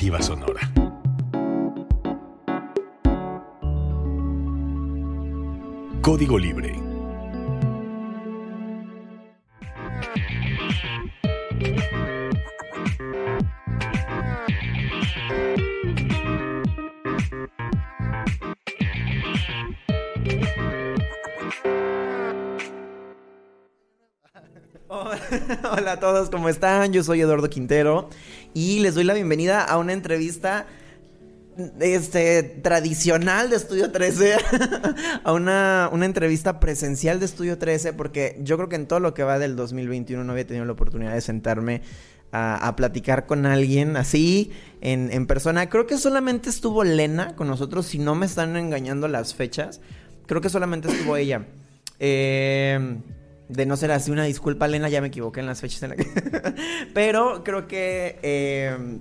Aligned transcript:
Sonora. 0.00 0.60
Código 6.00 6.38
Libre. 6.38 6.90
Hola 25.72 25.92
a 25.92 26.00
todos, 26.00 26.30
¿cómo 26.30 26.48
están? 26.48 26.92
Yo 26.92 27.02
soy 27.04 27.20
Eduardo 27.20 27.48
Quintero 27.50 28.08
y 28.54 28.80
les 28.80 28.94
doy 28.94 29.04
la 29.04 29.14
bienvenida 29.14 29.62
a 29.62 29.78
una 29.78 29.92
entrevista 29.92 30.66
este 31.80 32.42
tradicional 32.42 33.50
de 33.50 33.56
Estudio 33.56 33.90
13 33.90 34.36
a 35.24 35.32
una, 35.32 35.90
una, 35.92 36.06
entrevista 36.06 36.58
presencial 36.60 37.20
de 37.20 37.26
Estudio 37.26 37.58
13 37.58 37.92
porque 37.92 38.38
yo 38.42 38.56
creo 38.56 38.68
que 38.68 38.76
en 38.76 38.86
todo 38.86 39.00
lo 39.00 39.14
que 39.14 39.24
va 39.24 39.38
del 39.38 39.56
2021 39.56 40.24
no 40.24 40.32
había 40.32 40.46
tenido 40.46 40.64
la 40.64 40.72
oportunidad 40.72 41.12
de 41.12 41.20
sentarme 41.20 41.82
a, 42.32 42.74
platicar 42.76 43.26
con 43.26 43.44
alguien 43.44 43.96
así 43.96 44.52
en, 44.80 45.10
en, 45.12 45.26
persona. 45.26 45.68
Creo 45.68 45.86
que 45.88 45.98
solamente 45.98 46.48
estuvo 46.48 46.84
Lena 46.84 47.34
con 47.34 47.48
nosotros, 47.48 47.86
si 47.86 47.98
no 47.98 48.14
me 48.14 48.24
están 48.24 48.56
engañando 48.56 49.08
las 49.08 49.34
fechas. 49.34 49.80
Creo 50.26 50.40
que 50.40 50.48
solamente 50.48 50.88
estuvo 50.88 51.16
ella. 51.16 51.46
Eh, 51.98 52.98
de 53.50 53.66
no 53.66 53.76
ser 53.76 53.90
así, 53.90 54.10
una 54.10 54.24
disculpa, 54.24 54.68
Lena, 54.68 54.88
ya 54.88 55.00
me 55.00 55.08
equivoqué 55.08 55.40
en 55.40 55.46
las 55.46 55.60
fechas 55.60 55.82
en 55.82 55.90
la 55.90 55.96
que... 55.96 56.06
Pero 56.94 57.42
creo 57.44 57.66
que... 57.66 58.18
Eh, 58.22 58.98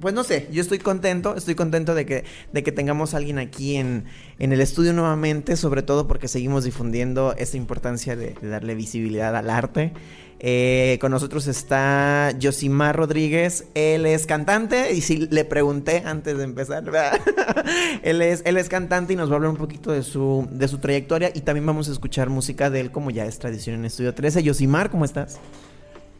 pues 0.00 0.14
no 0.14 0.22
sé, 0.22 0.48
yo 0.52 0.62
estoy 0.62 0.78
contento, 0.78 1.34
estoy 1.34 1.56
contento 1.56 1.94
de 1.94 2.06
que, 2.06 2.24
de 2.52 2.62
que 2.62 2.70
tengamos 2.70 3.14
a 3.14 3.16
alguien 3.16 3.38
aquí 3.38 3.76
en, 3.76 4.04
en 4.38 4.52
el 4.52 4.60
estudio 4.60 4.92
nuevamente, 4.92 5.56
sobre 5.56 5.82
todo 5.82 6.06
porque 6.06 6.28
seguimos 6.28 6.64
difundiendo 6.64 7.34
esta 7.36 7.56
importancia 7.56 8.14
de, 8.14 8.34
darle 8.40 8.74
visibilidad 8.76 9.34
al 9.34 9.50
arte. 9.50 9.92
Eh, 10.40 10.98
con 11.00 11.10
nosotros 11.10 11.48
está 11.48 12.32
Josimar 12.40 12.94
Rodríguez, 12.94 13.66
él 13.74 14.06
es 14.06 14.24
cantante 14.24 14.94
y 14.94 15.00
si 15.00 15.26
le 15.26 15.44
pregunté 15.44 16.04
antes 16.06 16.38
de 16.38 16.44
empezar, 16.44 16.84
él, 18.02 18.22
es, 18.22 18.42
él 18.44 18.56
es 18.56 18.68
cantante 18.68 19.14
y 19.14 19.16
nos 19.16 19.30
va 19.30 19.32
a 19.32 19.36
hablar 19.36 19.50
un 19.50 19.56
poquito 19.56 19.90
de 19.90 20.04
su, 20.04 20.46
de 20.52 20.68
su 20.68 20.78
trayectoria 20.78 21.32
y 21.34 21.40
también 21.40 21.66
vamos 21.66 21.88
a 21.88 21.92
escuchar 21.92 22.30
música 22.30 22.70
de 22.70 22.80
él 22.80 22.92
como 22.92 23.10
ya 23.10 23.26
es 23.26 23.38
tradición 23.40 23.76
en 23.76 23.86
Estudio 23.86 24.14
13. 24.14 24.46
Josimar, 24.46 24.90
¿cómo 24.90 25.04
estás? 25.04 25.40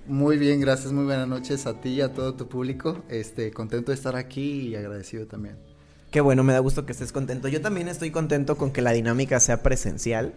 Muy 0.09 0.37
bien, 0.37 0.61
gracias, 0.61 0.93
muy 0.93 1.05
buenas 1.05 1.29
noches 1.29 1.67
a 1.67 1.81
ti 1.81 1.91
y 1.91 2.01
a 2.01 2.13
todo 2.13 2.35
tu 2.35 2.49
público. 2.49 3.05
Este, 3.09 3.53
contento 3.53 3.93
de 3.93 3.95
estar 3.95 4.17
aquí 4.17 4.69
y 4.69 4.75
agradecido 4.75 5.27
también. 5.27 5.57
Qué 6.11 6.23
bueno, 6.23 6.43
me 6.43 6.55
da 6.55 6.59
gusto 6.59 6.87
que 6.87 6.93
estés 6.93 7.13
contento. 7.13 7.47
Yo 7.49 7.61
también 7.61 7.87
estoy 7.87 8.11
contento 8.11 8.57
con 8.57 8.73
que 8.73 8.81
la 8.81 8.93
dinámica 8.93 9.39
sea 9.39 9.63
presencial. 9.63 10.33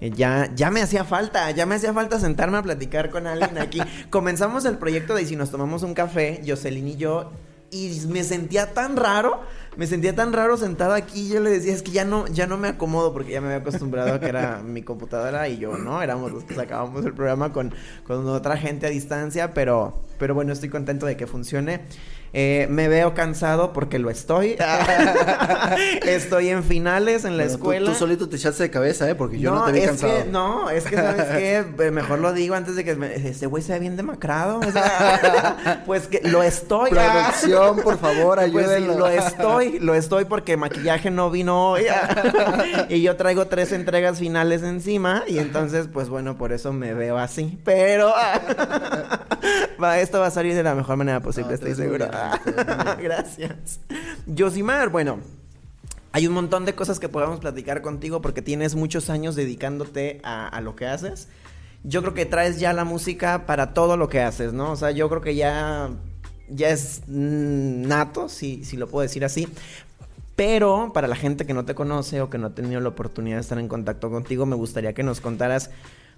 Eh, 0.00 0.10
ya, 0.10 0.50
ya 0.54 0.70
me 0.70 0.82
hacía 0.82 1.04
falta, 1.04 1.50
ya 1.50 1.66
me 1.66 1.76
hacía 1.76 1.92
falta 1.92 2.18
sentarme 2.18 2.58
a 2.58 2.62
platicar 2.62 3.10
con 3.10 3.26
alguien 3.26 3.58
aquí. 3.58 3.80
Comenzamos 4.10 4.64
el 4.64 4.78
proyecto 4.78 5.14
de 5.14 5.26
si 5.26 5.36
nos 5.36 5.50
tomamos 5.50 5.82
un 5.82 5.94
café, 5.94 6.42
Jocelyn 6.46 6.88
y 6.88 6.96
yo, 6.96 7.30
y 7.70 8.00
me 8.08 8.22
sentía 8.24 8.72
tan 8.72 8.96
raro 8.96 9.40
me 9.76 9.86
sentía 9.86 10.14
tan 10.14 10.32
raro 10.32 10.56
sentado 10.56 10.92
aquí. 10.92 11.28
Yo 11.28 11.40
le 11.40 11.50
decía, 11.50 11.72
es 11.72 11.82
que 11.82 11.90
ya 11.90 12.04
no, 12.04 12.26
ya 12.28 12.46
no 12.46 12.56
me 12.56 12.68
acomodo 12.68 13.12
porque 13.12 13.32
ya 13.32 13.40
me 13.40 13.48
había 13.48 13.58
acostumbrado 13.58 14.14
a 14.14 14.20
que 14.20 14.28
era 14.28 14.62
mi 14.64 14.82
computadora 14.82 15.48
y 15.48 15.58
yo, 15.58 15.76
¿no? 15.78 16.02
Éramos 16.02 16.32
los 16.32 16.44
que 16.44 16.54
sacábamos 16.54 17.04
el 17.04 17.12
programa 17.12 17.52
con, 17.52 17.74
con 18.06 18.26
otra 18.28 18.56
gente 18.56 18.86
a 18.86 18.90
distancia, 18.90 19.54
pero, 19.54 20.00
pero 20.24 20.34
bueno, 20.34 20.54
estoy 20.54 20.70
contento 20.70 21.04
de 21.04 21.18
que 21.18 21.26
funcione. 21.26 21.82
Eh, 22.32 22.66
me 22.70 22.88
veo 22.88 23.12
cansado 23.12 23.74
porque 23.74 23.98
lo 23.98 24.08
estoy. 24.08 24.56
estoy 26.06 26.48
en 26.48 26.64
finales 26.64 27.26
en 27.26 27.36
la 27.36 27.44
escuela. 27.44 27.92
Tú, 27.92 27.94
solito 27.94 28.26
te 28.26 28.36
echaste 28.36 28.62
de 28.62 28.70
cabeza, 28.70 29.08
¿eh? 29.08 29.14
Porque 29.14 29.38
yo 29.38 29.54
no, 29.54 29.66
te 29.66 29.72
vi 29.72 29.82
cansado. 29.82 30.24
no, 30.30 30.70
es 30.70 30.84
que, 30.84 30.96
¿sabes 30.96 31.26
qué? 31.76 31.90
Mejor 31.92 32.20
lo 32.20 32.32
digo 32.32 32.54
antes 32.54 32.74
de 32.74 32.84
que 32.84 32.96
me, 32.96 33.14
este 33.14 33.44
güey 33.44 33.62
sea 33.62 33.78
bien 33.78 33.96
demacrado. 33.96 34.60
pues 35.84 36.08
que 36.08 36.22
lo 36.24 36.42
estoy. 36.42 36.88
Producción, 36.88 37.82
por 37.82 37.98
favor, 37.98 38.38
pues 38.38 38.46
ayúdenlo. 38.46 38.98
lo 38.98 39.08
estoy, 39.08 39.78
lo 39.78 39.94
estoy 39.94 40.24
porque 40.24 40.56
maquillaje 40.56 41.10
no 41.10 41.30
vino 41.30 41.72
hoy. 41.72 41.82
y 42.88 43.02
yo 43.02 43.14
traigo 43.16 43.46
tres 43.46 43.72
entregas 43.72 44.20
finales 44.20 44.62
encima. 44.62 45.22
Y 45.28 45.38
entonces, 45.38 45.86
pues 45.92 46.08
bueno, 46.08 46.38
por 46.38 46.54
eso 46.54 46.72
me 46.72 46.94
veo 46.94 47.18
así. 47.18 47.58
Pero 47.62 48.14
va, 49.82 49.98
esto 50.14 50.20
va 50.20 50.28
a 50.28 50.30
salir 50.30 50.54
de 50.54 50.62
la 50.62 50.76
mejor 50.76 50.96
manera 50.96 51.18
posible, 51.18 51.54
estoy 51.54 51.74
seguro. 51.74 52.06
Gracias. 53.02 53.80
Josimar, 54.38 54.88
bueno, 54.90 55.18
hay 56.12 56.28
un 56.28 56.34
montón 56.34 56.64
de 56.64 56.76
cosas 56.76 57.00
que 57.00 57.08
podemos 57.08 57.40
platicar 57.40 57.82
contigo 57.82 58.22
porque 58.22 58.40
tienes 58.40 58.76
muchos 58.76 59.10
años 59.10 59.34
dedicándote 59.34 60.20
a, 60.22 60.60
lo 60.60 60.76
que 60.76 60.86
haces. 60.86 61.26
Yo 61.82 62.00
creo 62.02 62.14
que 62.14 62.26
traes 62.26 62.60
ya 62.60 62.72
la 62.72 62.84
música 62.84 63.44
para 63.44 63.74
todo 63.74 63.96
lo 63.96 64.08
que 64.08 64.20
haces, 64.20 64.52
¿no? 64.52 64.70
O 64.70 64.76
sea, 64.76 64.92
yo 64.92 65.08
creo 65.08 65.20
que 65.20 65.34
ya, 65.34 65.90
ya 66.48 66.68
es 66.68 67.02
nato, 67.08 68.28
si, 68.28 68.64
si 68.64 68.76
lo 68.76 68.86
puedo 68.86 69.02
decir 69.02 69.24
así. 69.24 69.48
Pero 70.36 70.92
para 70.94 71.08
la 71.08 71.16
gente 71.16 71.44
que 71.44 71.54
no 71.54 71.64
te 71.64 71.74
conoce 71.74 72.20
o 72.20 72.30
que 72.30 72.38
no 72.38 72.46
ha 72.46 72.54
tenido 72.54 72.80
la 72.80 72.90
oportunidad 72.90 73.38
de 73.38 73.40
estar 73.40 73.58
en 73.58 73.66
contacto 73.66 74.12
contigo, 74.12 74.46
me 74.46 74.54
gustaría 74.54 74.92
que 74.92 75.02
nos 75.02 75.20
contaras, 75.20 75.70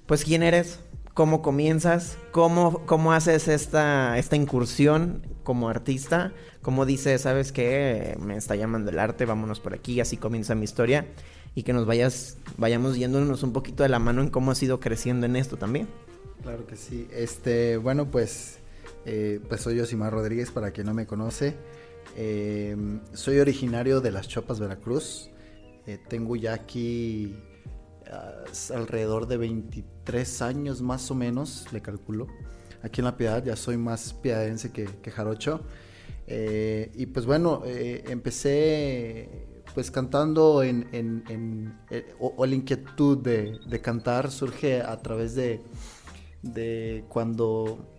pues, 0.05 0.23
quién 0.23 0.43
eres, 0.43 0.81
cómo 1.17 1.41
comienzas, 1.41 2.19
cómo, 2.31 2.85
cómo 2.85 3.15
haces 3.15 3.49
esta, 3.49 4.19
esta 4.19 4.37
incursión 4.37 5.23
como 5.45 5.71
artista, 5.71 6.35
cómo 6.61 6.85
dices, 6.85 7.23
¿sabes 7.23 7.53
qué? 7.53 8.19
Me 8.21 8.37
está 8.37 8.55
llamando 8.55 8.91
el 8.91 8.99
arte, 8.99 9.25
vámonos 9.25 9.59
por 9.59 9.73
aquí, 9.73 9.99
así 9.99 10.19
comienza 10.19 10.55
mi 10.55 10.65
historia 10.65 11.07
y 11.55 11.63
que 11.63 11.73
nos 11.73 11.87
vayas, 11.87 12.37
vayamos 12.59 12.99
yéndonos 12.99 13.43
un 13.43 13.55
poquito 13.55 13.83
de 13.83 13.89
la 13.89 13.99
mano 13.99 14.21
en 14.21 14.29
cómo 14.29 14.51
has 14.51 14.63
ido 14.63 14.79
creciendo 14.79 15.25
en 15.25 15.37
esto 15.37 15.57
también. 15.57 15.89
Claro 16.43 16.67
que 16.67 16.77
sí. 16.77 17.09
Este, 17.11 17.79
bueno, 17.79 18.11
pues, 18.11 18.59
eh, 19.07 19.41
pues 19.49 19.63
soy 19.63 19.77
Yosimar 19.77 20.13
Rodríguez, 20.13 20.51
para 20.51 20.71
quien 20.73 20.87
no 20.87 20.93
me 20.93 21.07
conoce. 21.07 21.57
Em, 22.15 23.01
soy 23.15 23.39
originario 23.39 24.03
de 24.03 24.11
Las 24.11 24.29
Chopas, 24.29 24.61
Veracruz. 24.61 25.31
Eh, 25.87 25.99
tengo 26.11 26.37
ya 26.37 26.53
aquí 26.53 27.35
alrededor 28.71 29.27
de 29.29 29.39
23 29.39 29.96
años 30.41 30.83
más 30.83 31.11
o 31.11 31.15
menos, 31.15 31.67
le 31.73 31.81
calculo. 31.81 32.29
Aquí 32.83 33.01
en 33.01 33.07
La 33.07 33.17
Piedad 33.17 33.45
ya 33.45 33.57
soy 33.57 33.77
más 33.77 34.13
piadense 34.15 34.71
que, 34.71 35.11
jarocho. 35.11 35.61
Eh, 36.27 36.93
y 36.95 37.07
pues 37.07 37.27
bueno, 37.27 37.63
eh, 37.67 38.05
empecé 38.09 39.63
pues 39.75 39.91
cantando 39.91 40.63
en, 40.63 40.89
eh, 41.91 42.15
o, 42.19 42.47
la 42.47 42.55
inquietud 42.55 43.19
de, 43.19 43.81
cantar 43.83 44.31
surge 44.31 44.81
a 44.81 44.97
través 45.03 45.35
de, 45.35 45.61
de 46.43 47.05
cuando 47.09 47.93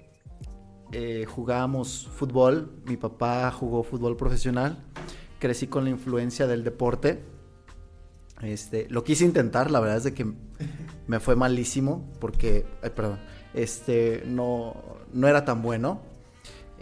jugábamos 1.27 2.09
fútbol. 2.15 2.81
Mi 2.85 2.95
papá 2.95 3.51
jugó 3.51 3.83
fútbol 3.83 4.15
profesional. 4.15 4.85
Crecí 5.39 5.67
con 5.67 5.83
la 5.83 5.89
influencia 5.89 6.47
del 6.47 6.63
deporte 6.63 7.36
este, 8.41 8.87
lo 8.89 9.03
quise 9.03 9.25
intentar, 9.25 9.71
la 9.71 9.79
verdad 9.79 9.97
es 9.97 10.03
de 10.03 10.13
que 10.13 10.25
me 11.07 11.19
fue 11.19 11.35
malísimo 11.35 12.07
porque, 12.19 12.65
perdón, 12.95 13.19
este, 13.53 14.23
no, 14.25 14.75
no 15.13 15.27
era 15.27 15.45
tan 15.45 15.61
bueno. 15.61 16.01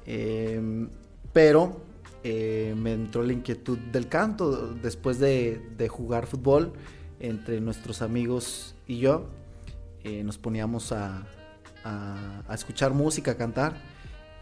Em, 0.06 0.90
pero 1.32 1.82
eh, 2.24 2.74
me 2.78 2.94
entró 2.94 3.24
la 3.24 3.34
inquietud 3.34 3.78
del 3.78 4.08
canto 4.08 4.74
después 4.74 5.20
de, 5.20 5.88
jugar 5.90 6.28
fútbol 6.28 6.74
entre 7.20 7.62
nuestros 7.62 8.02
amigos 8.02 8.76
y 8.88 9.00
yo. 9.00 9.28
Eh, 10.04 10.24
nos 10.24 10.38
poníamos 10.38 10.92
a, 10.92 11.26
a, 11.84 12.54
escuchar 12.54 12.94
música, 12.94 13.32
a 13.32 13.38
cantar 13.38 13.82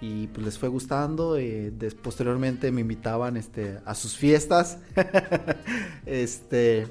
y 0.02 0.28
pues 0.28 0.46
les 0.46 0.58
fue 0.58 0.70
gustando. 0.70 1.38
Eh, 1.38 1.72
posteriormente 2.02 2.72
me 2.72 2.82
invitaban 2.82 3.38
este, 3.38 3.80
a 3.86 3.96
sus 3.96 4.18
fiestas. 4.18 4.80
este 6.06 6.88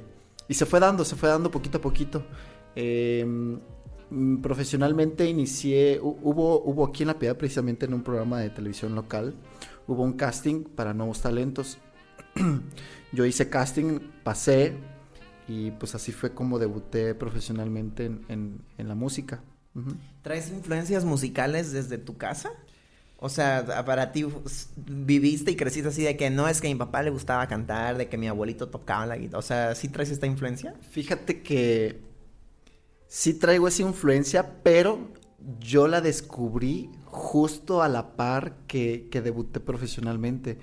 y 0.49 0.55
se 0.55 0.67
fue 0.67 0.81
dando, 0.81 1.05
se 1.05 1.17
fue 1.17 1.29
dando 1.29 1.51
poquito 1.51 1.79
a 1.79 1.81
poquito. 1.81 2.25
Em, 2.75 3.61
profesionalmente 4.43 5.29
inicié, 5.29 5.99
hubo, 6.03 6.63
hubo 6.63 6.85
aquí 6.87 7.03
en 7.03 7.09
La 7.09 7.19
Piedad 7.19 7.37
precisamente 7.37 7.87
en 7.87 7.95
un 7.95 8.03
programa 8.03 8.41
de 8.41 8.51
televisión 8.51 8.95
local, 8.95 9.35
hubo 9.87 10.03
un 10.03 10.15
casting 10.15 10.65
para 10.65 10.93
nuevos 10.93 11.21
talentos. 11.21 11.79
Yo 13.13 13.25
hice 13.25 13.49
casting, 13.49 14.01
pasé 14.23 14.77
y 15.49 15.71
pues 15.73 15.95
así 15.95 16.13
fue 16.13 16.35
como 16.35 16.59
debuté 16.59 17.15
profesionalmente 17.15 18.07
en, 18.29 18.65
la 18.79 18.95
música. 18.95 19.43
¿Traes 20.23 20.51
influencias 20.51 21.05
musicales 21.05 21.73
desde 21.73 21.99
tu 21.99 22.17
casa? 22.17 22.51
O 23.25 23.29
sea, 23.29 23.85
para 23.85 24.11
ti 24.11 24.27
viviste 24.77 25.53
y 25.53 25.55
creciste 25.55 25.91
así 25.91 26.03
de 26.03 26.17
que 26.17 26.29
no 26.29 26.49
es 26.49 26.61
que 26.61 26.67
a 26.67 26.71
mi 26.71 26.77
papá 26.77 27.05
le 27.05 27.11
gustaba 27.11 27.47
cantar, 27.47 27.97
de 27.97 28.09
que 28.09 28.19
mi 28.19 28.27
abuelito 28.27 28.69
tocaba 28.69 29.07
la 29.07 29.17
guitarra. 29.17 29.39
O 29.39 29.43
sea, 29.43 29.77
¿sí 29.77 29.87
traes 29.87 30.11
esta 30.11 30.27
influencia? 30.27 30.75
Fíjate 30.91 31.41
que 31.41 32.01
sí 33.07 33.35
traigo 33.35 33.69
esa 33.69 33.83
influencia, 33.83 34.63
pero 34.65 35.13
yo 35.61 35.87
la 35.87 36.01
descubrí 36.01 36.91
justo 37.05 37.81
a 37.81 37.89
la 37.89 38.17
par 38.17 38.57
que, 38.67 39.09
debuté 39.13 39.61
profesionalmente. 39.61 40.59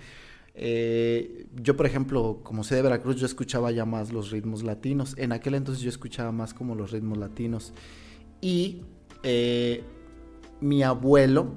Eh, 0.53 1.47
yo, 1.55 1.77
por 1.77 1.85
ejemplo, 1.85 2.41
como 2.43 2.65
soy 2.65 2.75
de 2.75 2.83
Veracruz, 2.83 3.15
yo 3.15 3.25
escuchaba 3.25 3.71
ya 3.71 3.85
más 3.85 4.11
los 4.11 4.31
ritmos 4.31 4.63
latinos. 4.63 5.15
En 5.17 5.31
aquel 5.31 5.55
entonces 5.55 5.81
yo 5.81 5.89
escuchaba 5.89 6.33
más 6.33 6.53
como 6.53 6.75
los 6.75 6.91
ritmos 6.91 7.19
latinos. 7.19 7.71
Y 8.41 8.81
eh, 9.23 9.81
mi 10.59 10.83
abuelo 10.83 11.53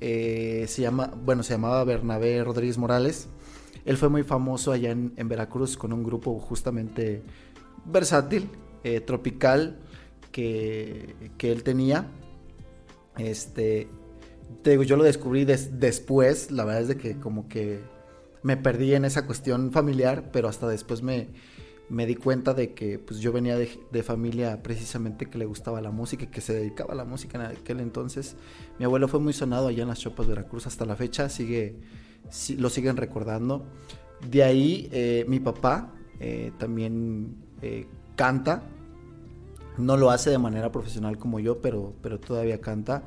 eh, 0.00 0.64
se 0.68 0.82
llama, 0.82 1.12
bueno, 1.24 1.42
se 1.42 1.54
llamaba 1.54 1.82
Bernabé 1.84 2.42
Rodríguez 2.44 2.78
Morales. 2.78 3.28
Él 3.84 3.96
fue 3.96 4.08
muy 4.08 4.22
famoso 4.22 4.72
allá 4.72 4.90
en, 4.90 5.28
Veracruz 5.28 5.76
con 5.76 5.92
un 5.92 6.02
grupo 6.02 6.38
justamente 6.38 7.22
versátil, 7.86 8.48
tropical, 9.06 9.78
que, 10.30 11.14
que, 11.38 11.52
él 11.52 11.62
tenía. 11.62 12.06
Este, 13.16 13.88
yo 14.64 14.96
lo 14.96 15.04
descubrí 15.04 15.44
después, 15.44 16.50
la 16.50 16.64
verdad 16.64 16.82
es 16.82 16.88
de 16.88 16.96
que 16.96 17.16
como 17.16 17.48
que 17.48 17.80
me 18.42 18.56
perdí 18.56 18.94
en 18.94 19.04
esa 19.04 19.26
cuestión 19.26 19.72
familiar, 19.72 20.30
pero 20.32 20.48
hasta 20.48 20.68
después 20.68 21.02
me, 21.02 21.28
me 21.88 22.06
di 22.06 22.14
cuenta 22.14 22.54
de 22.54 22.74
que 22.74 22.98
pues 22.98 23.20
yo 23.20 23.32
venía 23.32 23.56
de, 23.56 24.02
familia 24.02 24.62
precisamente 24.62 25.26
que 25.26 25.38
le 25.38 25.46
gustaba 25.46 25.80
la 25.80 25.90
música 25.90 26.24
y 26.24 26.28
que 26.28 26.40
se 26.40 26.54
dedicaba 26.54 26.92
a 26.92 26.96
la 26.96 27.04
música 27.04 27.38
en 27.38 27.56
aquel 27.56 27.80
entonces. 27.80 28.36
Mi 28.78 28.84
abuelo 28.84 29.08
fue 29.08 29.18
muy 29.18 29.32
sonado 29.32 29.68
allá 29.68 29.82
en 29.82 29.88
las 29.88 29.98
Chopas 29.98 30.26
Veracruz 30.26 30.66
hasta 30.66 30.84
la 30.84 30.94
fecha, 30.94 31.28
sigue, 31.28 31.76
lo 32.56 32.70
siguen 32.70 32.96
recordando. 32.96 33.66
De 34.28 34.42
ahí 34.44 34.88
eh, 34.92 35.24
mi 35.28 35.40
papá 35.40 35.94
eh, 36.20 36.52
también 36.58 37.36
eh, 37.60 37.86
canta, 38.14 38.62
no 39.76 39.96
lo 39.96 40.10
hace 40.10 40.30
de 40.30 40.38
manera 40.38 40.70
profesional 40.70 41.18
como 41.18 41.40
yo, 41.40 41.60
pero, 41.60 41.94
pero 42.02 42.18
todavía 42.20 42.60
canta. 42.60 43.02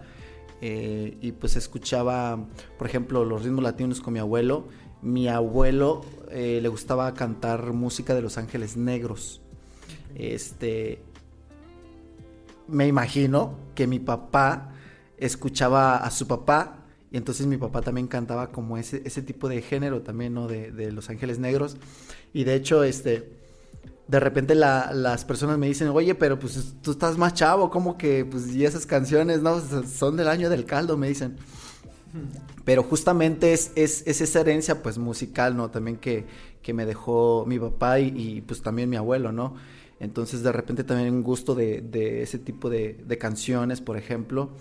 y 0.62 1.32
pues 1.32 1.56
escuchaba, 1.56 2.48
por 2.78 2.88
ejemplo, 2.88 3.26
los 3.26 3.44
ritmos 3.44 3.64
latinos 3.64 4.00
con 4.00 4.14
mi 4.14 4.20
abuelo 4.20 4.68
mi 5.02 5.28
abuelo 5.28 6.02
le 6.30 6.68
gustaba 6.68 7.12
cantar 7.16 7.74
música 7.74 8.14
de 8.14 8.22
Los 8.22 8.38
Ángeles 8.38 8.78
Negros. 8.78 9.42
Este, 10.14 11.02
me 12.68 12.88
imagino 12.88 13.56
que 13.74 13.88
mi 13.88 14.00
papá 14.00 14.72
escuchaba 15.22 15.98
a 15.98 16.12
su 16.12 16.28
papá 16.28 16.82
y 17.12 17.18
entonces 17.18 17.46
mi 17.46 17.58
papá 17.58 17.82
también 17.82 18.08
cantaba 18.08 18.52
como 18.52 18.78
ese, 18.78 19.02
ese 19.06 19.22
tipo 19.22 19.48
de 19.50 19.62
género 19.62 20.02
también, 20.02 20.34
¿no? 20.34 20.48
De, 20.48 20.92
Los 20.92 21.10
Ángeles 21.10 21.40
Negros. 21.40 21.78
Y 22.34 22.46
de 22.46 22.56
hecho, 22.56 22.84
este, 22.84 23.30
de 24.08 24.20
repente 24.20 24.56
las 24.56 25.26
personas 25.26 25.58
me 25.58 25.68
dicen, 25.68 25.90
oye, 25.90 26.16
pero 26.16 26.40
pues 26.40 26.76
tú 26.82 26.92
estás 26.92 27.18
más 27.18 27.34
chavo, 27.34 27.70
como 27.70 27.98
que, 27.98 28.26
pues, 28.26 28.54
y 28.56 28.66
esas 28.66 28.86
canciones, 28.86 29.42
¿no? 29.42 29.60
Son 29.86 30.16
del 30.16 30.30
año 30.30 30.50
del 30.50 30.66
caldo, 30.66 30.98
me 30.98 31.10
dicen. 31.10 31.38
Pero 32.66 32.84
justamente 32.84 33.54
es, 33.54 33.72
es, 33.76 34.06
esa 34.06 34.42
herencia 34.42 34.84
pues 34.84 34.98
musical, 34.98 35.56
¿no? 35.56 35.70
También 35.70 35.98
que, 35.98 36.26
me 36.74 36.86
dejó 36.86 37.46
mi 37.46 37.60
papá 37.60 38.00
y, 38.00 38.42
pues 38.42 38.62
también 38.62 38.90
mi 38.90 38.96
abuelo, 38.96 39.32
¿no? 39.32 39.56
Entonces 40.00 40.42
de 40.42 40.52
repente 40.52 40.84
también 40.84 41.14
un 41.14 41.24
gusto 41.24 41.56
de, 41.56 42.22
ese 42.22 42.40
tipo 42.40 42.70
de, 42.70 43.18
canciones, 43.20 43.82
por 43.82 43.98
ejemplo, 43.98 44.52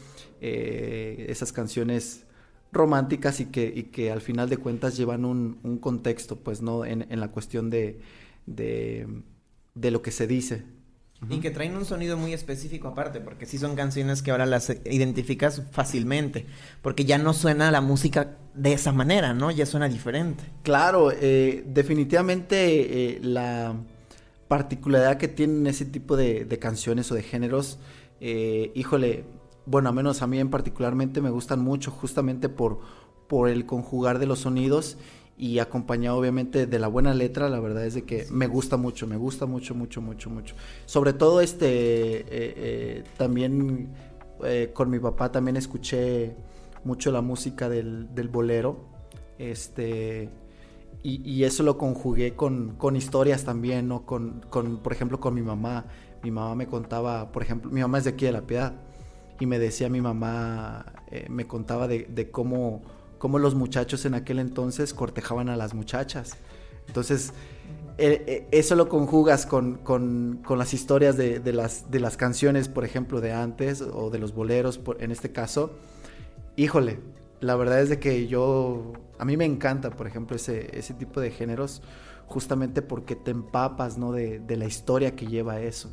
eh, 0.41 1.27
esas 1.29 1.53
canciones 1.53 2.25
románticas 2.73 3.41
y 3.41 3.47
que, 3.47 3.91
que 3.91 4.11
al 4.11 4.21
final 4.21 4.49
de 4.49 4.57
cuentas 4.57 4.97
llevan 4.97 5.25
un, 5.25 5.79
contexto, 5.81 6.37
pues, 6.37 6.63
¿no? 6.63 6.85
En, 6.85 7.07
en 7.11 7.21
la 7.21 7.29
cuestión 7.29 7.71
de, 7.71 8.01
de, 8.47 9.07
de 9.75 9.91
lo 9.91 10.03
que 10.03 10.11
se 10.11 10.27
dice, 10.27 10.65
y 11.29 11.41
que 11.41 11.51
traen 11.51 11.77
un 11.77 11.85
sonido 11.85 12.17
muy 12.17 12.33
específico 12.33 12.89
aparte, 12.89 13.21
porque 13.21 13.45
sí 13.45 13.59
son 13.59 13.77
canciones 13.77 14.23
que 14.23 14.31
ahora 14.31 14.47
las 14.47 14.71
identificas 14.87 15.63
fácilmente, 15.71 16.47
porque 16.81 17.05
ya 17.05 17.19
no 17.19 17.35
suena 17.35 17.71
la 17.71 17.83
música 17.83 18.39
de 18.55 18.73
esa 18.73 18.93
manera, 18.93 19.35
¿no? 19.35 19.51
Ya 19.51 19.67
suena 19.67 19.89
diferente. 19.89 20.45
Claro, 20.63 21.13
eh, 21.13 21.63
definitivamente 21.67 23.17
eh, 23.17 23.19
la 23.23 23.75
particularidad 24.49 25.19
que 25.19 25.29
tienen 25.29 25.67
ese 25.67 25.85
tipo 25.85 26.17
de, 26.17 26.47
canciones 26.59 27.13
o 27.13 27.15
de 27.15 27.23
géneros, 27.23 27.79
eh, 28.21 28.73
híjole, 28.75 29.25
bueno, 29.67 29.89
a 29.89 29.93
menos 29.93 30.23
a 30.23 30.27
mí 30.27 30.39
en 30.39 30.51
particularmente 30.51 31.21
me 31.21 31.31
gustan 31.31 31.61
mucho 31.61 31.91
justamente 31.91 32.49
por, 32.49 32.81
por 33.29 33.49
el 33.49 33.67
conjugar 33.67 34.19
de 34.19 34.27
los 34.27 34.41
sonidos 34.41 34.97
y 35.41 35.59
acompañado 35.59 36.19
obviamente 36.19 36.67
de 36.67 36.79
la 36.79 36.87
buena 36.87 37.15
letra, 37.15 37.49
la 37.49 37.61
verdad 37.61 37.87
es 37.87 37.95
de 37.95 38.03
que 38.03 38.27
me 38.31 38.47
gusta 38.47 38.77
mucho, 38.77 39.07
me 39.07 39.17
gusta 39.17 39.47
mucho, 39.47 39.75
mucho, 39.75 40.03
mucho, 40.03 40.29
mucho. 40.29 40.55
Sobre 40.85 41.15
todo 41.15 41.41
este, 41.41 41.67
eh, 41.67 42.25
eh, 42.29 43.05
también 43.17 43.89
eh, 44.45 44.71
con 44.75 44.91
mi 44.91 44.99
papá 44.99 45.33
también 45.33 45.57
escuché 45.57 46.37
mucho 46.85 47.11
la 47.11 47.23
música 47.23 47.71
del, 47.71 48.07
bolero, 48.31 48.85
este, 49.39 50.29
y, 51.03 51.45
eso 51.45 51.63
lo 51.63 51.79
conjugué 51.79 52.35
con, 52.35 52.77
historias 52.95 53.43
también, 53.43 53.89
¿no? 53.89 54.05
Con, 54.05 54.43
por 54.51 54.93
ejemplo, 54.93 55.21
con 55.21 55.33
mi 55.33 55.41
mamá. 55.41 55.87
Mi 56.23 56.31
mamá 56.31 56.55
me 56.55 56.67
contaba, 56.67 57.33
por 57.33 57.43
ejemplo, 57.43 57.71
mi 57.71 57.81
mamá 57.81 57.97
es 57.97 58.05
de 58.05 58.11
aquí 58.11 58.27
de 58.27 58.33
La 58.33 58.43
Piedad, 58.43 58.75
y 59.41 59.47
me 59.47 59.59
decía 59.59 59.89
mi 59.89 60.01
mamá, 60.01 60.87
me 61.29 61.47
contaba 61.47 61.89
de, 61.89 62.31
cómo 62.31 62.83
cómo 63.21 63.39
los 63.39 63.55
muchachos 63.55 64.07
en 64.07 64.15
aquel 64.15 64.39
entonces 64.39 64.95
cortejaban 64.95 65.51
a 65.51 65.57
las 65.57 65.75
muchachas. 65.75 66.39
Entonces, 66.89 67.35
eh, 67.99 68.25
eh, 68.27 68.49
eso 68.51 68.75
lo 68.77 68.89
conjugas 68.89 69.45
con, 69.45 70.43
las 70.49 70.73
historias 70.73 71.19
de, 71.19 71.53
las, 71.53 71.91
de 71.91 72.01
las 72.01 72.17
canciones, 72.17 72.69
por 72.69 72.85
ejemplo, 72.85 73.21
de 73.21 73.33
antes, 73.33 73.83
o 73.83 74.09
de 74.09 74.19
los 74.19 74.35
boleros, 74.35 74.81
en 74.99 75.13
este 75.13 75.33
caso. 75.33 75.73
Híjole, 76.57 76.99
la 77.41 77.57
verdad 77.57 77.83
es 77.83 77.91
de 77.91 78.01
que 78.01 78.27
yo, 78.27 78.95
a 79.19 79.27
mí 79.27 79.37
me 79.37 79.45
encanta, 79.45 79.91
por 79.91 80.07
ejemplo, 80.07 80.37
ese, 80.37 80.77
ese 80.77 80.95
tipo 80.95 81.21
de 81.21 81.31
géneros, 81.31 81.83
justamente 82.27 82.81
porque 82.81 83.17
te 83.17 83.33
empapas, 83.33 83.99
¿no? 83.99 84.13
De, 84.13 84.39
de 84.39 84.57
la 84.57 84.65
historia 84.65 85.15
que 85.15 85.27
lleva 85.27 85.61
eso. 85.61 85.91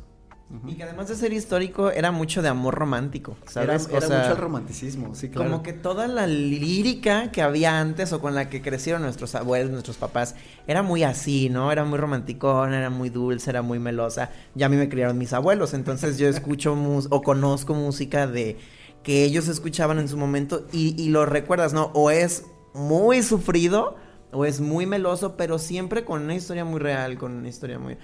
Y 0.66 0.76
que 0.76 0.82
además 0.82 1.08
de 1.08 1.14
ser 1.14 1.34
histórico, 1.34 1.90
era 1.90 2.10
mucho 2.10 2.40
de 2.40 2.48
amor 2.48 2.74
romántico, 2.74 3.36
¿sabes? 3.46 3.86
Era, 3.90 4.00
mucho 4.00 4.32
el 4.32 4.36
romanticismo, 4.38 5.14
sí, 5.14 5.28
claro. 5.28 5.50
Como 5.50 5.62
que 5.62 5.74
toda 5.74 6.08
la 6.08 6.26
lírica 6.26 7.30
que 7.30 7.42
había 7.42 7.78
antes 7.78 8.14
o 8.14 8.20
con 8.20 8.34
la 8.34 8.48
que 8.48 8.62
crecieron 8.62 9.02
nuestros 9.02 9.34
abuelos, 9.34 9.70
nuestros 9.70 9.98
papás, 9.98 10.36
era 10.66 10.82
muy 10.82 11.02
así, 11.02 11.50
¿no? 11.50 11.70
Era 11.70 11.84
muy 11.84 11.98
romanticón, 11.98 12.72
era 12.72 12.88
muy 12.88 13.10
dulce, 13.10 13.50
era 13.50 13.60
muy 13.60 13.78
melosa. 13.78 14.30
Ya 14.54 14.66
a 14.66 14.68
mí 14.70 14.76
me 14.76 14.88
criaron 14.88 15.18
mis 15.18 15.34
abuelos, 15.34 15.74
entonces 15.74 16.16
yo 16.16 16.28
escucho 16.28 16.72
o 17.10 17.22
conozco 17.22 17.74
música 17.74 18.26
de 18.26 18.56
que 19.02 19.24
ellos 19.24 19.48
escuchaban 19.48 19.98
en 19.98 20.08
su 20.08 20.16
momento 20.16 20.66
y, 20.72 21.00
y 21.00 21.10
lo 21.10 21.26
recuerdas, 21.26 21.74
¿no? 21.74 21.90
O 21.92 22.10
es 22.10 22.44
muy 22.72 23.22
sufrido 23.22 23.96
o 24.32 24.44
es 24.44 24.60
muy 24.60 24.86
meloso, 24.86 25.36
pero 25.36 25.58
siempre 25.58 26.04
con 26.04 26.22
una 26.22 26.34
historia 26.34 26.64
muy 26.64 26.80
real, 26.80 27.18
con 27.18 27.32
una 27.32 27.48
historia 27.48 27.78
muy... 27.78 27.98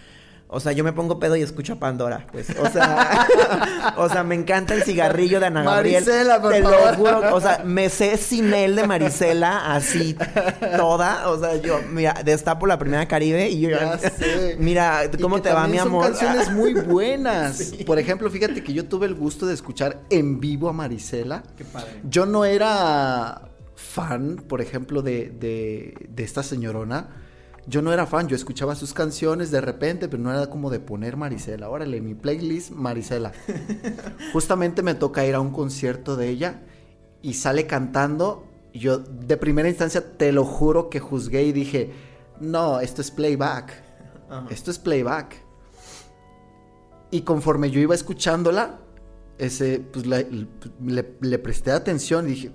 O 0.46 0.60
sea, 0.60 0.72
yo 0.72 0.84
me 0.84 0.92
pongo 0.92 1.18
pedo 1.18 1.34
y 1.36 1.42
escucho 1.42 1.72
a 1.72 1.76
Pandora, 1.76 2.26
pues. 2.30 2.50
O 2.50 2.68
sea, 2.70 3.26
o 3.96 4.08
sea, 4.08 4.22
me 4.22 4.34
encanta 4.34 4.74
el 4.74 4.82
cigarrillo 4.82 5.40
de 5.40 5.46
Ana 5.46 5.62
Gabriel. 5.64 6.04
Marisela, 6.04 6.40
por 6.40 6.52
te 6.52 6.62
favor. 6.62 6.80
lo 6.80 6.94
juro. 6.94 7.34
O 7.34 7.40
sea, 7.40 7.62
me 7.64 7.88
sé 7.88 8.16
sin 8.18 8.52
él 8.52 8.76
de 8.76 8.86
Marisela 8.86 9.74
así 9.74 10.16
toda. 10.76 11.28
O 11.30 11.40
sea, 11.40 11.56
yo, 11.56 11.80
mira, 11.90 12.20
destapo 12.24 12.66
la 12.66 12.78
primera 12.78 13.08
Caribe 13.08 13.48
y 13.48 13.60
yo 13.60 13.70
ya 13.70 13.98
sé. 13.98 14.56
Mira, 14.60 15.10
¿cómo 15.20 15.40
te 15.42 15.52
va, 15.52 15.66
mi 15.66 15.78
amor? 15.78 16.04
Son 16.04 16.12
canciones 16.14 16.52
muy 16.52 16.74
buenas. 16.86 17.72
Por 17.86 17.98
ejemplo, 17.98 18.30
fíjate 18.30 18.62
que 18.62 18.72
yo 18.72 18.84
tuve 18.86 19.06
el 19.06 19.14
gusto 19.14 19.46
de 19.46 19.54
escuchar 19.54 20.02
en 20.10 20.40
vivo 20.40 20.68
a 20.68 20.72
Marisela. 20.72 21.42
Qué 21.56 21.64
padre. 21.64 22.00
Yo 22.04 22.26
no 22.26 22.44
era 22.44 23.48
fan, 23.74 24.36
por 24.46 24.60
ejemplo, 24.60 25.02
de, 25.02 25.30
de, 25.30 25.94
de 26.08 26.22
esta 26.22 26.42
señorona 26.42 27.23
yo 27.66 27.80
no 27.82 27.92
era 27.92 28.06
fan, 28.06 28.28
yo 28.28 28.36
escuchaba 28.36 28.74
sus 28.74 28.92
canciones 28.92 29.50
de 29.50 29.60
repente, 29.60 30.08
pero 30.08 30.22
no 30.22 30.30
era 30.30 30.48
como 30.48 30.70
de 30.70 30.80
poner 30.80 31.16
Marisela. 31.16 31.70
Órale, 31.70 32.00
mi 32.00 32.14
playlist 32.14 32.70
Marisela. 32.70 33.32
Justamente 34.32 34.82
me 34.82 34.94
toca 34.94 35.26
ir 35.26 35.34
a 35.34 35.40
un 35.40 35.50
concierto 35.50 36.16
de 36.16 36.28
ella 36.28 36.62
y 37.22 37.34
sale 37.34 37.66
cantando. 37.66 38.46
Yo 38.74 38.98
de 38.98 39.36
primera 39.36 39.68
instancia 39.68 40.16
te 40.16 40.32
lo 40.32 40.44
juro 40.44 40.90
que 40.90 41.00
juzgué 41.00 41.44
y 41.44 41.52
dije, 41.52 41.92
no, 42.40 42.80
esto 42.80 43.00
es 43.00 43.10
playback. 43.10 43.72
Esto 44.50 44.70
es 44.70 44.78
playback. 44.78 45.36
Y 47.10 47.22
conforme 47.22 47.70
yo 47.70 47.80
iba 47.80 47.94
escuchándola, 47.94 48.80
ese, 49.38 49.78
pues 49.80 50.06
le, 50.06 50.26
le 51.20 51.38
presté 51.38 51.70
atención 51.70 52.26
y 52.26 52.30
dije, 52.30 52.52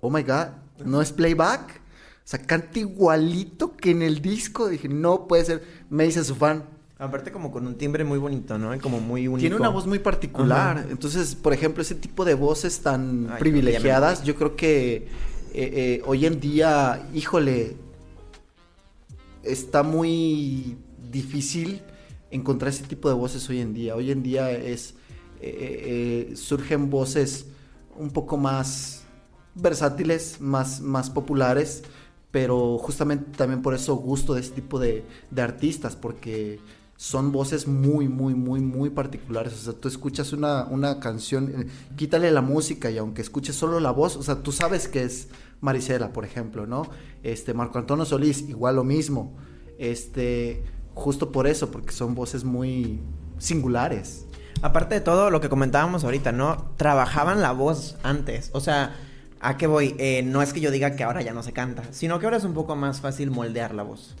oh 0.00 0.10
my 0.10 0.22
god, 0.22 0.48
no 0.84 1.02
es 1.02 1.12
playback. 1.12 1.79
Sea, 2.30 2.38
canta 2.38 2.78
igualito 2.78 3.76
que 3.76 3.90
en 3.90 4.02
el 4.02 4.22
disco. 4.22 4.68
Dije, 4.68 4.88
no 4.88 5.26
puede 5.26 5.44
ser. 5.44 5.64
Me 5.90 6.04
dice 6.04 6.22
su 6.22 6.36
fan. 6.36 6.62
Aparte 6.96 7.32
como 7.32 7.50
con 7.50 7.66
un 7.66 7.74
timbre 7.74 8.04
muy 8.04 8.18
bonito, 8.20 8.56
¿no? 8.56 8.78
Como 8.80 9.00
muy 9.00 9.26
único. 9.26 9.40
Tiene 9.40 9.56
una 9.56 9.68
voz 9.68 9.84
muy 9.88 9.98
particular. 9.98 10.86
Entonces, 10.88 11.34
por 11.34 11.52
ejemplo, 11.52 11.82
ese 11.82 11.96
tipo 11.96 12.24
de 12.24 12.34
voces 12.34 12.82
tan 12.82 13.34
privilegiadas, 13.40 14.22
yo 14.22 14.36
creo 14.36 14.54
que 14.54 14.94
eh, 14.94 15.08
eh, 15.54 16.02
hoy 16.06 16.24
en 16.24 16.38
día, 16.38 17.04
híjole, 17.12 17.76
está 19.42 19.82
muy 19.82 20.76
difícil 21.10 21.82
encontrar 22.30 22.68
ese 22.68 22.84
tipo 22.84 23.08
de 23.08 23.16
voces 23.16 23.50
hoy 23.50 23.58
en 23.58 23.74
día. 23.74 23.96
Hoy 23.96 24.12
en 24.12 24.22
día 24.22 24.52
es 24.52 24.94
eh, 25.40 26.32
surgen 26.36 26.90
voces 26.90 27.46
un 27.96 28.12
poco 28.12 28.36
más 28.36 29.02
versátiles, 29.56 30.40
más, 30.40 30.80
más 30.80 31.10
populares, 31.10 31.82
pero 32.30 32.78
justamente 32.78 33.36
también 33.36 33.62
por 33.62 33.74
eso 33.74 33.96
gusto 33.96 34.34
de 34.34 34.40
este 34.40 34.60
tipo 34.60 34.78
de, 34.78 35.04
de 35.30 35.42
artistas, 35.42 35.96
porque 35.96 36.60
son 37.00 37.32
voces 37.32 37.66
muy, 37.66 38.08
muy, 38.08 38.34
muy, 38.34 38.60
muy 38.60 38.90
particulares. 38.90 39.54
O 39.54 39.56
sea, 39.56 39.72
tú 39.72 39.88
escuchas 39.88 40.34
una, 40.34 40.64
una 40.66 41.00
canción, 41.00 41.48
eh, 41.48 41.66
quítale 41.96 42.30
la 42.30 42.42
música 42.42 42.90
y 42.90 42.98
aunque 42.98 43.22
escuches 43.22 43.56
solo 43.56 43.80
la 43.80 43.90
voz, 43.90 44.16
o 44.16 44.22
sea, 44.22 44.42
tú 44.42 44.52
sabes 44.52 44.86
que 44.86 45.04
es 45.04 45.28
Marisela, 45.62 46.12
por 46.12 46.26
ejemplo, 46.26 46.66
¿no? 46.66 46.82
Este, 47.22 47.54
Marco 47.54 47.78
Antonio 47.78 48.04
Solís, 48.04 48.42
igual 48.48 48.76
lo 48.76 48.84
mismo. 48.84 49.34
Este, 49.78 50.62
justo 50.92 51.32
por 51.32 51.46
eso, 51.46 51.70
porque 51.70 51.92
son 51.92 52.14
voces 52.14 52.44
muy 52.44 53.00
singulares. 53.38 54.26
Aparte 54.60 54.96
de 54.96 55.00
todo 55.00 55.30
lo 55.30 55.40
que 55.40 55.48
comentábamos 55.48 56.04
ahorita, 56.04 56.32
¿no? 56.32 56.74
Trabajaban 56.76 57.40
la 57.40 57.52
voz 57.52 57.96
antes. 58.02 58.50
O 58.52 58.60
sea, 58.60 58.94
¿a 59.40 59.56
qué 59.56 59.66
voy? 59.66 59.94
Eh, 59.98 60.22
no 60.22 60.42
es 60.42 60.52
que 60.52 60.60
yo 60.60 60.70
diga 60.70 60.96
que 60.96 61.04
ahora 61.04 61.22
ya 61.22 61.32
no 61.32 61.42
se 61.42 61.52
canta, 61.52 61.82
sino 61.90 62.18
que 62.18 62.26
ahora 62.26 62.36
es 62.36 62.44
un 62.44 62.54
poco 62.54 62.76
más 62.76 63.00
fácil 63.00 63.30
moldear 63.30 63.74
la 63.74 63.82
voz. 63.82 64.16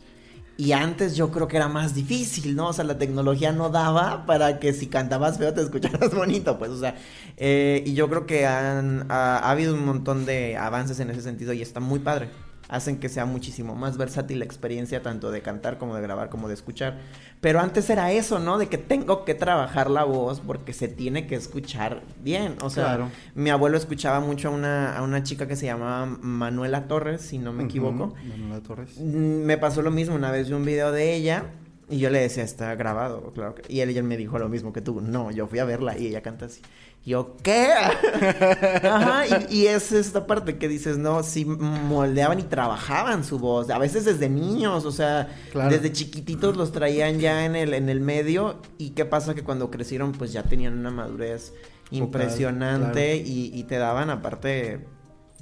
Y 0.56 0.72
antes 0.72 1.16
yo 1.16 1.30
creo 1.30 1.48
que 1.48 1.56
era 1.56 1.68
más 1.68 1.94
difícil, 1.94 2.54
¿no? 2.54 2.68
O 2.68 2.72
sea, 2.74 2.84
la 2.84 2.98
tecnología 2.98 3.50
no 3.52 3.70
daba 3.70 4.26
para 4.26 4.58
que 4.58 4.74
si 4.74 4.88
cantabas 4.88 5.38
feo 5.38 5.54
te 5.54 5.60
escucharas 5.62 6.14
bonito, 6.14 6.58
pues, 6.58 6.70
o 6.70 6.78
sea. 6.78 6.96
Eh, 7.38 7.82
y 7.86 7.94
yo 7.94 8.08
creo 8.08 8.26
que 8.26 8.46
han, 8.46 9.06
ha, 9.10 9.38
ha 9.38 9.50
habido 9.50 9.74
un 9.74 9.86
montón 9.86 10.26
de 10.26 10.56
avances 10.56 11.00
en 11.00 11.10
ese 11.10 11.22
sentido 11.22 11.52
y 11.54 11.62
está 11.62 11.80
muy 11.80 12.00
padre 12.00 12.28
hacen 12.70 12.98
que 12.98 13.08
sea 13.08 13.26
muchísimo 13.26 13.74
más 13.74 13.98
versátil 13.98 14.38
la 14.38 14.44
experiencia 14.44 15.02
tanto 15.02 15.32
de 15.32 15.42
cantar 15.42 15.76
como 15.76 15.96
de 15.96 16.02
grabar 16.02 16.30
como 16.30 16.46
de 16.46 16.54
escuchar. 16.54 16.98
Pero 17.40 17.58
antes 17.58 17.90
era 17.90 18.12
eso, 18.12 18.38
¿no? 18.38 18.58
De 18.58 18.68
que 18.68 18.78
tengo 18.78 19.24
que 19.24 19.34
trabajar 19.34 19.90
la 19.90 20.04
voz 20.04 20.40
porque 20.40 20.72
se 20.72 20.86
tiene 20.86 21.26
que 21.26 21.34
escuchar 21.34 22.02
bien. 22.22 22.56
O 22.62 22.70
sea, 22.70 23.10
mi 23.34 23.50
abuelo 23.50 23.76
escuchaba 23.76 24.20
mucho 24.20 24.48
a 24.48 24.50
una, 24.52 24.96
a 24.96 25.02
una 25.02 25.24
chica 25.24 25.48
que 25.48 25.56
se 25.56 25.66
llamaba 25.66 26.06
Manuela 26.06 26.86
Torres, 26.86 27.22
si 27.22 27.38
no 27.38 27.52
me 27.52 27.64
equivoco. 27.64 28.14
Manuela 28.28 28.60
Torres. 28.62 28.98
Mm, 28.98 29.42
me 29.42 29.58
pasó 29.58 29.82
lo 29.82 29.90
mismo, 29.90 30.14
una 30.14 30.30
vez 30.30 30.48
vi 30.48 30.54
un 30.54 30.64
video 30.64 30.92
de 30.92 31.14
ella 31.14 31.46
y 31.90 31.98
yo 31.98 32.08
le 32.08 32.20
decía, 32.20 32.44
está 32.44 32.74
grabado, 32.76 33.32
claro. 33.34 33.56
Que... 33.56 33.72
Y 33.72 33.80
él, 33.80 33.90
ella 33.90 34.02
me 34.02 34.16
dijo 34.16 34.38
lo 34.38 34.48
mismo 34.48 34.72
que 34.72 34.80
tú. 34.80 35.00
No, 35.00 35.32
yo 35.32 35.48
fui 35.48 35.58
a 35.58 35.64
verla 35.64 35.98
y 35.98 36.06
ella 36.06 36.22
canta 36.22 36.46
así. 36.46 36.62
yo, 37.04 37.36
¿qué? 37.42 37.72
Ajá, 38.84 39.24
y, 39.50 39.66
es 39.66 39.90
esta 39.90 40.26
parte 40.26 40.56
que 40.56 40.68
dices, 40.68 40.98
no, 40.98 41.22
sí 41.24 41.44
moldeaban 41.44 42.38
y 42.38 42.44
trabajaban 42.44 43.24
su 43.24 43.40
voz. 43.40 43.70
A 43.70 43.78
veces 43.78 44.04
desde 44.04 44.28
niños, 44.28 44.84
o 44.84 44.92
sea, 44.92 45.28
desde 45.68 45.90
chiquititos 45.90 46.56
los 46.56 46.70
traían 46.70 47.18
ya 47.18 47.44
en 47.44 47.56
el, 47.56 47.74
en 47.74 47.88
el 47.88 48.00
medio. 48.00 48.62
¿Y 48.78 48.90
qué 48.90 49.04
pasa? 49.04 49.34
Que 49.34 49.42
cuando 49.42 49.70
crecieron, 49.70 50.12
pues 50.12 50.32
ya 50.32 50.44
tenían 50.44 50.78
una 50.78 50.92
madurez 50.92 51.52
impresionante 51.90 53.16
y, 53.16 53.50
y 53.52 53.64
te 53.64 53.78
daban 53.78 54.10
aparte, 54.10 54.86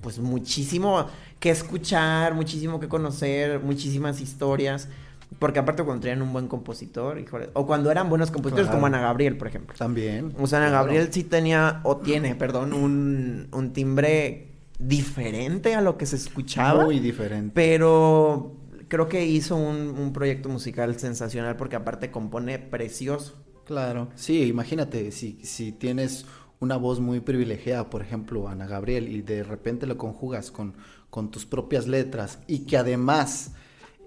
pues 0.00 0.19
muchísimo 0.19 1.07
que 1.40 1.50
escuchar, 1.50 2.33
muchísimo 2.33 2.81
que 2.81 2.88
conocer, 2.88 3.61
muchísimas 3.61 4.23
historias. 4.23 4.88
Porque 5.38 5.58
aparte 5.58 5.85
cuando 5.85 6.02
tenían 6.02 6.23
un 6.23 6.32
buen 6.32 6.49
compositor, 6.49 7.18
híjole, 7.18 7.50
o 7.52 7.66
cuando 7.66 7.90
eran 7.90 8.08
buenos 8.08 8.30
compositores 8.30 8.70
como 8.70 8.87
Ana 8.87 9.00
Gabriel, 9.00 9.37
por 9.37 9.49
ejemplo. 9.49 9.76
También. 9.76 10.35
O 10.38 10.47
sea, 10.47 10.58
Ana 10.58 10.70
Gabriel 10.70 11.08
sí 11.12 11.23
tenía, 11.23 11.80
o 11.85 11.99
tiene, 11.99 12.35
perdón, 12.35 12.73
un, 12.73 13.49
un 13.52 13.73
timbre 13.73 14.49
diferente 14.78 15.75
a 15.75 15.80
lo 15.80 15.97
que 15.99 16.06
se 16.06 16.16
escuchaba. 16.16 16.85
Muy 16.85 16.99
diferente. 16.99 17.52
Pero 17.54 18.56
creo 18.88 19.08
que 19.08 19.26
hizo 19.26 19.56
un, 19.56 19.94
un 19.99 20.12
proyecto 20.12 20.49
musical 20.49 20.99
sensacional 20.99 21.56
porque 21.56 21.76
aparte 21.76 22.11
compone 22.11 22.58
precioso. 22.58 23.37
Claro. 23.64 24.08
Sí, 24.14 24.44
imagínate, 24.44 25.12
si, 25.12 25.38
si 25.42 25.73
tienes 25.73 26.25
una 26.58 26.76
voz 26.76 27.00
muy 27.00 27.20
privilegiada, 27.20 27.90
por 27.90 28.02
ejemplo, 28.02 28.49
Ana 28.49 28.66
Gabriel, 28.66 29.08
y 29.08 29.23
de 29.23 29.44
repente 29.44 29.87
lo 29.87 29.99
conjugas 29.99 30.50
con, 30.50 30.75
con 31.11 31.30
tus 31.30 31.47
propias 31.47 31.87
letras 31.87 32.38
y 32.47 32.61
que 32.61 32.76
además 32.76 33.52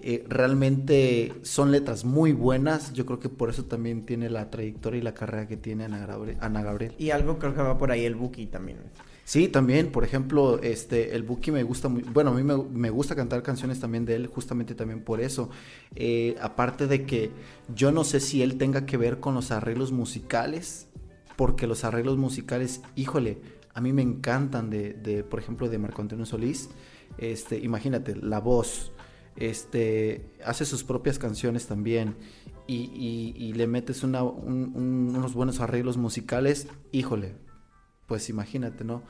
eh, 0.03 0.23
realmente 0.27 1.33
son 1.43 1.71
letras 1.71 2.05
muy 2.05 2.33
buenas. 2.33 2.93
Yo 2.93 3.05
creo 3.05 3.19
que 3.19 3.29
por 3.29 3.49
eso 3.49 3.65
también 3.65 4.05
tiene 4.05 4.29
la 4.29 4.49
trayectoria 4.49 4.99
y 4.99 5.01
la 5.01 5.13
carrera 5.13 5.47
que 5.47 5.57
tiene 5.57 5.85
Ana 5.85 6.63
Gabriel. 6.63 6.93
Y 6.97 7.11
algo 7.11 7.37
creo 7.37 7.53
que 7.53 7.61
va 7.61 7.77
por 7.77 7.91
ahí 7.91 8.05
el 8.05 8.15
Buki 8.15 8.47
también. 8.47 8.77
Sí, 9.23 9.47
también, 9.47 9.91
por 9.91 10.03
ejemplo, 10.03 10.59
este, 10.61 11.15
el 11.15 11.23
Buki 11.23 11.51
me 11.51 11.63
gusta 11.63 11.87
muy, 11.87 12.01
bueno, 12.01 12.31
a 12.31 12.33
mí 12.33 12.43
me, 12.43 12.89
gusta 12.89 13.15
cantar 13.15 13.43
canciones 13.43 13.79
también 13.79 14.03
de 14.03 14.15
él, 14.15 14.27
justamente 14.27 14.75
también 14.75 15.01
por 15.01 15.21
eso. 15.21 15.49
Eh, 15.95 16.35
aparte 16.41 16.87
de 16.87 17.05
que 17.05 17.31
yo 17.73 17.91
no 17.91 18.03
sé 18.03 18.19
si 18.19 18.41
él 18.41 18.57
tenga 18.57 18.85
que 18.85 18.97
ver 18.97 19.19
con 19.19 19.33
los 19.35 19.51
arreglos 19.51 19.91
musicales, 19.91 20.87
porque 21.37 21.67
los 21.67 21.83
arreglos 21.83 22.17
musicales, 22.17 22.81
híjole, 22.95 23.37
a 23.73 23.79
mí 23.79 23.93
me 23.93 24.01
encantan 24.01 24.69
de, 24.69 24.93
de 24.93 25.23
por 25.23 25.39
ejemplo, 25.39 25.69
de 25.69 25.77
Marco 25.77 26.01
Antonio 26.01 26.25
Solís. 26.25 26.69
Este, 27.17 27.57
imagínate, 27.57 28.15
la 28.15 28.39
voz, 28.39 28.91
este, 29.35 30.25
hace 30.45 30.65
sus 30.65 30.83
propias 30.83 31.19
canciones 31.19 31.67
también 31.67 32.15
y, 32.67 33.53
le 33.53 33.67
metes 33.67 34.03
unos 34.03 35.33
buenos 35.33 35.59
arreglos 35.59 35.97
musicales, 35.97 36.67
híjole, 36.91 37.35
pues 38.07 38.29
imagínate, 38.29 38.83
¿no? 38.83 39.03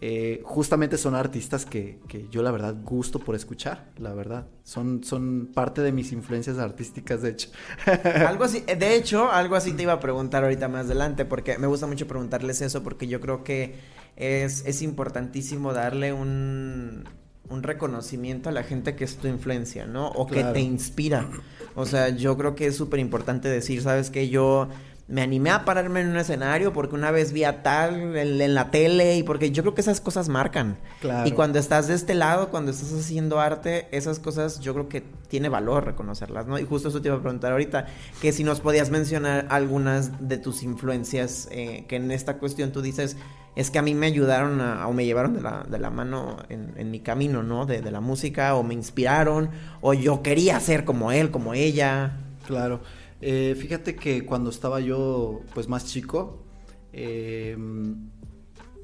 Eh, 0.00 0.42
justamente 0.44 0.96
son 0.96 1.16
artistas 1.16 1.66
que, 1.66 1.98
yo 2.30 2.42
la 2.42 2.52
verdad 2.52 2.76
gusto 2.84 3.18
por 3.18 3.34
escuchar, 3.34 3.90
la 3.96 4.14
verdad. 4.14 4.46
Son, 4.62 5.02
son 5.02 5.50
parte 5.52 5.80
de 5.82 5.90
mis 5.90 6.12
influencias 6.12 6.58
artísticas, 6.58 7.22
de 7.22 7.30
hecho. 7.30 7.50
algo 8.26 8.44
así, 8.44 8.60
de 8.60 8.94
hecho, 8.94 9.30
algo 9.30 9.56
así 9.56 9.72
te 9.72 9.82
iba 9.82 9.94
a 9.94 10.00
preguntar 10.00 10.44
ahorita 10.44 10.68
más 10.68 10.86
adelante, 10.86 11.24
porque 11.24 11.58
me 11.58 11.66
gusta 11.66 11.86
mucho 11.86 12.06
preguntarles 12.06 12.60
eso, 12.60 12.82
porque 12.84 13.08
yo 13.08 13.20
creo 13.20 13.42
que 13.42 13.74
es, 14.16 14.64
es 14.66 14.82
importantísimo 14.82 15.72
darle 15.72 16.12
un, 16.12 17.04
un 17.50 17.62
reconocimiento 17.62 18.48
a 18.48 18.52
la 18.52 18.62
gente 18.62 18.94
que 18.94 19.04
es 19.04 19.16
tu 19.16 19.28
influencia, 19.28 19.86
¿no? 19.86 20.08
O 20.08 20.26
que 20.26 20.44
te 20.44 20.60
inspira. 20.60 21.28
O 21.74 21.86
sea, 21.86 22.10
yo 22.10 22.36
creo 22.36 22.54
que 22.54 22.66
es 22.66 22.76
súper 22.76 23.00
importante 23.00 23.48
decir, 23.48 23.82
¿sabes 23.82 24.10
qué? 24.10 24.28
Yo 24.28 24.68
me 25.08 25.22
animé 25.22 25.48
a 25.50 25.64
pararme 25.64 26.02
en 26.02 26.08
un 26.08 26.18
escenario 26.18 26.74
porque 26.74 26.94
una 26.94 27.10
vez 27.10 27.32
vi 27.32 27.44
a 27.44 27.62
tal 27.62 28.14
en, 28.14 28.54
la 28.54 28.70
tele 28.70 29.16
y 29.16 29.22
porque 29.22 29.50
yo 29.50 29.62
creo 29.62 29.74
que 29.74 29.80
esas 29.80 30.02
cosas 30.02 30.28
marcan. 30.28 30.76
Claro. 31.00 31.26
Y 31.26 31.32
cuando 31.32 31.58
estás 31.58 31.88
de 31.88 31.94
este 31.94 32.14
lado, 32.14 32.50
cuando 32.50 32.70
estás 32.70 32.92
haciendo 32.92 33.40
arte, 33.40 33.88
esas 33.90 34.18
cosas 34.18 34.60
yo 34.60 34.74
creo 34.74 34.88
que 34.90 35.02
tiene 35.28 35.48
valor 35.48 35.86
reconocerlas, 35.86 36.46
¿no? 36.46 36.58
Y 36.58 36.64
justo 36.64 36.90
eso 36.90 37.00
te 37.00 37.08
iba 37.08 37.16
a 37.16 37.22
preguntar 37.22 37.52
ahorita, 37.52 37.86
que 38.20 38.32
si 38.32 38.44
nos 38.44 38.60
podías 38.60 38.90
mencionar 38.90 39.46
algunas 39.48 40.28
de 40.28 40.36
tus 40.36 40.62
influencias, 40.62 41.48
eh, 41.52 41.86
que 41.88 41.96
en 41.96 42.10
esta 42.10 42.36
cuestión 42.36 42.70
tú 42.70 42.82
dices, 42.82 43.16
es 43.56 43.70
que 43.70 43.78
a 43.78 43.82
mí 43.82 43.94
me 43.94 44.06
ayudaron 44.06 44.60
o 44.60 44.92
me 44.92 45.06
llevaron 45.06 45.32
de 45.32 45.40
la, 45.40 45.64
de 45.68 45.78
la 45.78 45.88
mano 45.88 46.36
en, 46.50 46.90
mi 46.90 47.00
camino, 47.00 47.42
¿no? 47.42 47.64
De, 47.64 47.80
de, 47.80 47.90
la 47.90 48.00
música, 48.00 48.54
o 48.54 48.62
me 48.62 48.74
inspiraron, 48.74 49.48
o 49.80 49.94
yo 49.94 50.22
quería 50.22 50.60
ser 50.60 50.84
como 50.84 51.12
él, 51.12 51.30
como 51.30 51.54
ella. 51.54 52.18
Claro. 52.46 52.80
Eh, 53.20 53.56
fíjate 53.58 53.96
que 53.96 54.24
cuando 54.24 54.50
estaba 54.50 54.80
yo, 54.80 55.40
pues 55.54 55.68
más 55.68 55.86
chico, 55.86 56.44
em, 56.92 58.10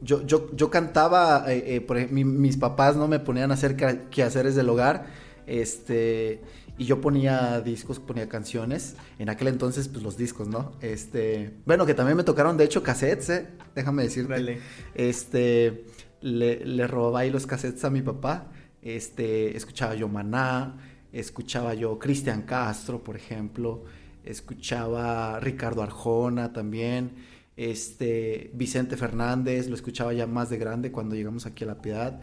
yo, 0.02 0.26
yo, 0.26 0.54
yo, 0.54 0.70
cantaba, 0.70 1.44
eh, 1.52 1.76
eh, 1.76 1.80
por 1.80 2.10
mis 2.10 2.56
papás 2.56 2.96
no 2.96 3.08
me 3.08 3.20
ponían 3.20 3.50
a 3.50 3.54
hacer 3.54 3.76
quehaceres 4.10 4.54
del 4.54 4.68
hogar, 4.68 5.06
este 5.46 6.42
y 6.76 6.86
yo 6.86 7.00
ponía 7.00 7.60
discos, 7.60 8.00
ponía 8.00 8.28
canciones. 8.28 8.96
En 9.18 9.28
aquel 9.28 9.48
entonces, 9.48 9.88
pues 9.88 10.02
los 10.02 10.16
discos, 10.16 10.48
¿no? 10.48 10.72
Este, 10.80 11.54
bueno, 11.66 11.86
que 11.86 11.94
también 11.94 12.16
me 12.16 12.24
tocaron, 12.24 12.56
de 12.56 12.64
hecho, 12.64 12.82
cassettes. 12.82 13.44
Déjame 13.74 14.02
decirte. 14.02 14.58
Este, 14.94 15.84
le, 16.20 16.64
le 16.64 16.86
robaba 16.88 17.20
ahí 17.20 17.30
los 17.30 17.46
cassettes 17.46 17.84
a 17.84 17.90
mi 17.90 18.02
papá. 18.02 18.50
Este, 18.82 19.56
escuchaba 19.56 19.94
yo 19.94 20.08
Maná, 20.08 20.76
escuchaba 21.12 21.74
yo 21.74 21.98
Cristian 21.98 22.42
Castro, 22.42 23.04
por 23.04 23.16
ejemplo. 23.16 23.84
Escuchaba 24.24 25.38
Ricardo 25.40 25.82
Arjona 25.82 26.52
también. 26.52 27.12
Este, 27.56 28.50
Vicente 28.54 28.96
Fernández, 28.96 29.68
lo 29.68 29.74
escuchaba 29.74 30.12
ya 30.12 30.26
más 30.26 30.50
de 30.50 30.58
grande 30.58 30.90
cuando 30.90 31.14
llegamos 31.14 31.46
aquí 31.46 31.64
a 31.64 31.68
La 31.68 31.80
Piedad. 31.80 32.20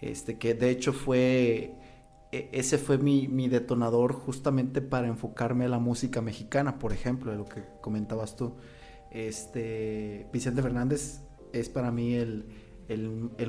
Este, 0.00 0.38
que 0.38 0.54
de 0.54 0.70
hecho 0.70 0.92
fue 0.92 1.76
e, 2.32 2.48
ese 2.52 2.78
fue 2.78 2.98
mi, 2.98 3.48
detonador 3.48 4.14
justamente 4.14 4.80
para 4.80 5.06
enfocarme 5.06 5.66
a 5.66 5.68
la 5.68 5.78
música 5.78 6.22
mexicana, 6.22 6.78
por 6.78 6.92
ejemplo, 6.92 7.30
de 7.30 7.38
lo 7.38 7.44
que 7.44 7.62
comentabas 7.80 8.34
tú. 8.36 8.54
Este, 9.10 10.26
Vicente 10.32 10.62
Fernández 10.62 11.20
es 11.52 11.68
para 11.68 11.92
mí 11.92 12.14
el, 12.14 12.46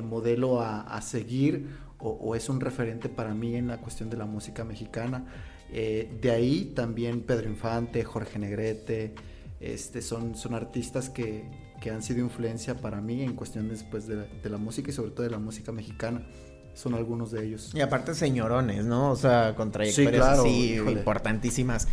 modelo 0.04 0.60
a, 0.60 1.00
seguir 1.00 1.68
o, 1.98 2.34
es 2.36 2.48
un 2.50 2.60
referente 2.60 3.08
para 3.08 3.34
mí 3.34 3.56
en 3.56 3.68
la 3.68 3.78
cuestión 3.78 4.10
de 4.10 4.18
la 4.18 4.26
música 4.26 4.64
mexicana. 4.64 5.24
Eh, 5.72 6.10
de 6.20 6.30
ahí 6.30 6.72
también 6.74 7.22
Pedro 7.22 7.48
Infante, 7.48 8.04
Jorge 8.04 8.38
Negrete, 8.38 9.14
este, 9.60 10.02
son, 10.02 10.36
son 10.36 10.54
artistas 10.54 11.10
que, 11.10 11.64
han 11.92 12.02
sido 12.02 12.20
influencia 12.20 12.76
para 12.76 13.02
mí 13.02 13.22
en 13.22 13.34
cuestiones 13.34 13.82
pues, 13.82 14.06
de, 14.06 14.26
de 14.26 14.48
la 14.48 14.56
música 14.56 14.88
y 14.90 14.94
sobre 14.94 15.10
todo 15.10 15.24
de 15.24 15.28
la 15.28 15.38
música 15.38 15.70
mexicana 15.70 16.26
son 16.74 16.94
algunos 16.94 17.30
de 17.30 17.46
ellos. 17.46 17.70
Y 17.74 17.80
aparte 17.80 18.14
señorones, 18.14 18.84
¿no? 18.84 19.10
O 19.10 19.16
sea, 19.16 19.54
con 19.54 19.70
trayectorias 19.70 20.42
sí, 20.42 20.74
importantísimas. 20.74 21.88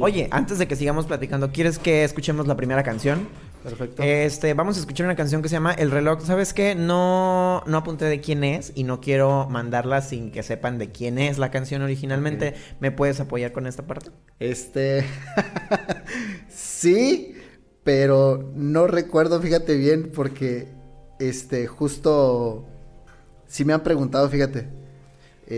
Oye, 0.00 0.28
antes 0.30 0.58
de 0.58 0.68
que 0.68 0.76
sigamos 0.76 1.06
platicando, 1.06 1.50
¿quieres 1.50 1.80
que 1.80 2.04
escuchemos 2.04 2.46
la 2.46 2.56
primera 2.56 2.84
canción? 2.84 3.28
Perfecto. 3.62 4.02
Este, 4.02 4.54
vamos 4.54 4.76
a 4.76 4.80
escuchar 4.80 5.04
una 5.06 5.16
canción 5.16 5.42
que 5.42 5.48
se 5.48 5.54
llama 5.56 5.72
El 5.74 5.90
reloj. 5.90 6.22
¿Sabes 6.24 6.54
qué? 6.54 6.74
No, 6.74 7.62
no 7.66 7.76
apunté 7.78 8.06
de 8.06 8.20
quién 8.20 8.42
es 8.42 8.72
y 8.74 8.84
no 8.84 9.00
quiero 9.00 9.48
mandarla 9.50 10.00
sin 10.00 10.30
que 10.30 10.42
sepan 10.42 10.78
de 10.78 10.90
quién 10.90 11.18
es 11.18 11.36
la 11.38 11.50
canción 11.50 11.82
originalmente. 11.82 12.54
¿Me 12.80 12.90
puedes 12.90 13.20
apoyar 13.20 13.52
con 13.52 13.66
esta 13.66 13.86
parte? 13.86 14.10
Este. 14.38 15.04
sí, 16.48 17.34
pero 17.84 18.50
no 18.54 18.86
recuerdo, 18.86 19.40
fíjate 19.40 19.76
bien, 19.76 20.10
porque. 20.14 20.68
Este, 21.18 21.66
justo. 21.66 22.66
Sí 23.46 23.64
me 23.64 23.72
han 23.74 23.82
preguntado, 23.82 24.28
fíjate. 24.30 24.60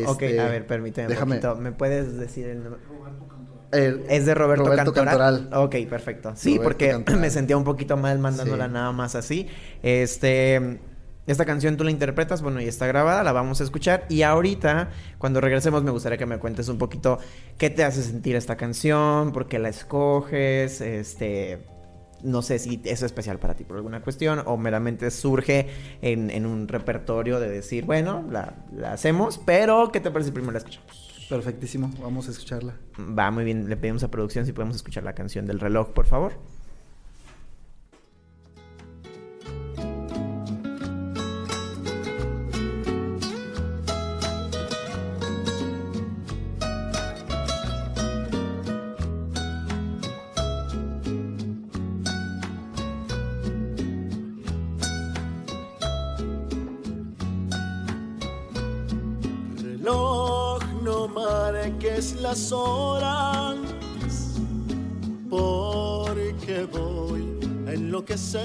ok, 0.07 0.23
Este, 0.23 0.41
a 0.41 0.49
ver, 0.49 0.67
permíteme. 0.67 1.07
un 1.09 1.13
déjame- 1.15 1.41
poquito. 1.41 1.57
¿Me 1.57 1.73
puedes 1.73 2.17
decir 2.17 2.47
el 2.49 2.65
nombre? 2.65 2.81
El- 3.73 4.05
Es 4.09 4.27
de 4.27 4.35
Roberto, 4.35 4.65
Roberto 4.65 4.93
Cantoral. 4.93 5.39
Cantoral. 5.49 5.65
Ok, 5.65 5.77
perfecto. 5.89 6.33
Sí, 6.37 6.51
Roberto 6.51 6.65
porque 6.65 6.89
Cantoral. 6.91 7.21
me 7.21 7.31
sentía 7.31 7.57
un 7.57 7.65
poquito 7.65 7.97
mal 7.97 8.19
mandándola 8.19 8.67
Sí. 8.67 8.73
nada 8.73 8.93
más 8.93 9.15
así. 9.15 9.49
Este. 9.83 10.81
Esta 11.25 11.45
canción 11.45 11.77
tú 11.77 11.85
la 11.85 11.93
interpretas, 11.93 12.43
bueno, 12.43 12.61
y 12.61 12.67
está 12.67 12.85
grabada, 12.89 13.23
la 13.23 13.31
vamos 13.31 13.61
a 13.61 13.65
escuchar. 13.65 14.05
Y 14.09 14.23
ahorita, 14.23 14.91
cuando 15.19 15.41
regresemos, 15.41 15.85
me 15.85 15.93
gustaría 15.93 16.19
que 16.19 16.27
me 16.27 16.39
cuentes 16.39 16.69
un 16.69 16.79
poquito 16.79 17.19
qué 17.59 17.71
te 17.71 17.85
hace 17.85 18.03
sentir 18.03 18.35
esta 18.35 18.57
canción, 18.57 19.31
por 19.31 19.47
qué 19.47 19.61
la 19.61 19.69
escoges, 19.69 20.81
este. 20.81 21.65
No 22.25 22.41
sé 22.43 22.59
si 22.61 22.81
es 22.85 23.03
especial 23.03 23.39
para 23.39 23.55
ti 23.55 23.65
por 23.65 23.77
alguna 23.77 24.01
cuestión 24.01 24.43
o 24.47 24.57
meramente 24.57 25.11
surge 25.13 25.69
en, 26.03 26.31
en 26.31 26.47
un 26.47 26.69
repertorio 26.69 27.39
de 27.41 27.49
decir, 27.49 27.85
bueno, 27.85 28.25
la, 28.31 28.55
la 28.73 28.93
hacemos, 28.93 29.39
pero 29.45 29.91
¿qué 29.93 29.99
te 30.01 30.11
parece 30.11 30.29
si 30.29 30.33
primero 30.33 30.53
la 30.53 30.59
escuchamos? 30.59 31.02
Perfectísimo, 31.33 31.91
vamos 32.03 32.29
a 32.29 32.31
escucharla. 32.33 32.75
Va 32.99 33.31
muy 33.31 33.45
bien, 33.45 33.67
le 33.67 33.79
pedimos 33.79 34.03
a 34.03 34.11
producción 34.11 34.45
si 34.45 34.53
podemos 34.53 34.77
escuchar 34.77 35.03
la 35.03 35.15
canción 35.15 35.47
del 35.47 35.61
reloj, 35.61 35.95
por 35.95 36.05
favor. 36.05 36.35
Las 62.21 62.51
horas, 62.51 63.57
porque 65.31 66.67
voy 66.73 67.23
a 67.69 67.73
enloquecer. 67.73 68.43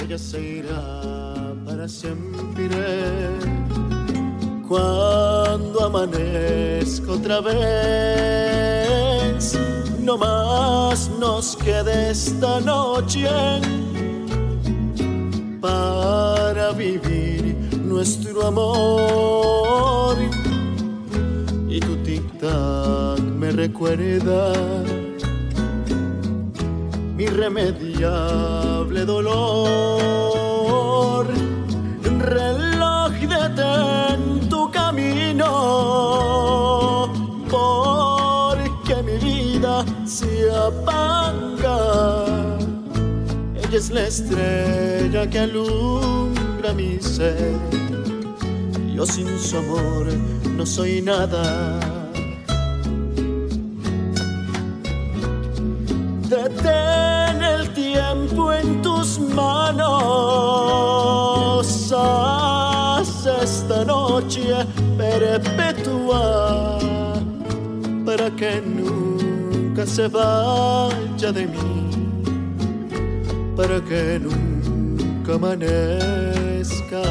Ella 0.00 0.18
se 0.18 0.40
irá 0.40 1.54
para 1.64 1.86
siempre. 1.88 2.68
Cuando 4.68 5.84
amanezca 5.84 7.12
otra 7.12 7.40
vez, 7.40 7.56
no 10.00 10.18
más 10.18 11.08
nos 11.20 11.56
quede 11.56 12.10
esta 12.10 12.60
noche 12.60 13.28
para 15.60 16.72
vivir 16.72 17.56
nuestro 17.84 18.46
amor. 18.46 19.69
Me 23.38 23.50
recuerda 23.50 24.52
mi 27.16 27.24
irremediable 27.24 29.04
dolor. 29.04 30.20
Reloj, 32.20 33.12
detén 33.34 34.48
tu 34.48 34.70
camino, 34.70 35.48
porque 37.50 39.02
mi 39.02 39.16
vida 39.18 39.84
se 40.04 40.50
apaga. 40.50 41.78
Ella 43.56 43.78
es 43.78 43.90
la 43.90 44.06
estrella 44.06 45.28
que 45.28 45.38
alumbra 45.40 46.72
mi 46.74 47.00
ser. 47.00 47.54
Yo 48.94 49.06
sin 49.06 49.38
su 49.38 49.56
amor 49.56 50.06
no 50.56 50.64
soy 50.66 51.00
nada. 51.02 51.89
Se 69.90 70.06
vaya 70.06 71.32
de 71.32 71.48
mí 71.48 71.90
para 73.56 73.80
que 73.80 74.20
nunca 74.20 75.34
amanezca. 75.34 77.02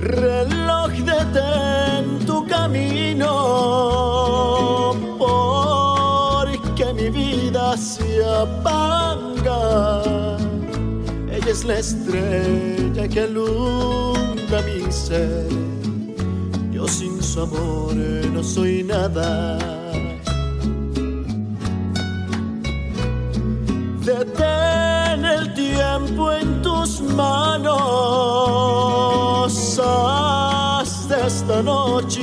Reloj 0.00 0.92
detén 1.10 2.26
tu 2.26 2.44
camino, 2.48 3.32
porque 5.18 6.92
mi 6.94 7.08
vida 7.10 7.76
se 7.76 8.24
apaga. 8.42 9.54
Es 11.46 11.62
la 11.64 11.78
estrella 11.78 13.06
que 13.06 13.20
alumbra 13.20 14.62
mi 14.62 14.90
ser. 14.90 15.46
Yo 16.72 16.88
sin 16.88 17.22
su 17.22 17.42
amor 17.42 17.92
eh, 17.96 18.30
no 18.32 18.42
soy 18.42 18.82
nada. 18.82 19.58
Detén 24.04 25.24
el 25.24 25.52
tiempo 25.54 26.32
en 26.32 26.62
tus 26.62 27.02
manos. 27.02 27.74
Haz 29.78 31.08
de 31.08 31.26
esta 31.26 31.62
noche 31.62 32.22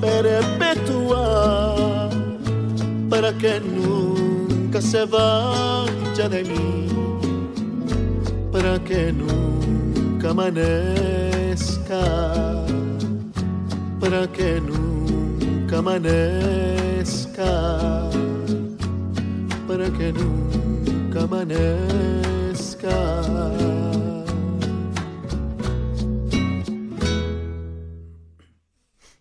perpetua 0.00 1.74
para 3.10 3.32
que 3.32 3.60
nunca 3.60 4.80
se 4.80 5.04
vaya 5.04 6.28
de 6.28 6.44
mí. 6.44 6.82
Para 8.62 8.78
que 8.84 9.12
nunca 9.12 10.30
amanezca 10.30 11.12
para 14.02 14.26
que 14.32 14.60
nunca 14.60 15.78
amanezca, 15.78 17.44
para 19.68 19.90
que 19.90 20.12
nunca 20.12 21.22
amanezca. 21.22 22.90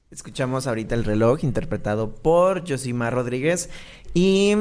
Escuchamos 0.10 0.65
ahorita 0.65 0.95
el 0.95 1.04
reloj 1.04 1.43
interpretado 1.43 2.15
por 2.15 2.67
Josimar 2.67 3.13
Rodríguez 3.13 3.69
y 4.15 4.56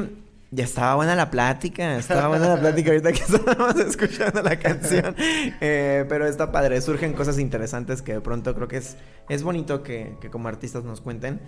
ya 0.51 0.65
estaba 0.65 0.97
buena 0.97 1.15
la 1.15 1.31
plática, 1.31 1.97
estaba 1.97 2.29
buena 2.29 2.49
la 2.49 2.61
plática 2.61 2.91
ahorita 2.91 3.13
que 3.13 3.23
estábamos 3.37 3.77
escuchando 3.77 4.43
la 4.43 4.59
canción, 4.59 5.15
Eh, 5.61 6.05
pero 6.09 6.27
está 6.27 6.51
padre, 6.51 6.81
surgen 6.81 7.13
cosas 7.13 7.39
interesantes 7.39 8.03
que 8.03 8.15
de 8.15 8.21
pronto 8.21 8.55
creo 8.55 8.67
que 8.67 8.79
es, 8.79 8.97
es 9.29 9.43
bonito 9.43 9.83
que, 9.83 10.17
que 10.21 10.31
como 10.31 10.49
artistas 10.49 10.85
nos 10.85 11.01
cuenten. 11.01 11.41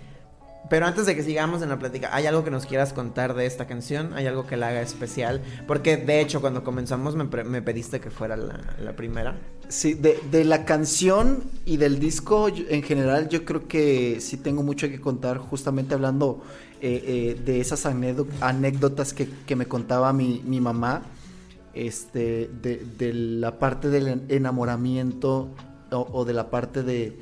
Pero 0.69 0.85
antes 0.85 1.05
de 1.05 1.15
que 1.15 1.23
sigamos 1.23 1.61
en 1.61 1.69
la 1.69 1.77
plática, 1.77 2.09
¿hay 2.13 2.25
algo 2.25 2.45
que 2.45 2.51
nos 2.51 2.65
quieras 2.65 2.93
contar 2.93 3.33
de 3.33 3.45
esta 3.45 3.67
canción? 3.67 4.13
¿Hay 4.13 4.27
algo 4.27 4.47
que 4.47 4.55
la 4.55 4.69
haga 4.69 4.81
especial? 4.81 5.41
Porque 5.67 5.97
de 5.97 6.21
hecho 6.21 6.39
cuando 6.39 6.63
comenzamos 6.63 7.15
me, 7.15 7.25
me 7.25 7.61
pediste 7.61 7.99
que 7.99 8.09
fuera 8.09 8.37
la, 8.37 8.61
la 8.79 8.95
primera. 8.95 9.35
Sí, 9.67 9.93
de, 9.93 10.17
de 10.31 10.45
la 10.45 10.63
canción 10.63 11.43
y 11.65 11.77
del 11.77 11.99
disco 11.99 12.47
en 12.47 12.81
general 12.83 13.27
yo 13.27 13.43
creo 13.43 13.67
que 13.67 14.19
sí 14.21 14.37
tengo 14.37 14.63
mucho 14.63 14.87
que 14.87 15.01
contar 15.01 15.37
justamente 15.37 15.95
hablando 15.95 16.41
eh, 16.83 17.03
eh, 17.37 17.41
de 17.45 17.61
esas 17.61 17.85
anécdo- 17.85 18.27
anécdotas 18.41 19.13
que, 19.13 19.29
que 19.47 19.55
me 19.55 19.65
contaba 19.67 20.11
mi, 20.13 20.41
mi 20.45 20.59
mamá, 20.59 21.01
este, 21.73 22.49
de, 22.61 23.13
la 23.13 23.57
parte 23.57 23.89
del 23.89 24.07
en- 24.07 24.25
enamoramiento 24.29 25.47
o, 25.91 26.07
o 26.11 26.25
de 26.25 26.33
la 26.33 26.49
parte 26.49 26.83
de, 26.83 27.17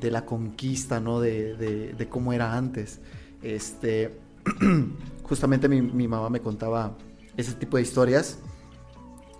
de 0.00 0.10
la 0.10 0.24
conquista, 0.24 1.00
¿no? 1.00 1.20
De- 1.20 1.54
de 1.96 2.08
cómo 2.08 2.32
era 2.32 2.56
antes. 2.56 3.00
Este, 3.42 4.18
justamente 5.22 5.68
mi, 5.68 5.82
mi 5.82 6.08
mamá 6.08 6.30
me 6.30 6.40
contaba 6.40 6.96
ese 7.36 7.52
tipo 7.52 7.76
de 7.76 7.82
historias. 7.82 8.38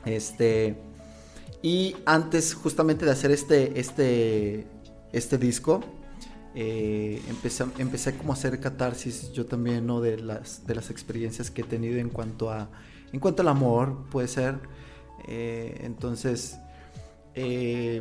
Este... 0.05 0.77
Y 1.63 1.97
antes 2.05 2.53
justamente 2.53 3.07
de 3.07 3.11
hacer 3.13 3.31
este, 3.31 3.81
este, 3.81 4.67
este 5.13 5.39
disco, 5.39 5.81
eh, 6.57 7.21
empecé, 7.29 8.17
como 8.17 8.33
a 8.33 8.37
hacer 8.37 8.61
catarsis 8.61 9.33
yo 9.33 9.47
también, 9.47 9.87
¿no? 9.87 10.01
De 10.01 10.19
las, 10.19 10.67
de 10.67 10.75
las 10.77 10.91
experiencias 10.91 11.51
que 11.51 11.63
he 11.63 11.65
tenido 11.65 11.99
en 11.99 12.11
cuanto 12.11 12.51
a, 12.51 12.71
en 13.13 13.19
cuanto 13.19 13.43
al 13.43 13.49
amor, 13.49 14.05
puede 14.11 14.29
ser. 14.29 14.61
Eh, 15.27 15.81
entonces, 15.83 16.59
eh, 17.35 18.01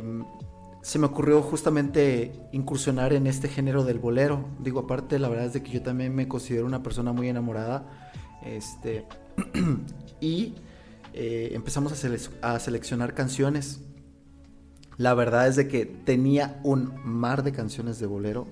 se 0.82 0.98
me 1.00 1.06
ocurrió 1.06 1.42
justamente 1.42 2.32
incursionar 2.52 3.12
en 3.12 3.26
este 3.26 3.48
género 3.48 3.84
del 3.84 3.98
bolero. 3.98 4.48
Digo, 4.60 4.80
aparte, 4.80 5.18
la 5.18 5.28
verdad 5.28 5.46
es 5.46 5.52
de 5.54 5.62
que 5.62 5.72
yo 5.72 5.82
también 5.82 6.14
me 6.14 6.28
considero 6.28 6.64
una 6.66 6.82
persona 6.82 7.12
muy 7.12 7.28
enamorada. 7.28 8.12
Este, 8.44 9.04
y 10.20 10.54
empezamos 11.12 11.92
a, 11.92 12.54
a 12.54 12.58
seleccionar 12.60 13.14
canciones 13.14 13.80
la 14.96 15.14
verdad 15.14 15.48
es 15.48 15.56
de 15.56 15.68
que 15.68 15.86
tenía 15.86 16.60
un 16.62 16.92
mar 17.04 17.42
de 17.42 17.52
canciones 17.52 17.98
de 17.98 18.06
bolero. 18.06 18.46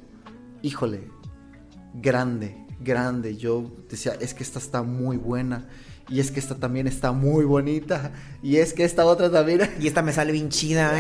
Híjole, 0.62 1.09
grande, 1.94 2.66
grande. 2.81 3.37
Yo 3.37 3.70
decía, 3.88 4.14
es 4.20 4.35
que 4.35 4.42
esta 4.42 4.59
está 4.59 4.83
muy 4.83 5.16
buena. 5.16 5.68
Y 6.09 6.20
es 6.20 6.31
que 6.31 6.40
esta 6.40 6.57
también 6.57 6.88
está 6.88 7.12
muy 7.12 7.44
bonita. 7.44 8.12
Y 8.42 8.57
es 8.57 8.72
que 8.72 8.85
esta 8.85 9.05
otra 9.05 9.31
también. 9.31 9.70
Y 9.81 9.87
esta 9.87 10.02
me 10.02 10.12
sale 10.12 10.33
bien 10.33 10.48
chida. 10.48 10.92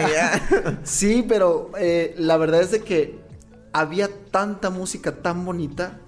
sí, 0.84 1.24
pero 1.26 1.70
eh, 1.78 2.14
la 2.18 2.36
verdad 2.36 2.60
es 2.62 2.70
de 2.70 2.80
que 2.80 3.20
había 3.72 4.08
tanta 4.30 4.70
música 4.70 5.22
tan 5.22 5.44
bonita. 5.44 5.98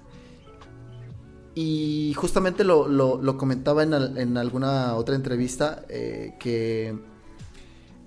Y 1.57 2.13
justamente 2.15 2.63
lo, 2.63 3.37
comentaba 3.37 3.83
en, 3.83 4.37
alguna 4.37 4.95
otra 4.95 5.15
entrevista 5.15 5.85
eh, 5.87 6.35
que 6.37 6.99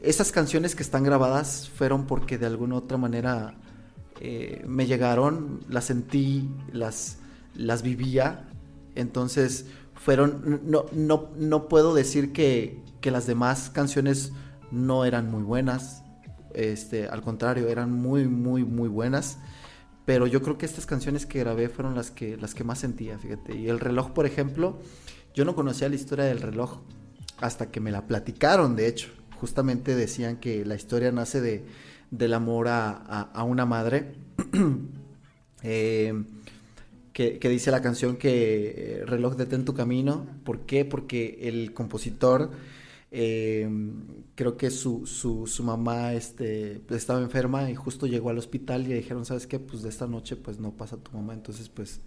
esas 0.03 0.33
canciones 0.33 0.75
que 0.75 0.83
están 0.83 1.03
grabadas 1.03 1.71
fueron 1.75 2.07
porque 2.07 2.39
de 2.39 2.47
alguna 2.47 2.77
otra 2.77 2.99
manera 2.99 3.55
eh, 4.21 4.65
me 4.67 4.87
llegaron, 4.87 5.61
las 5.69 5.87
sentí, 5.87 6.49
las, 6.73 7.19
las 7.55 7.83
vivía. 7.83 8.49
Entonces 8.95 9.67
fueron, 9.95 10.61
no, 10.65 10.87
no, 10.93 11.31
no 11.37 11.69
puedo 11.69 11.95
decir 11.95 12.33
que, 12.33 12.83
que, 13.01 13.11
las 13.11 13.27
demás 13.27 13.71
canciones 13.71 14.33
no 14.71 15.05
eran 15.05 15.31
muy 15.31 15.43
buenas. 15.43 16.03
Este, 16.55 17.09
al 17.09 17.23
contrario, 17.23 17.69
eran 17.69 17.93
muy, 17.93 18.27
muy, 18.27 18.65
muy 18.65 18.89
buenas. 18.89 19.39
Pero 20.05 20.27
yo 20.27 20.43
creo 20.43 20.57
que 20.57 20.67
estas 20.67 20.87
canciones 20.87 21.27
que 21.27 21.41
grabé 21.41 21.69
fueron 21.69 21.95
las 21.95 22.11
que, 22.11 22.37
las 22.37 22.55
que 22.55 22.65
más 22.65 22.79
sentía, 22.79 23.19
fíjate. 23.19 23.57
Y 23.57 23.69
el 23.69 23.79
reloj, 23.79 24.13
por 24.13 24.27
ejemplo, 24.27 24.79
yo 25.35 25.45
no 25.45 25.55
conocía 25.55 25.89
la 25.89 25.97
historia 25.97 26.25
del 26.25 26.41
reloj 26.41 26.81
hasta 27.41 27.71
que 27.71 27.79
me 27.81 27.93
la 27.93 28.07
platicaron, 28.07 28.75
de 28.75 28.89
hecho 28.89 29.18
justamente 29.41 29.95
decían 29.95 30.39
que 30.39 30.65
la 30.65 30.75
historia 30.75 31.13
nace 31.13 31.41
de, 31.41 31.65
del 32.11 32.35
amor 32.35 32.67
a, 32.69 33.45
una 33.47 33.67
madre. 33.67 34.15
Eh, 35.65 36.15
que, 37.13 37.49
dice 37.49 37.73
la 37.73 37.83
canción 37.83 38.17
que 38.17 39.01
eh, 39.01 39.05
reloj 39.05 39.35
detén 39.35 39.65
tu 39.65 39.75
camino. 39.75 40.25
¿Por 40.45 40.67
qué? 40.67 40.85
Porque 40.85 41.37
el 41.43 41.75
compositor, 41.75 42.53
eh, 43.11 43.69
creo 44.37 44.57
que 44.57 44.71
su, 44.71 45.05
su, 45.05 45.49
su, 45.49 45.65
mamá 45.65 46.13
este, 46.13 46.81
estaba 46.91 47.21
enferma 47.21 47.69
y 47.73 47.75
justo 47.75 48.07
llegó 48.07 48.31
al 48.31 48.39
hospital 48.39 48.83
y 48.85 48.91
le 48.91 48.95
dijeron, 48.95 49.25
¿sabes 49.25 49.49
qué? 49.49 49.59
Pues 49.59 49.83
de 49.83 49.89
esta 49.89 50.07
noche 50.07 50.37
pues 50.37 50.61
no 50.61 50.71
pasa 50.77 50.97
tu 50.97 51.11
mamá, 51.11 51.35
entonces 51.35 51.69
pues 51.69 52.03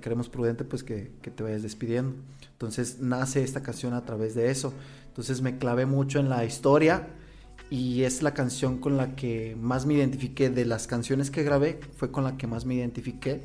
creemos 0.00 0.28
prudente 0.28 0.64
pues 0.64 0.82
que, 0.82 1.12
que, 1.22 1.30
te 1.30 1.44
vayas 1.44 1.62
despidiendo. 1.62 2.16
Entonces 2.50 2.98
nace 2.98 3.44
esta 3.44 3.62
canción 3.62 3.94
a 3.94 4.04
través 4.04 4.34
de 4.34 4.50
eso. 4.50 4.74
Entonces 5.12 5.42
me 5.42 5.58
clavé 5.58 5.84
mucho 5.84 6.20
en 6.20 6.30
la 6.30 6.42
historia 6.46 7.06
y 7.68 8.04
es 8.04 8.22
la 8.22 8.32
canción 8.32 8.78
con 8.78 8.96
la 8.96 9.14
que 9.14 9.54
más 9.60 9.84
me 9.84 9.92
identifiqué 9.92 10.48
de 10.48 10.64
las 10.64 10.86
canciones 10.86 11.30
que 11.30 11.42
grabé, 11.42 11.80
fue 11.98 12.10
con 12.10 12.24
la 12.24 12.38
que 12.38 12.46
más 12.46 12.64
me 12.64 12.76
identifiqué 12.76 13.42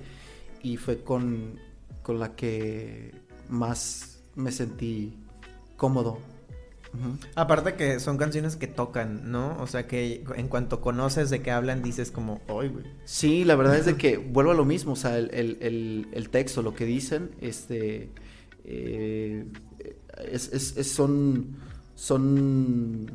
y 0.63 0.77
fue 0.77 1.03
con, 1.03 1.59
con 2.03 2.19
la 2.19 2.37
que 2.37 3.15
más 3.49 4.19
me 4.35 4.53
sentí 4.53 5.17
cómodo. 5.75 6.19
Aparte 7.35 7.75
que 7.75 7.99
son 7.99 8.17
canciones 8.17 8.55
que 8.55 8.67
tocan, 8.67 9.29
¿no? 9.29 9.57
O 9.59 9.67
sea 9.67 9.87
que 9.87 10.23
en 10.37 10.47
cuanto 10.47 10.79
conoces 10.79 11.29
de 11.29 11.41
qué 11.41 11.51
hablan 11.51 11.83
dices 11.83 12.11
como, 12.11 12.39
¡ay, 12.47 12.69
güey! 12.69 12.85
Sí, 13.03 13.43
la 13.43 13.57
verdad 13.57 13.75
es 13.75 13.85
de 13.85 13.97
que 13.97 14.15
vuelvo 14.15 14.51
a 14.51 14.55
lo 14.55 14.63
mismo, 14.63 14.93
o 14.93 14.95
sea, 14.95 15.17
el, 15.17 15.29
el, 15.33 16.07
el 16.13 16.29
texto, 16.29 16.61
lo 16.61 16.73
que 16.73 16.85
dicen, 16.85 17.31
este... 17.41 18.09
Eh, 18.63 19.45
es, 20.31 20.73
son, 20.87 21.57
son 21.95 23.11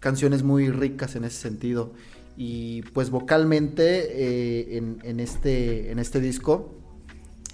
canciones 0.00 0.42
muy 0.42 0.70
ricas 0.70 1.16
en 1.16 1.24
ese 1.24 1.36
sentido. 1.36 1.92
Y 2.36 2.82
pues 2.94 3.10
vocalmente 3.10 4.74
eh, 4.74 4.76
en, 5.02 5.20
este, 5.20 5.90
en 5.90 5.98
este 5.98 6.20
disco, 6.20 6.74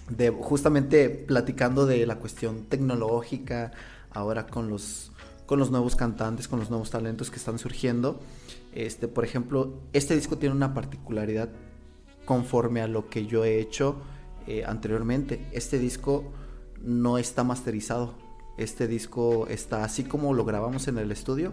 de, 0.09 0.31
justamente 0.31 1.09
platicando 1.11 1.85
de 1.85 2.07
la 2.07 2.17
cuestión 2.17 2.65
tecnológica, 2.65 3.73
ahora 4.11 4.47
con 4.47 4.71
los, 4.71 5.13
con 5.47 5.59
los 5.59 5.71
nuevos 5.71 5.97
cantantes, 5.97 6.49
con 6.49 6.59
los 6.61 6.71
nuevos 6.71 6.91
talentos 6.91 7.31
que 7.31 7.37
están 7.37 7.59
surgiendo. 7.59 8.21
Este, 8.73 9.09
por 9.09 9.25
ejemplo, 9.25 9.81
este 9.93 10.15
disco 10.15 10.39
tiene 10.39 10.55
una 10.55 10.75
particularidad 10.75 11.51
conforme 12.25 12.81
a 12.81 12.87
lo 12.87 13.09
que 13.09 13.27
yo 13.27 13.45
he 13.45 13.59
hecho 13.59 13.97
eh, 14.47 14.65
anteriormente. 14.65 15.47
Este 15.53 15.79
disco 15.79 16.25
no 16.83 17.19
está 17.19 17.43
masterizado 17.45 18.15
este 18.59 18.89
disco 18.89 19.47
está 19.49 19.85
así 19.85 20.05
como 20.05 20.35
lo 20.35 20.45
grabamos 20.45 20.89
en 20.89 20.99
el 20.99 21.11
estudio, 21.13 21.53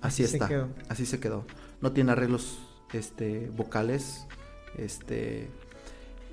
así, 0.00 0.22
está, 0.22 0.68
así 0.88 1.06
se 1.06 1.18
quedó. 1.18 1.44
No 1.80 1.92
tiene 1.92 2.12
arreglos 2.12 2.58
este, 2.92 3.50
vocales, 3.56 4.26
este, 4.76 5.48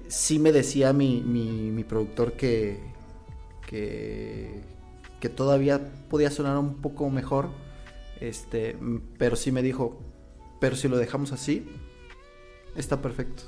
sí 0.08 0.40
me 0.40 0.52
decía 0.52 0.94
mi, 0.94 1.22
mi, 1.22 1.84
productor 1.84 2.34
que, 2.34 2.80
que, 3.66 4.62
que, 5.20 5.30
todavía 5.30 5.92
podía 6.10 6.30
sonar 6.30 6.58
un 6.58 6.76
poco 6.76 7.10
mejor, 7.10 7.50
este, 8.20 8.78
pero 9.18 9.36
sí 9.36 9.52
me 9.52 9.62
dijo, 9.64 10.00
pero 10.60 10.76
si 10.76 10.88
lo 10.88 10.98
dejamos 10.98 11.32
así, 11.32 11.66
está 12.76 13.02
perfecto. 13.02 13.44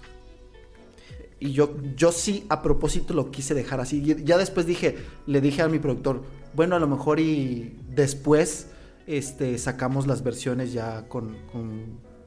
Y 1.41 1.53
yo, 1.53 1.75
yo 1.97 2.11
sí 2.11 2.45
a 2.49 2.61
propósito 2.61 3.15
lo 3.15 3.31
quise 3.31 3.55
dejar 3.55 3.81
así. 3.81 4.03
Ya 4.23 4.37
después 4.37 4.67
dije, 4.67 4.97
le 5.25 5.41
dije 5.41 5.63
a 5.63 5.67
mi 5.67 5.79
productor, 5.79 6.21
bueno, 6.53 6.75
a 6.75 6.79
lo 6.79 6.87
mejor 6.87 7.19
y 7.19 7.79
después 7.89 8.67
este, 9.07 9.57
sacamos 9.57 10.05
las 10.05 10.23
versiones 10.23 10.71
ya 10.71 11.07
con, 11.07 11.35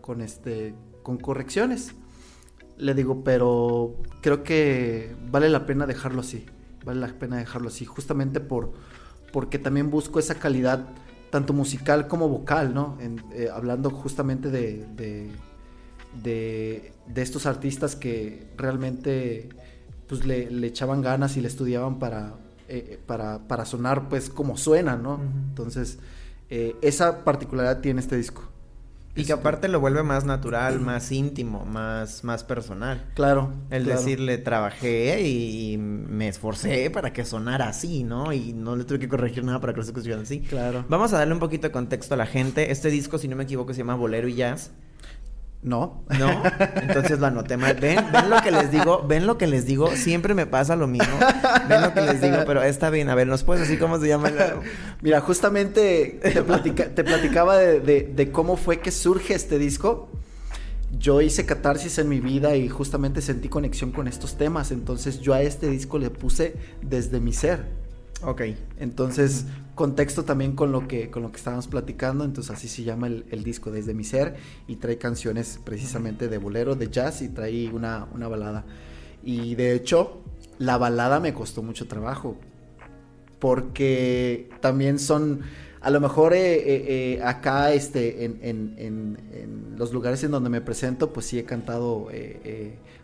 con, 0.00 0.20
este, 0.20 0.74
con 1.04 1.18
correcciones. 1.18 1.94
Le 2.76 2.92
digo, 2.92 3.22
pero 3.22 3.94
creo 4.20 4.42
que 4.42 5.14
vale 5.30 5.48
la 5.48 5.64
pena 5.64 5.86
dejarlo 5.86 6.20
así. 6.20 6.44
Vale 6.84 6.98
la 6.98 7.06
pena 7.06 7.36
dejarlo 7.36 7.68
así, 7.68 7.84
justamente 7.84 8.40
por, 8.40 8.72
porque 9.32 9.60
también 9.60 9.92
busco 9.92 10.18
esa 10.18 10.34
calidad 10.34 10.88
tanto 11.30 11.52
musical 11.52 12.08
como 12.08 12.28
vocal, 12.28 12.74
¿no? 12.74 12.98
Eh, 13.32 13.48
hablando 13.52 13.90
justamente 13.90 14.50
de, 14.50 15.30
de, 16.22 16.92
estos 17.14 17.46
artistas 17.46 17.96
que 17.96 18.46
realmente 18.56 19.48
pues 20.08 20.24
le, 20.24 20.50
le, 20.50 20.66
echaban 20.66 21.00
ganas 21.00 21.36
y 21.36 21.40
le 21.40 21.48
estudiaban 21.48 21.98
para, 21.98 22.34
eh, 22.68 22.98
para, 23.06 23.46
para, 23.48 23.64
sonar 23.64 24.08
pues 24.08 24.28
como 24.28 24.56
suena, 24.56 24.96
¿no? 24.96 25.20
Entonces, 25.48 25.98
eh, 26.50 26.76
esa 26.82 27.24
particularidad 27.24 27.80
tiene 27.80 28.00
este 28.00 28.16
disco. 28.16 28.42
Y 29.16 29.24
que 29.24 29.32
aparte 29.32 29.68
lo 29.68 29.78
vuelve 29.78 30.02
más 30.02 30.24
natural, 30.24 30.80
más 30.80 31.12
íntimo, 31.12 31.64
más, 31.64 32.24
más 32.24 32.42
personal. 32.42 33.04
Claro. 33.14 33.52
El 33.70 33.84
decirle, 33.84 34.38
trabajé 34.38 35.22
y 35.28 35.78
me 35.78 36.26
esforcé 36.26 36.90
para 36.90 37.12
que 37.12 37.24
sonara 37.24 37.68
así, 37.68 38.02
¿no? 38.02 38.32
Y 38.32 38.52
no 38.52 38.74
le 38.74 38.82
tuve 38.84 38.98
que 38.98 39.08
corregir 39.08 39.44
nada 39.44 39.60
para 39.60 39.72
que 39.72 39.78
lo 39.78 39.86
escucharan 39.86 40.22
así. 40.22 40.40
Claro. 40.40 40.84
Vamos 40.88 41.12
a 41.12 41.18
darle 41.18 41.32
un 41.32 41.38
poquito 41.38 41.68
de 41.68 41.72
contexto 41.72 42.14
a 42.14 42.16
la 42.16 42.26
gente. 42.26 42.72
Este 42.72 42.90
disco, 42.90 43.18
si 43.18 43.28
no 43.28 43.36
me 43.36 43.44
equivoco, 43.44 43.72
se 43.72 43.78
llama 43.78 43.94
Bolero 43.94 44.26
y 44.26 44.34
Jazz. 44.34 44.72
No. 45.64 46.04
No. 46.18 46.42
Entonces 46.82 47.18
lo 47.18 47.26
anoté 47.26 47.56
mal. 47.56 47.74
Ven, 47.80 47.98
ven 48.12 48.28
lo 48.28 48.40
que 48.42 48.50
les 48.50 48.70
digo, 48.70 49.02
ven 49.08 49.26
lo 49.26 49.38
que 49.38 49.46
les 49.46 49.64
digo. 49.64 49.90
Siempre 49.96 50.34
me 50.34 50.46
pasa 50.46 50.76
lo 50.76 50.86
mismo. 50.86 51.18
Ven 51.68 51.80
lo 51.80 51.94
que 51.94 52.02
les 52.02 52.20
digo, 52.20 52.36
pero 52.46 52.62
está 52.62 52.90
bien. 52.90 53.08
A 53.08 53.14
ver, 53.14 53.26
¿nos 53.26 53.44
puedes 53.44 53.62
decir 53.62 53.80
cómo 53.80 53.98
se 53.98 54.06
llama? 54.06 54.30
Mira, 55.00 55.22
justamente 55.22 56.20
te, 56.22 57.04
platicaba 57.04 57.56
de, 57.56 58.30
cómo 58.30 58.58
fue 58.58 58.80
que 58.80 58.90
surge 58.90 59.34
este 59.34 59.58
disco. 59.58 60.10
Yo 60.98 61.22
hice 61.22 61.46
catarsis 61.46 61.98
en 61.98 62.10
mi 62.10 62.20
vida 62.20 62.54
y 62.56 62.68
justamente 62.68 63.22
sentí 63.22 63.48
conexión 63.48 63.90
con 63.90 64.06
estos 64.06 64.36
temas. 64.36 64.70
Entonces 64.70 65.20
yo 65.20 65.32
a 65.32 65.40
este 65.40 65.68
disco 65.70 65.98
le 65.98 66.10
puse 66.10 66.56
desde 66.82 67.20
mi 67.20 67.32
ser. 67.32 67.83
Ok. 68.22 68.42
Entonces, 68.78 69.46
contexto 69.74 70.24
también 70.24 70.54
con 70.54 70.72
lo 70.72 70.86
que, 70.88 71.10
con 71.10 71.22
lo 71.22 71.30
que 71.30 71.36
estábamos 71.36 71.66
platicando. 71.66 72.24
Entonces, 72.24 72.56
así 72.56 72.68
se 72.68 72.84
llama 72.84 73.08
el, 73.08 73.44
disco, 73.44 73.70
Desde 73.70 73.94
mi 73.94 74.04
ser. 74.04 74.36
Y 74.66 74.76
trae 74.76 74.98
canciones 74.98 75.60
precisamente 75.62 76.28
de 76.28 76.38
bolero, 76.38 76.74
de 76.74 76.88
jazz 76.90 77.22
y 77.22 77.28
trae 77.28 77.68
una, 77.70 78.06
una 78.14 78.28
balada. 78.28 78.64
Y 79.22 79.54
de 79.54 79.74
hecho, 79.74 80.22
la 80.58 80.78
balada 80.78 81.20
me 81.20 81.34
costó 81.34 81.62
mucho 81.62 81.86
trabajo. 81.86 82.36
Porque 83.38 84.48
también 84.60 84.98
son 84.98 85.42
a 85.84 85.90
lo 85.90 86.00
mejor 86.00 86.32
eh, 86.32 86.54
eh, 86.54 86.84
eh, 86.88 87.22
acá, 87.22 87.74
este, 87.74 88.24
en, 88.24 88.38
en, 88.40 88.74
en, 88.78 89.18
en, 89.32 89.74
los 89.76 89.92
lugares 89.92 90.24
en 90.24 90.30
donde 90.30 90.48
me 90.48 90.62
presento, 90.62 91.12
pues 91.12 91.26
sí 91.26 91.38
he 91.38 91.44
cantado 91.44 92.08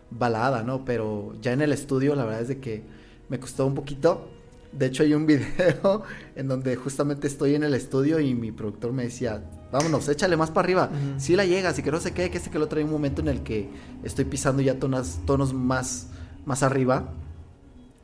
balada, 0.09 0.63
¿no? 0.63 0.83
Pero 0.83 1.35
ya 1.41 1.53
en 1.53 1.61
el 1.61 1.73
estudio, 1.73 2.15
la 2.15 2.25
verdad 2.25 2.41
es 2.41 2.47
de 2.47 2.59
que 2.59 2.81
me 3.29 3.39
costó 3.39 3.67
un 3.67 3.75
poquito. 3.75 4.27
De 4.71 4.85
hecho, 4.85 5.03
hay 5.03 5.13
un 5.13 5.25
video 5.25 6.03
en 6.35 6.47
donde 6.47 6.75
justamente 6.75 7.27
estoy 7.27 7.55
en 7.55 7.63
el 7.63 7.73
estudio 7.73 8.19
y 8.19 8.33
mi 8.33 8.51
productor 8.51 8.93
me 8.93 9.03
decía, 9.03 9.43
vámonos, 9.71 10.07
échale 10.07 10.37
más 10.37 10.49
para 10.49 10.65
arriba. 10.65 10.89
Si 11.17 11.35
la 11.35 11.45
llegas 11.45 11.77
y 11.79 11.83
que 11.83 11.91
no 11.91 11.99
sé 11.99 12.13
qué, 12.13 12.29
que 12.29 12.37
este 12.37 12.49
que 12.49 12.59
lo 12.59 12.67
trae 12.67 12.83
un 12.83 12.91
momento 12.91 13.21
en 13.21 13.27
el 13.27 13.43
que 13.43 13.69
estoy 14.03 14.25
pisando 14.25 14.61
ya 14.61 14.79
tonos, 14.79 15.19
tonos 15.25 15.53
más, 15.53 16.07
más 16.45 16.63
arriba. 16.63 17.13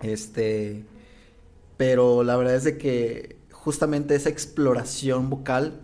Este. 0.01 0.85
Pero 1.77 2.23
la 2.23 2.35
verdad 2.35 2.55
es 2.55 2.63
de 2.63 2.77
que 2.77 3.37
justamente 3.51 4.15
esa 4.15 4.29
exploración 4.29 5.29
vocal 5.29 5.81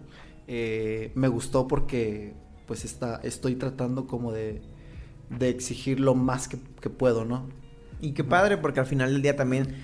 eh, 0.48 1.12
me 1.16 1.28
gustó 1.28 1.68
porque 1.68 2.34
pues 2.66 2.86
está, 2.86 3.20
estoy 3.24 3.56
tratando 3.56 4.08
como 4.08 4.32
de, 4.32 4.62
de 5.30 5.50
exigir 5.50 6.00
lo 6.00 6.16
más 6.16 6.48
que, 6.48 6.58
que 6.82 6.90
puedo, 6.90 7.26
¿no? 7.26 7.48
Y 8.04 8.12
qué 8.12 8.26
padre, 8.26 8.58
porque 8.58 8.82
al 8.82 8.86
final 8.86 9.14
del 9.14 9.22
día 9.22 9.38
también 9.38 9.78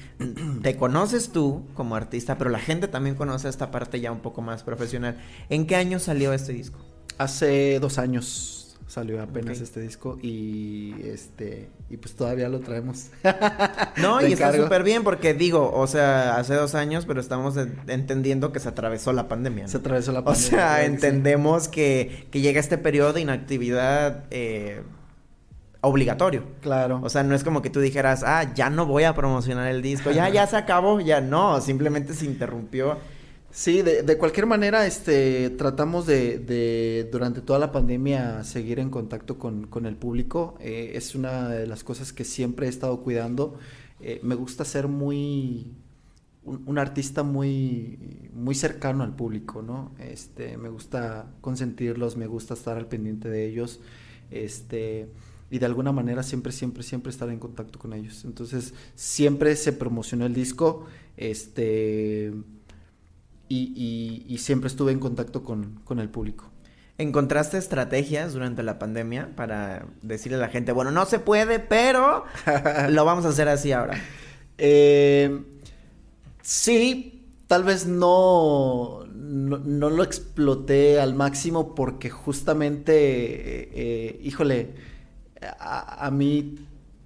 te 0.62 0.76
conoces 0.76 1.30
tú 1.30 1.66
como 1.74 1.96
artista, 1.96 2.38
pero 2.38 2.50
la 2.50 2.60
gente 2.60 2.90
también 2.90 3.16
conoce 3.16 3.48
esta 3.48 3.72
parte 3.72 4.02
ya 4.02 4.12
un 4.12 4.20
poco 4.20 4.42
más 4.42 4.62
profesional. 4.64 5.16
¿En 5.48 5.66
qué 5.66 5.78
año 5.78 6.00
salió 6.00 6.34
este 6.34 6.52
disco? 6.52 6.80
Hace 7.18 7.80
dos 7.80 7.98
años 7.98 8.78
salió 8.88 9.22
apenas 9.22 9.62
este 9.62 9.80
disco 9.80 10.18
y 10.22 10.96
este 11.04 11.70
y 11.90 11.96
pues 11.96 12.14
todavía 12.14 12.50
lo 12.50 12.60
traemos. 12.60 13.12
no, 14.02 14.22
y 14.26 14.34
está 14.34 14.52
súper 14.52 14.84
bien 14.84 15.06
porque 15.06 15.34
digo, 15.34 15.72
o 15.74 15.88
sea, 15.88 16.36
hace 16.36 16.56
dos 16.56 16.76
años, 16.76 17.06
pero 17.06 17.22
estamos 17.22 17.56
entendiendo 17.88 18.52
que 18.52 18.60
se 18.60 18.68
atravesó 18.68 19.14
la 19.14 19.30
pandemia. 19.30 19.70
Se 19.70 19.78
atravesó 19.78 20.12
la 20.12 20.26
pandemia. 20.26 20.48
O 20.48 20.52
sea, 20.52 20.84
entendemos 20.84 21.70
que, 21.70 22.28
que 22.32 22.42
llega 22.42 22.60
este 22.60 22.78
periodo 22.78 23.14
de 23.14 23.22
inactividad 23.22 24.26
eh, 24.30 24.82
obligatorio. 25.82 26.44
Claro. 26.62 27.00
O 27.04 27.10
sea, 27.10 27.24
no 27.24 27.36
es 27.36 27.44
como 27.44 27.62
que 27.62 27.70
tú 27.70 27.80
dijeras, 27.80 28.24
ah, 28.26 28.54
ya 28.54 28.70
no 28.70 28.86
voy 28.86 29.04
a 29.04 29.14
promocionar 29.14 29.68
el 29.68 29.82
disco, 29.82 30.12
ya, 30.12 30.30
ya 30.30 30.46
se 30.48 30.58
acabó, 30.58 31.00
ya 31.00 31.22
no, 31.22 31.62
simplemente 31.62 32.14
se 32.14 32.26
interrumpió. 32.26 32.98
Sí, 33.52 33.82
de, 33.82 34.04
de 34.04 34.18
cualquier 34.18 34.46
manera, 34.46 34.86
este, 34.86 35.50
tratamos 35.52 36.06
de, 36.06 36.38
de, 36.38 37.10
durante 37.12 37.42
toda 37.42 37.58
la 37.58 37.72
pandemia, 37.72 38.44
seguir 38.44 38.78
en 38.80 38.92
contacto 38.92 39.40
con, 39.40 39.66
con 39.66 39.88
el 39.88 39.96
público. 39.96 40.56
Eh, 40.60 40.92
es 40.94 41.16
una 41.16 41.50
de 41.50 41.66
las 41.66 41.84
cosas 41.84 42.14
que 42.14 42.26
siempre 42.26 42.68
he 42.68 42.70
estado 42.70 43.02
cuidando. 43.02 43.58
Eh, 44.02 44.20
me 44.22 44.36
gusta 44.36 44.66
ser 44.66 44.88
muy, 44.88 45.74
un, 46.44 46.64
un, 46.68 46.78
artista 46.78 47.24
muy, 47.24 48.30
muy 48.34 48.54
cercano 48.54 49.04
al 49.04 49.16
público, 49.16 49.64
¿no? 49.64 49.94
Este, 49.98 50.56
me 50.58 50.70
gusta 50.70 51.26
consentirlos, 51.42 52.18
me 52.18 52.28
gusta 52.28 52.54
estar 52.54 52.78
al 52.78 52.86
pendiente 52.86 53.30
de 53.30 53.48
ellos. 53.48 53.80
Este, 54.30 55.10
y 55.52 55.60
de 55.60 55.66
alguna 55.66 55.92
manera 55.92 56.24
siempre, 56.24 56.52
siempre, 56.52 56.84
siempre 56.84 57.10
estar 57.10 57.30
en 57.30 57.40
contacto 57.40 57.80
con 57.80 57.94
ellos. 57.94 58.24
Entonces, 58.26 58.74
siempre 58.96 59.56
se 59.56 59.74
promocionó 59.74 60.26
el 60.26 60.34
disco, 60.34 60.86
este, 61.18 62.34
y, 63.48 63.74
y, 63.76 64.26
y 64.34 64.38
siempre 64.38 64.68
estuve 64.68 64.92
en 64.92 65.00
contacto 65.00 65.44
con, 65.44 65.82
con, 65.84 66.00
el 66.00 66.10
público. 66.10 66.52
¿Encontraste 66.98 67.58
estrategias 67.58 68.34
durante 68.34 68.62
la 68.62 68.78
pandemia 68.78 69.36
para 69.36 69.88
decirle 70.02 70.38
a 70.38 70.42
la 70.42 70.50
gente, 70.50 70.72
bueno, 70.72 70.92
no 70.92 71.06
se 71.06 71.18
puede, 71.18 71.60
pero 71.60 72.26
lo 72.90 73.06
vamos 73.06 73.26
a 73.26 73.30
hacer 73.30 73.48
así 73.48 73.72
ahora? 73.72 74.00
Eh, 74.58 75.44
sí, 76.42 77.26
tal 77.48 77.64
vez 77.64 77.88
no, 77.88 79.06
no, 79.16 79.58
no, 79.58 79.90
lo 79.90 80.04
exploté 80.04 81.00
al 81.00 81.16
máximo 81.16 81.74
porque 81.74 82.10
justamente, 82.10 82.94
eh, 82.94 83.70
eh, 83.74 84.20
híjole, 84.22 84.76
a, 85.42 86.10
mí 86.12 86.56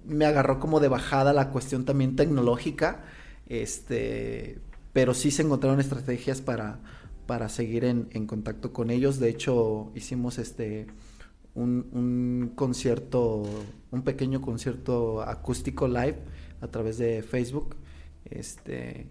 me 0.04 0.24
agarró 0.24 0.60
como 0.60 0.80
de 0.80 0.88
bajada 0.88 1.32
la 1.32 1.50
cuestión 1.50 1.84
también 1.84 2.16
tecnológica, 2.16 3.04
este, 3.48 4.58
pero 4.92 5.14
sí 5.14 5.30
se 5.30 5.42
encontraron 5.42 5.80
estrategias 5.80 6.40
para, 6.40 6.80
para 7.26 7.48
seguir 7.48 7.84
en, 7.84 8.08
en 8.12 8.26
contacto 8.26 8.72
con 8.72 8.90
ellos. 8.90 9.18
De 9.18 9.28
hecho, 9.28 9.92
hicimos 9.94 10.38
este 10.38 10.86
un, 11.54 11.88
un, 11.92 12.52
concierto, 12.54 13.42
un 13.90 14.02
pequeño 14.02 14.40
concierto 14.40 15.22
acústico 15.22 15.86
live 15.86 16.18
a 16.60 16.68
través 16.68 16.98
de 16.98 17.22
Facebook. 17.22 17.76
Este, 18.24 19.06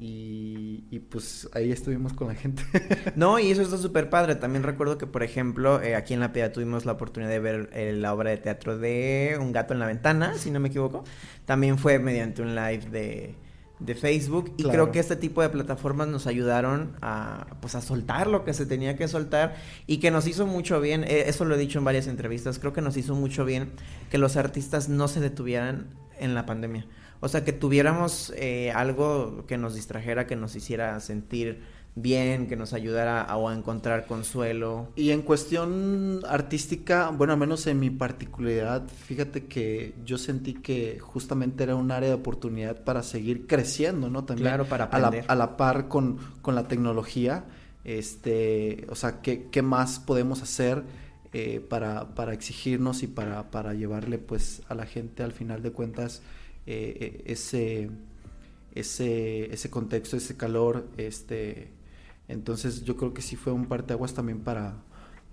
y, 0.00 0.84
y, 0.90 1.00
pues 1.00 1.48
ahí 1.54 1.72
estuvimos 1.72 2.12
con 2.12 2.28
la 2.28 2.34
gente. 2.36 2.62
no, 3.16 3.40
y 3.40 3.50
eso 3.50 3.62
está 3.62 3.78
súper 3.78 4.08
padre. 4.08 4.36
También 4.36 4.62
recuerdo 4.62 4.96
que, 4.96 5.08
por 5.08 5.24
ejemplo, 5.24 5.82
eh, 5.82 5.96
aquí 5.96 6.14
en 6.14 6.20
La 6.20 6.32
Piedad 6.32 6.52
tuvimos 6.52 6.86
la 6.86 6.92
oportunidad 6.92 7.30
de 7.30 7.40
ver 7.40 7.70
eh, 7.72 7.92
la 7.92 8.14
obra 8.14 8.30
de 8.30 8.36
teatro 8.36 8.78
de 8.78 9.36
Un 9.40 9.50
gato 9.50 9.74
en 9.74 9.80
la 9.80 9.86
ventana, 9.86 10.34
si 10.34 10.52
no 10.52 10.60
me 10.60 10.68
equivoco. 10.68 11.02
También 11.46 11.78
fue 11.78 11.98
mediante 11.98 12.42
un 12.42 12.54
live 12.54 12.86
de, 12.90 13.34
de 13.80 13.94
Facebook. 13.96 14.52
Y 14.56 14.62
claro. 14.62 14.84
creo 14.84 14.92
que 14.92 15.00
este 15.00 15.16
tipo 15.16 15.42
de 15.42 15.48
plataformas 15.48 16.06
nos 16.06 16.28
ayudaron 16.28 16.96
a, 17.02 17.56
pues, 17.60 17.74
a 17.74 17.80
soltar 17.80 18.28
lo 18.28 18.44
que 18.44 18.54
se 18.54 18.66
tenía 18.66 18.96
que 18.96 19.08
soltar 19.08 19.56
y 19.88 19.98
que 19.98 20.12
nos 20.12 20.28
hizo 20.28 20.46
mucho 20.46 20.80
bien. 20.80 21.02
Eh, 21.02 21.24
eso 21.26 21.44
lo 21.44 21.56
he 21.56 21.58
dicho 21.58 21.80
en 21.80 21.84
varias 21.84 22.06
entrevistas. 22.06 22.60
Creo 22.60 22.72
que 22.72 22.82
nos 22.82 22.96
hizo 22.96 23.16
mucho 23.16 23.44
bien 23.44 23.72
que 24.10 24.18
los 24.18 24.36
artistas 24.36 24.88
no 24.88 25.08
se 25.08 25.18
detuvieran 25.18 25.86
en 26.20 26.36
la 26.36 26.46
pandemia. 26.46 26.86
O 27.20 27.28
sea, 27.28 27.44
que 27.44 27.52
tuviéramos 27.52 28.32
eh, 28.36 28.70
algo 28.72 29.44
que 29.46 29.58
nos 29.58 29.74
distrajera, 29.74 30.26
que 30.26 30.36
nos 30.36 30.54
hiciera 30.54 30.98
sentir 31.00 31.60
bien, 31.94 32.46
que 32.46 32.56
nos 32.56 32.72
ayudara 32.72 33.22
a, 33.22 33.34
a, 33.34 33.54
encontrar 33.54 34.06
consuelo. 34.06 34.88
Y 34.96 35.10
en 35.10 35.22
cuestión 35.22 36.20
artística, 36.28 37.10
bueno, 37.10 37.32
al 37.32 37.38
menos 37.38 37.66
en 37.66 37.80
mi 37.80 37.90
particularidad, 37.90 38.88
fíjate 38.88 39.46
que 39.46 39.94
yo 40.04 40.18
sentí 40.18 40.54
que 40.54 40.98
justamente 41.00 41.64
era 41.64 41.74
un 41.74 41.90
área 41.90 42.10
de 42.10 42.14
oportunidad 42.14 42.84
para 42.84 43.02
seguir 43.02 43.46
creciendo, 43.46 44.08
¿no? 44.10 44.24
También 44.24 44.48
claro, 44.48 44.66
para 44.66 44.84
aprender. 44.84 45.24
A 45.24 45.26
la, 45.26 45.32
a 45.32 45.46
la 45.46 45.56
par 45.56 45.88
con, 45.88 46.18
con, 46.40 46.54
la 46.54 46.68
tecnología, 46.68 47.44
este, 47.84 48.86
o 48.90 48.94
sea, 48.94 49.20
¿qué, 49.20 49.48
qué 49.50 49.62
más 49.62 49.98
podemos 49.98 50.42
hacer? 50.42 50.84
Eh, 51.34 51.60
para, 51.60 52.14
para 52.14 52.32
exigirnos 52.32 53.02
y 53.02 53.06
para, 53.06 53.50
para 53.50 53.74
llevarle 53.74 54.16
pues 54.16 54.62
a 54.70 54.74
la 54.74 54.86
gente 54.86 55.22
al 55.22 55.32
final 55.32 55.62
de 55.62 55.72
cuentas 55.72 56.22
eh, 56.70 57.22
ese, 57.24 57.88
ese, 58.74 59.54
ese 59.54 59.70
contexto, 59.70 60.18
ese 60.18 60.36
calor, 60.36 60.86
este, 60.98 61.72
entonces 62.28 62.84
yo 62.84 62.98
creo 62.98 63.14
que 63.14 63.22
sí 63.22 63.36
fue 63.36 63.54
un 63.54 63.64
parteaguas 63.64 64.12
también 64.12 64.40
para, 64.40 64.74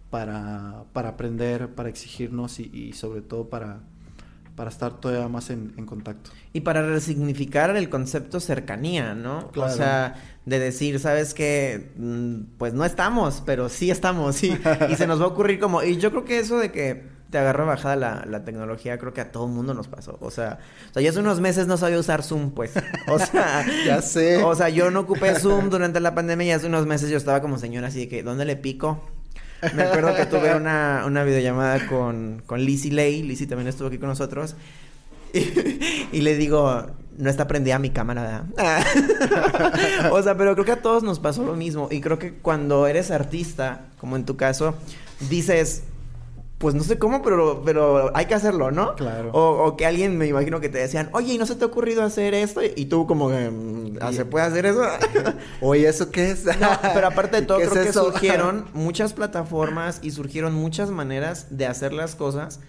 para, 0.09 0.85
para 0.93 1.09
aprender, 1.09 1.75
para 1.75 1.89
exigirnos 1.89 2.61
y, 2.61 2.71
y 2.73 2.93
sobre 2.93 3.21
todo 3.21 3.49
para, 3.49 3.81
para 4.55 4.69
estar 4.69 5.01
todavía 5.01 5.27
más 5.27 5.49
en, 5.49 5.73
en, 5.75 5.85
contacto. 5.85 6.31
Y 6.53 6.61
para 6.61 6.81
resignificar 6.87 7.75
el 7.75 7.89
concepto 7.89 8.39
cercanía, 8.39 9.13
¿no? 9.13 9.51
Claro. 9.51 9.73
O 9.73 9.75
sea, 9.75 10.15
de 10.45 10.57
decir, 10.57 11.01
¿sabes 11.01 11.33
qué? 11.33 11.91
Pues 12.57 12.73
no 12.73 12.85
estamos, 12.85 13.43
pero 13.45 13.67
sí 13.67 13.91
estamos, 13.91 14.41
y, 14.41 14.57
y 14.89 14.95
se 14.95 15.05
nos 15.05 15.19
va 15.19 15.25
a 15.25 15.27
ocurrir 15.27 15.59
como, 15.59 15.83
y 15.83 15.97
yo 15.97 16.11
creo 16.11 16.23
que 16.23 16.39
eso 16.39 16.59
de 16.59 16.71
que 16.71 17.14
te 17.35 17.39
agarró 17.39 17.65
bajada 17.65 17.97
la, 17.97 18.25
la, 18.29 18.45
tecnología, 18.45 18.97
creo 18.97 19.13
que 19.13 19.19
a 19.19 19.29
todo 19.29 19.47
el 19.47 19.51
mundo 19.51 19.73
nos 19.73 19.89
pasó. 19.89 20.17
O 20.21 20.31
sea, 20.31 20.59
o 20.89 20.93
sea, 20.93 21.01
yo 21.03 21.09
hace 21.09 21.19
unos 21.19 21.41
meses 21.41 21.67
no 21.67 21.75
sabía 21.75 21.99
usar 21.99 22.23
Zoom, 22.23 22.51
pues. 22.51 22.71
O 23.09 23.19
sea, 23.19 23.65
ya 23.85 24.01
sé. 24.01 24.41
O 24.41 24.55
sea, 24.55 24.69
yo 24.69 24.89
no 24.89 25.01
ocupé 25.01 25.37
Zoom 25.37 25.69
durante 25.69 25.99
la 25.99 26.15
pandemia 26.15 26.47
y 26.47 26.51
hace 26.51 26.67
unos 26.67 26.85
meses 26.85 27.09
yo 27.09 27.17
estaba 27.17 27.41
como 27.41 27.57
señora 27.57 27.89
así 27.89 27.99
de 27.99 28.07
que, 28.07 28.23
¿dónde 28.23 28.45
le 28.45 28.55
pico? 28.55 29.03
Me 29.75 29.83
acuerdo 29.83 30.15
que 30.15 30.25
tuve 30.27 30.55
una, 30.55 31.03
una 31.05 31.25
videollamada 31.25 31.85
con, 31.87 32.41
con 32.45 32.61
Lizzie 32.61 32.93
Lay. 32.93 33.21
Lizzie 33.21 33.47
también 33.47 33.67
estuvo 33.67 33.89
aquí 33.89 33.97
con 33.97 34.07
nosotros. 34.07 34.55
Y, 35.33 35.39
y 36.13 36.21
le 36.21 36.37
digo, 36.37 36.85
no 37.17 37.29
está 37.29 37.47
prendida 37.47 37.79
mi 37.79 37.89
cámara, 37.89 38.45
o 40.09 40.23
sea, 40.23 40.37
pero 40.37 40.53
creo 40.53 40.63
que 40.63 40.71
a 40.71 40.81
todos 40.81 41.03
nos 41.03 41.19
pasó 41.19 41.43
lo 41.43 41.57
mismo. 41.57 41.89
Y 41.91 41.99
creo 41.99 42.17
que 42.17 42.31
cuando 42.35 42.87
eres 42.87 43.11
artista, 43.11 43.87
como 43.99 44.15
en 44.15 44.23
tu 44.23 44.37
caso, 44.37 44.75
dices, 45.29 45.83
pues 46.57 46.73
no 46.73 46.83
sé 46.83 46.97
cómo, 46.97 47.21
pero, 47.21 47.63
pero 47.65 48.15
hay 48.15 48.27
que 48.27 48.33
hacerlo, 48.33 48.71
¿no? 48.71 48.95
Claro. 48.95 49.29
O, 49.33 49.65
o, 49.65 49.75
que 49.75 49.85
alguien, 49.85 50.17
me 50.17 50.25
imagino 50.25 50.61
que 50.61 50.69
te 50.69 50.77
decían, 50.77 51.09
oye, 51.11 51.33
¿y 51.33 51.37
no 51.37 51.45
se 51.45 51.55
te 51.55 51.65
ha 51.65 51.67
ocurrido 51.67 52.01
hacer 52.01 52.33
esto? 52.33 52.61
Y 52.63 52.85
tú 52.85 53.05
como, 53.07 53.29
¿se 53.29 54.25
puede 54.25 54.45
hacer 54.45 54.65
eso? 54.65 54.83
oye, 55.61 55.87
¿eso 55.87 56.11
qué 56.11 56.31
es? 56.31 56.45
no, 56.45 56.69
pero 56.93 57.07
aparte 57.07 57.41
de 57.41 57.41
todo, 57.47 57.57
creo 57.57 57.73
es 57.73 57.87
que 57.87 57.93
surgieron 57.93 58.65
muchas 58.73 59.13
plataformas 59.13 59.99
y 60.01 60.11
surgieron 60.11 60.53
muchas 60.53 60.91
maneras 60.91 61.47
de 61.49 61.67
hacer 61.67 61.91
las 61.91 62.15
cosas 62.15 62.61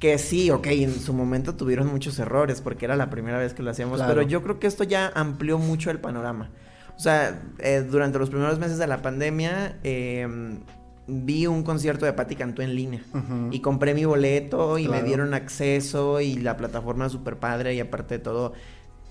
que 0.00 0.18
sí, 0.18 0.50
ok, 0.50 0.66
en 0.66 1.00
su 1.00 1.14
momento 1.14 1.54
tuvieron 1.54 1.86
muchos 1.86 2.18
errores 2.18 2.60
porque 2.60 2.84
era 2.84 2.96
la 2.96 3.10
primera 3.10 3.38
vez 3.38 3.54
que 3.54 3.62
lo 3.62 3.70
hacíamos, 3.70 3.98
claro. 3.98 4.12
pero 4.12 4.26
yo 4.26 4.42
creo 4.42 4.58
que 4.58 4.66
esto 4.66 4.82
ya 4.82 5.12
amplió 5.14 5.58
mucho 5.58 5.90
el 5.92 6.00
panorama. 6.00 6.50
O 6.96 7.00
sea, 7.00 7.40
eh, 7.58 7.86
durante 7.88 8.18
los 8.18 8.28
primeros 8.28 8.58
meses 8.58 8.78
de 8.78 8.86
la 8.86 9.02
pandemia, 9.02 9.78
eh, 9.82 10.58
vi 11.06 11.46
un 11.46 11.62
concierto 11.62 12.06
de 12.06 12.12
Patti 12.12 12.36
Cantú 12.36 12.62
en 12.62 12.74
línea 12.74 13.02
uh 13.12 13.18
-huh. 13.18 13.48
y 13.52 13.60
compré 13.60 13.94
mi 13.94 14.04
boleto 14.04 14.78
y 14.78 14.86
claro. 14.86 15.02
me 15.02 15.06
dieron 15.06 15.34
acceso 15.34 16.20
y 16.20 16.36
la 16.36 16.56
plataforma 16.56 17.08
súper 17.08 17.36
padre 17.36 17.74
y 17.74 17.80
aparte 17.80 18.18
de 18.18 18.24
todo, 18.24 18.52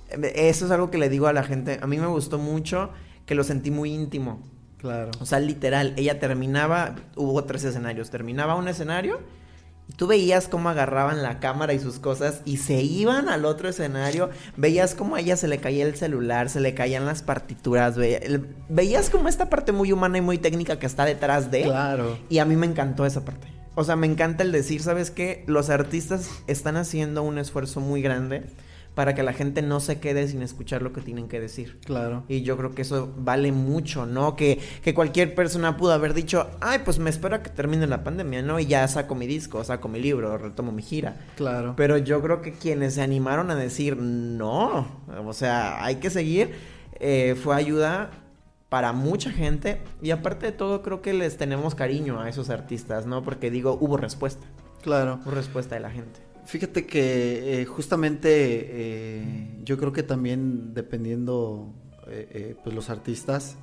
eso 0.10 0.66
es 0.66 0.72
algo 0.72 0.90
que 0.90 0.98
le 0.98 1.10
digo 1.10 1.28
a 1.28 1.34
la 1.34 1.44
gente, 1.44 1.80
a 1.82 1.88
mí 1.88 1.98
me 1.98 2.08
gustó 2.08 2.38
mucho 2.40 2.90
que 3.26 3.36
lo 3.36 3.44
sentí 3.44 3.72
muy 3.72 3.94
íntimo. 3.94 4.42
Claro. 4.78 5.12
O 5.22 5.26
sea, 5.26 5.40
literal, 5.40 5.94
ella 5.96 6.20
terminaba, 6.20 6.96
hubo 7.16 7.42
tres 7.46 7.64
escenarios, 7.64 8.10
terminaba 8.10 8.56
un 8.56 8.68
escenario 8.68 9.20
y 9.88 9.94
tú 9.94 10.08
veías 10.08 10.48
cómo 10.48 10.70
agarraban 10.70 11.24
la 11.24 11.40
cámara 11.40 11.74
y 11.74 11.80
sus 11.80 12.00
cosas 12.00 12.42
y 12.46 12.58
se 12.58 12.82
iban 12.82 13.30
al 13.30 13.46
otro 13.46 13.70
escenario, 13.70 14.30
veías 14.58 14.96
cómo 14.96 15.16
a 15.16 15.20
ella 15.20 15.36
se 15.36 15.48
le 15.48 15.60
caía 15.60 15.86
el 15.86 15.96
celular, 15.96 16.50
se 16.50 16.60
le 16.60 16.74
caían 16.74 17.06
las 17.06 17.22
partituras, 17.22 17.96
veías 18.70 19.10
como 19.10 19.28
esta 19.28 19.50
parte 19.50 19.72
muy 19.72 19.92
humana 19.92 20.18
y 20.18 20.22
muy 20.22 20.38
técnica 20.38 20.80
que 20.80 20.86
está 20.86 21.06
detrás 21.06 21.52
de... 21.52 21.64
Claro. 21.64 22.18
Y 22.30 22.40
a 22.40 22.46
mí 22.46 22.56
me 22.56 22.66
encantó 22.66 23.06
esa 23.06 23.26
parte. 23.26 23.48
O 23.76 23.84
sea, 23.84 23.96
me 23.96 24.08
encanta 24.08 24.44
el 24.44 24.52
decir, 24.52 24.82
¿sabes 24.82 25.10
qué? 25.10 25.44
Los 25.48 25.70
artistas 25.70 26.30
están 26.48 26.78
haciendo 26.78 27.24
un 27.24 27.40
esfuerzo 27.40 27.80
muy 27.80 28.02
grande 28.02 28.44
para 28.96 29.16
que 29.16 29.24
la 29.24 29.34
gente 29.34 29.62
no 29.62 29.80
se 29.80 30.00
quede 30.00 30.28
sin 30.28 30.42
escuchar 30.42 30.82
lo 30.82 30.94
que 30.94 31.02
tienen 31.02 31.28
que 31.28 31.40
decir. 31.40 31.80
Claro. 31.86 32.24
Y 32.28 32.44
yo 32.44 32.58
creo 32.58 32.72
que 32.72 32.84
eso 32.84 33.12
vale 33.18 33.52
mucho, 33.52 34.06
¿no? 34.06 34.36
Que, 34.36 34.60
que 34.84 34.94
cualquier 34.94 35.34
persona 35.34 35.78
pudo 35.78 35.94
haber 35.94 36.14
dicho, 36.14 36.48
ay, 36.62 36.80
pues 36.86 37.00
me 37.00 37.10
espero 37.10 37.36
a 37.36 37.42
que 37.44 37.50
termine 37.50 37.88
la 37.88 38.04
pandemia, 38.04 38.42
¿no? 38.44 38.60
Y 38.60 38.68
ya 38.68 38.88
saco 38.88 39.16
mi 39.16 39.26
disco, 39.28 39.64
saco 39.64 39.88
mi 39.88 40.00
libro, 40.00 40.38
retomo 40.38 40.72
mi 40.72 40.84
gira. 40.84 41.18
Claro. 41.36 41.74
Pero 41.76 41.98
yo 41.98 42.22
creo 42.22 42.42
que 42.42 42.52
quienes 42.54 42.94
se 42.96 43.02
animaron 43.02 43.50
a 43.50 43.56
decir, 43.56 43.98
no, 43.98 44.88
o 45.26 45.34
sea, 45.34 45.84
hay 45.84 45.96
que 45.96 46.10
seguir, 46.10 46.52
eh, 47.00 47.36
fue 47.42 47.56
ayuda 47.56 48.12
para 48.70 48.92
mucha 48.94 49.32
gente. 49.32 49.82
Y 50.02 50.12
aparte 50.12 50.48
de 50.48 50.52
todo, 50.52 50.82
creo 50.82 51.02
que 51.02 51.14
les 51.14 51.38
tenemos 51.38 51.76
cariño 51.76 52.20
a 52.22 52.30
esos 52.30 52.50
artistas, 52.50 53.06
¿no? 53.06 53.24
Porque 53.24 53.50
digo, 53.52 53.78
hubo 53.80 53.98
respuesta, 53.98 54.46
Claro. 54.82 55.20
hubo 55.24 55.32
respuesta 55.32 55.76
de 55.76 55.82
la 55.82 55.90
gente. 55.90 56.20
Fíjate 56.46 56.86
que 56.86 57.62
eh, 57.62 57.66
justamente 57.66 58.30
eh, 58.30 59.60
yo 59.64 59.78
creo 59.78 59.94
que 59.94 60.04
también 60.04 60.74
dependiendo 60.74 61.74
eh, 62.08 62.28
eh, 62.32 62.56
pues 62.64 62.76
los 62.76 62.90
artistas, 62.90 63.58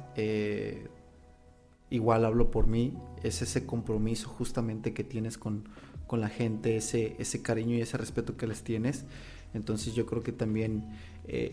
igual 1.90 2.24
hablo 2.24 2.50
por 2.50 2.66
mí, 2.66 2.96
es 3.22 3.42
ese 3.42 3.66
compromiso 3.66 4.28
justamente 4.28 4.92
que 4.94 5.04
tienes 5.04 5.38
con, 5.38 5.68
con 6.06 6.20
la 6.20 6.28
gente, 6.28 6.76
ese, 6.76 7.16
ese 7.18 7.42
cariño 7.42 7.76
y 7.76 7.80
ese 7.80 7.96
respeto 7.98 8.36
que 8.36 8.46
les 8.46 8.62
tienes. 8.62 9.04
Entonces 9.52 9.94
yo 9.94 10.06
creo 10.06 10.22
que 10.22 10.32
también 10.32 10.84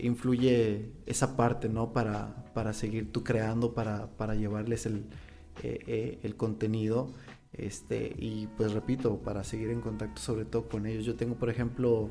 influye 0.00 0.90
esa 1.06 1.36
parte, 1.36 1.68
¿no? 1.68 1.92
Para, 1.92 2.44
para 2.54 2.72
seguir 2.72 3.12
tú 3.12 3.22
creando, 3.24 3.74
para, 3.74 4.08
para 4.16 4.34
llevarles 4.34 4.86
el, 4.86 5.04
el 5.62 6.36
contenido. 6.36 7.12
Este, 7.52 8.14
y 8.18 8.46
pues 8.56 8.72
repito, 8.72 9.18
para 9.18 9.42
seguir 9.44 9.70
en 9.70 9.80
contacto 9.80 10.20
sobre 10.20 10.44
todo 10.44 10.68
con 10.68 10.86
ellos. 10.86 11.04
Yo 11.04 11.16
tengo, 11.16 11.34
por 11.36 11.50
ejemplo, 11.50 12.10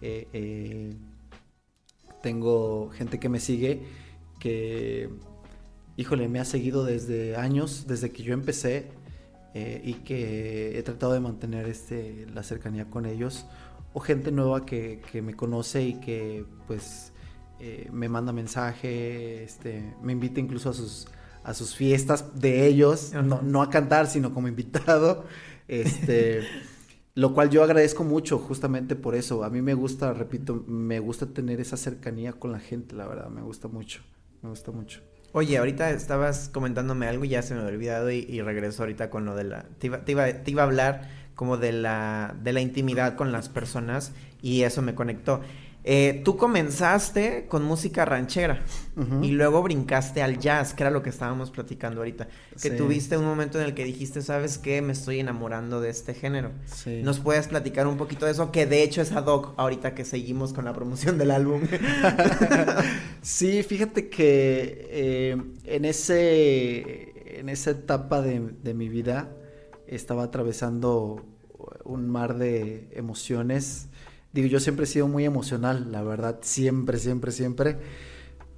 eh, 0.00 0.28
eh, 0.32 0.94
tengo 2.22 2.90
gente 2.90 3.18
que 3.18 3.28
me 3.28 3.40
sigue 3.40 3.82
que, 4.38 5.10
híjole, 5.96 6.28
me 6.28 6.40
ha 6.40 6.44
seguido 6.44 6.84
desde 6.84 7.36
años, 7.36 7.86
desde 7.86 8.10
que 8.10 8.22
yo 8.22 8.32
empecé 8.32 8.88
eh, 9.54 9.82
y 9.84 9.94
que 9.94 10.78
he 10.78 10.82
tratado 10.82 11.12
de 11.12 11.20
mantener 11.20 11.66
este, 11.66 12.26
la 12.32 12.42
cercanía 12.42 12.86
con 12.88 13.06
ellos. 13.06 13.46
O 13.92 14.00
gente 14.00 14.30
nueva 14.30 14.64
que, 14.64 15.02
que 15.10 15.20
me 15.20 15.34
conoce 15.34 15.82
y 15.82 15.94
que 15.94 16.44
pues 16.66 17.12
me 17.92 18.08
manda 18.08 18.32
mensaje, 18.32 19.44
este, 19.44 19.94
me 20.02 20.12
invita 20.12 20.40
incluso 20.40 20.70
a 20.70 20.72
sus, 20.72 21.06
a 21.50 21.54
sus 21.54 21.74
fiestas 21.74 22.40
de 22.40 22.66
ellos, 22.66 23.12
no, 23.12 23.42
no 23.42 23.62
a 23.62 23.70
cantar, 23.70 24.06
sino 24.06 24.32
como 24.32 24.48
invitado. 24.48 25.24
Este, 25.70 26.42
lo 27.14 27.32
cual 27.32 27.48
yo 27.48 27.62
agradezco 27.62 28.02
mucho 28.02 28.38
justamente 28.38 28.96
por 28.96 29.14
eso. 29.14 29.44
A 29.44 29.50
mí 29.50 29.62
me 29.62 29.74
gusta, 29.74 30.12
repito, 30.12 30.64
me 30.66 30.98
gusta 30.98 31.26
tener 31.26 31.60
esa 31.60 31.76
cercanía 31.76 32.32
con 32.32 32.50
la 32.50 32.58
gente, 32.58 32.96
la 32.96 33.06
verdad, 33.06 33.28
me 33.28 33.40
gusta 33.40 33.68
mucho, 33.68 34.02
me 34.42 34.48
gusta 34.48 34.72
mucho. 34.72 35.00
Oye, 35.32 35.58
ahorita 35.58 35.90
estabas 35.90 36.48
comentándome 36.48 37.06
algo 37.06 37.24
y 37.24 37.28
ya 37.28 37.42
se 37.42 37.54
me 37.54 37.60
había 37.60 37.72
olvidado 37.72 38.10
y, 38.10 38.26
y 38.28 38.42
regreso 38.42 38.82
ahorita 38.82 39.10
con 39.10 39.26
lo 39.26 39.36
de 39.36 39.44
la... 39.44 39.62
Te 39.78 39.86
iba, 39.86 40.04
te 40.04 40.10
iba, 40.10 40.26
te 40.26 40.50
iba 40.50 40.62
a 40.62 40.66
hablar 40.66 41.08
como 41.36 41.56
de 41.56 41.72
la, 41.72 42.36
de 42.42 42.52
la 42.52 42.60
intimidad 42.60 43.14
con 43.14 43.30
las 43.30 43.48
personas 43.48 44.12
y 44.42 44.62
eso 44.62 44.82
me 44.82 44.96
conectó. 44.96 45.40
Eh, 45.82 46.20
tú 46.24 46.36
comenzaste 46.36 47.46
con 47.48 47.64
música 47.64 48.04
ranchera 48.04 48.62
y 49.22 49.30
luego 49.30 49.62
brincaste 49.62 50.20
al 50.22 50.38
jazz, 50.38 50.74
que 50.74 50.82
era 50.82 50.90
lo 50.90 51.02
que 51.02 51.08
estábamos 51.08 51.50
platicando 51.50 52.00
ahorita. 52.00 52.28
Que 52.60 52.68
Sí. 52.70 52.76
tuviste 52.76 53.16
un 53.16 53.24
momento 53.24 53.58
en 53.58 53.64
el 53.64 53.72
que 53.74 53.84
dijiste, 53.84 54.20
¿sabes 54.20 54.58
qué? 54.58 54.82
Me 54.82 54.92
estoy 54.92 55.20
enamorando 55.20 55.80
de 55.80 55.88
este 55.88 56.12
género. 56.12 56.50
Sí. 56.66 57.00
¿Nos 57.02 57.18
puedes 57.20 57.48
platicar 57.48 57.86
un 57.86 57.96
poquito 57.96 58.26
de 58.26 58.32
eso? 58.32 58.52
Que 58.52 58.66
de 58.66 58.82
hecho 58.82 59.00
es 59.00 59.12
ad 59.12 59.24
hoc 59.26 59.54
ahorita 59.56 59.94
que 59.94 60.04
seguimos 60.04 60.52
con 60.52 60.66
la 60.66 60.74
promoción 60.74 61.16
del 61.16 61.30
álbum. 61.30 61.62
Sí, 63.22 63.62
fíjate 63.62 64.08
que 64.08 64.86
eh, 64.90 65.36
en, 65.64 65.84
ese, 65.84 67.38
en 67.38 67.48
esa 67.48 67.70
etapa 67.72 68.22
de, 68.22 68.40
de 68.62 68.74
mi 68.74 68.88
vida 68.88 69.30
estaba 69.86 70.24
atravesando 70.24 71.24
un 71.84 72.08
mar 72.08 72.38
de 72.38 72.88
emociones. 72.92 73.88
Digo, 74.32 74.48
yo 74.48 74.60
siempre 74.60 74.84
he 74.84 74.86
sido 74.86 75.08
muy 75.08 75.24
emocional, 75.24 75.90
la 75.90 76.02
verdad, 76.02 76.38
siempre, 76.42 76.98
siempre, 76.98 77.32
siempre. 77.32 77.76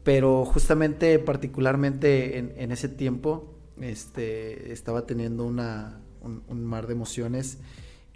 Pero 0.04 0.44
justamente, 0.44 1.18
particularmente 1.18 2.38
en, 2.38 2.72
ese 2.72 2.88
tiempo, 2.88 3.54
este, 3.80 4.72
estaba 4.72 5.06
teniendo 5.06 5.44
una, 5.44 6.00
un, 6.20 6.64
mar 6.64 6.86
de 6.86 6.94
emociones 6.94 7.58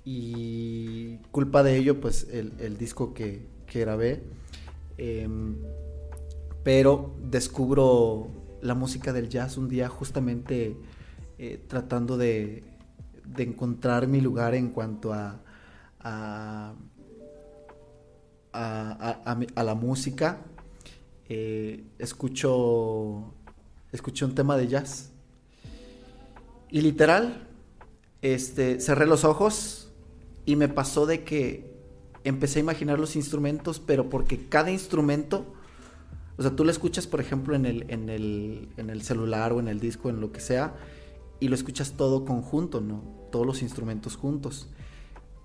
y 0.04 1.18
culpa 1.30 1.62
de 1.62 1.76
ello, 1.76 2.00
pues 2.00 2.28
el, 2.30 2.52
el 2.58 2.76
disco 2.76 3.14
que, 3.14 3.46
que 3.66 3.80
grabé. 3.80 4.22
em, 4.98 5.56
pero 6.64 7.14
descubro 7.22 8.28
la 8.60 8.74
música 8.74 9.12
del 9.12 9.28
jazz 9.28 9.56
un 9.56 9.68
día 9.68 9.88
justamente 9.88 10.76
eh, 11.38 11.62
tratando 11.68 12.16
de, 12.16 12.64
de 13.24 13.42
encontrar 13.42 14.08
mi 14.08 14.20
lugar 14.20 14.54
en 14.54 14.70
cuanto 14.70 15.12
a, 15.12 15.42
a- 18.56 19.32
a- 19.32 19.38
a 19.54 19.62
la 19.64 19.74
música. 19.74 20.38
Eh, 21.28 21.84
escucho, 21.98 23.34
escuché 23.92 24.24
un 24.24 24.34
tema 24.34 24.56
de 24.56 24.68
jazz 24.68 25.10
y 26.70 26.80
literal 26.82 27.48
este, 28.22 28.80
cerré 28.80 29.06
los 29.06 29.24
ojos 29.24 29.90
y 30.44 30.56
me 30.56 30.68
pasó 30.68 31.04
de 31.06 31.24
que 31.24 31.74
empecé 32.24 32.60
a 32.60 32.62
imaginar 32.62 32.98
los 32.98 33.16
instrumentos, 33.16 33.80
pero 33.80 34.08
porque 34.08 34.48
cada 34.48 34.70
instrumento 34.70 35.52
o 36.38 36.42
sea, 36.42 36.50
tú 36.54 36.64
lo 36.64 36.70
escuchas, 36.70 37.06
por 37.06 37.20
ejemplo, 37.20 37.56
en 37.56 37.64
el, 37.64 37.86
en 37.90 38.10
el, 38.10 38.68
en 38.76 38.90
el 38.90 39.00
celular 39.02 39.54
o 39.54 39.60
en 39.60 39.68
el 39.68 39.80
disco, 39.80 40.10
en 40.10 40.20
lo 40.20 40.32
que 40.32 40.40
sea, 40.40 40.74
y 41.40 41.48
lo 41.48 41.54
escuchas 41.54 41.92
todo 41.96 42.26
conjunto, 42.26 42.82
¿no? 42.82 43.02
Todos 43.32 43.46
los 43.46 43.62
instrumentos 43.62 44.16
juntos. 44.16 44.68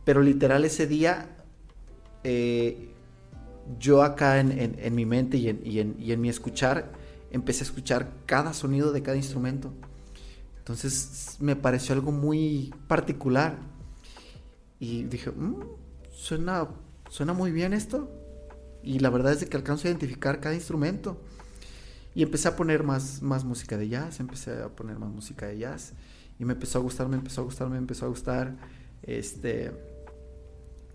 Pero 0.03 0.21
literal 0.21 0.65
ese 0.65 0.87
día, 0.87 1.37
eh, 2.25 2.90
yo 3.79 4.03
acá 4.03 4.39
en, 4.39 4.51
en- 4.51 4.95
mi 4.95 5.05
mente 5.05 5.37
y 5.37 5.49
en, 5.49 5.61
y 5.65 5.79
y 6.03 6.11
en 6.11 6.21
mi 6.21 6.29
escuchar, 6.29 6.91
empecé 7.31 7.63
a 7.63 7.67
escuchar 7.67 8.11
cada 8.25 8.53
sonido 8.53 8.91
de 8.91 9.01
cada 9.03 9.17
instrumento. 9.17 9.71
Entonces 10.59 11.37
me 11.39 11.55
pareció 11.55 11.95
algo 11.95 12.11
muy 12.11 12.73
particular. 12.87 13.57
Y 14.79 15.03
dije, 15.03 15.31
"Mm, 15.31 15.61
suena, 16.11 16.67
suena 17.09 17.33
muy 17.33 17.51
bien 17.51 17.73
esto. 17.73 18.09
Y 18.83 18.99
la 18.99 19.09
verdad 19.09 19.33
es 19.33 19.39
de 19.41 19.47
que 19.47 19.57
alcanzo 19.57 19.87
a 19.87 19.91
identificar 19.91 20.39
cada 20.39 20.55
instrumento. 20.55 21.17
Y 22.15 22.23
empecé 22.23 22.47
a 22.49 22.55
poner 22.55 22.83
más, 22.83 23.21
más 23.21 23.45
música 23.45 23.77
de 23.77 23.87
jazz, 23.89 24.19
empecé 24.19 24.61
a 24.63 24.69
poner 24.69 24.99
más 24.99 25.09
música 25.11 25.47
de 25.47 25.57
jazz. 25.59 25.93
Y 26.39 26.45
me 26.45 26.53
empezó 26.53 26.79
a 26.79 26.81
gustar, 26.81 27.07
me 27.07 27.15
empezó 27.17 27.41
a 27.41 27.43
gustar, 27.45 27.69
me 27.69 27.77
empezó 27.77 28.05
a 28.05 28.09
gustar. 28.09 28.57
Este, 29.03 29.71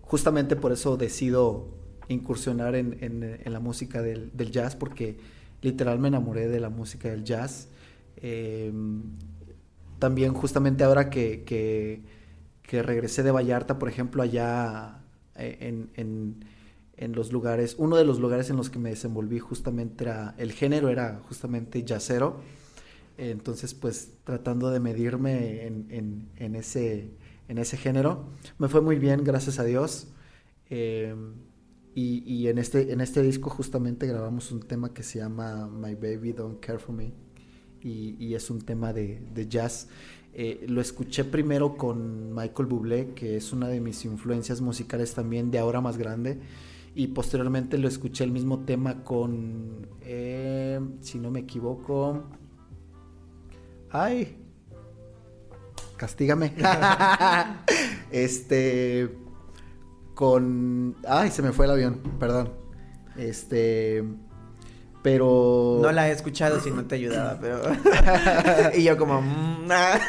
justamente 0.01 0.55
por 0.55 0.71
eso 0.71 0.97
decido 0.97 1.67
incursionar 2.09 2.75
en, 2.75 2.97
en- 3.01 3.23
la 3.53 3.59
música 3.59 4.01
del, 4.01 4.31
del 4.35 4.51
jazz, 4.51 4.75
porque 4.75 5.17
literal 5.61 5.99
me 5.99 6.07
enamoré 6.09 6.47
de 6.47 6.59
la 6.59 6.69
música 6.69 7.09
del 7.09 7.23
jazz. 7.23 7.69
Eh, 8.17 8.71
también 9.99 10.33
justamente 10.33 10.83
ahora 10.83 11.09
que, 11.09 11.43
que, 11.45 12.01
regresé 12.83 13.23
de 13.23 13.31
Vallarta, 13.31 13.79
por 13.79 13.89
ejemplo, 13.89 14.21
allá 14.23 14.99
eh, 15.35 15.57
en, 15.61 15.89
en- 15.95 16.45
en 16.99 17.11
los 17.13 17.31
lugares, 17.31 17.75
uno 17.77 17.95
de 17.95 18.03
los 18.05 18.19
lugares 18.19 18.49
en 18.49 18.57
los 18.57 18.71
que 18.71 18.79
me 18.79 18.89
desenvolví 18.89 19.37
justamente 19.39 20.03
era, 20.05 20.33
el 20.39 20.51
género 20.51 20.89
era 20.89 21.19
justamente 21.29 21.83
jazzero, 21.83 22.41
entonces 23.17 23.73
pues 23.75 24.13
tratando 24.23 24.69
de 24.71 24.79
medirme 24.79 25.65
en, 25.67 25.87
en- 26.37 26.55
ese, 26.55 27.11
en 27.49 27.57
ese 27.59 27.77
género, 27.77 28.25
me 28.59 28.67
fue 28.69 28.81
muy 28.81 28.97
bien, 28.97 29.23
gracias 29.23 29.59
a 29.59 29.63
Dios. 29.63 30.07
Eh, 30.69 31.15
y, 31.99 32.47
en, 32.47 32.59
este, 32.59 32.91
en 32.91 33.01
este 33.01 33.23
disco 33.23 33.49
justamente 33.49 34.05
grabamos 34.05 34.51
un 34.51 34.59
tema 34.59 34.93
que 34.93 35.01
se 35.01 35.17
llama 35.17 35.67
My 35.67 35.95
Baby 35.95 36.31
Don't 36.31 36.59
Care 36.59 36.77
For 36.77 36.93
Me 36.93 37.11
y, 37.81 38.35
es 38.35 38.51
un 38.51 38.61
tema 38.61 38.93
de, 38.93 39.19
de 39.33 39.47
jazz. 39.47 39.87
Eh, 40.33 40.65
lo 40.67 40.79
escuché 40.79 41.23
primero 41.23 41.75
con 41.75 42.35
Michael 42.35 42.67
Bublé, 42.67 43.13
que 43.15 43.37
es 43.37 43.51
una 43.51 43.67
de 43.67 43.81
mis 43.81 44.05
influencias 44.05 44.61
musicales 44.61 45.15
también 45.15 45.49
de 45.49 45.57
ahora 45.57 45.81
más 45.81 45.97
grande. 45.97 46.39
Y 46.93 47.07
posteriormente 47.07 47.79
lo 47.79 47.87
escuché 47.87 48.23
el 48.23 48.31
mismo 48.31 48.59
tema 48.65 49.03
con, 49.03 49.87
eh, 50.01 50.79
si 51.01 51.17
no 51.17 51.31
me 51.31 51.39
equivoco, 51.39 52.25
Ay. 53.89 54.37
Castígame. 55.97 56.53
este. 58.11 59.26
Con. 60.17 60.95
Ay, 61.07 61.29
se 61.29 61.43
me 61.43 61.51
fue 61.51 61.65
el 61.65 61.71
avión, 61.73 62.01
perdón. 62.19 62.49
Este. 63.15 64.03
Pero. 65.03 65.77
No 65.81 65.91
la 65.91 66.09
he 66.09 66.11
escuchado 66.11 66.59
si 66.59 66.71
no 66.71 66.85
te 66.85 66.95
ayudaba, 66.95 67.37
pero. 67.39 67.61
y 68.75 68.83
yo 68.83 68.97
como. 68.97 69.21
mm, 69.21 69.67
ah. 69.69 69.99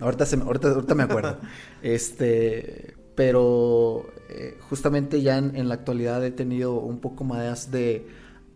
Ahorita, 0.00 0.26
se 0.26 0.36
me- 0.36 0.44
ahorita, 0.44 0.68
ahorita 0.68 0.94
me 0.94 1.02
acuerdo. 1.04 1.38
Este, 1.82 2.94
pero 3.14 4.04
eh, 4.28 4.58
justamente 4.68 5.22
ya 5.22 5.38
en, 5.38 5.56
en 5.56 5.68
la 5.68 5.74
actualidad 5.76 6.22
he 6.22 6.30
tenido 6.30 6.74
un 6.74 6.98
poco 6.98 7.24
más 7.24 7.70
de 7.70 8.06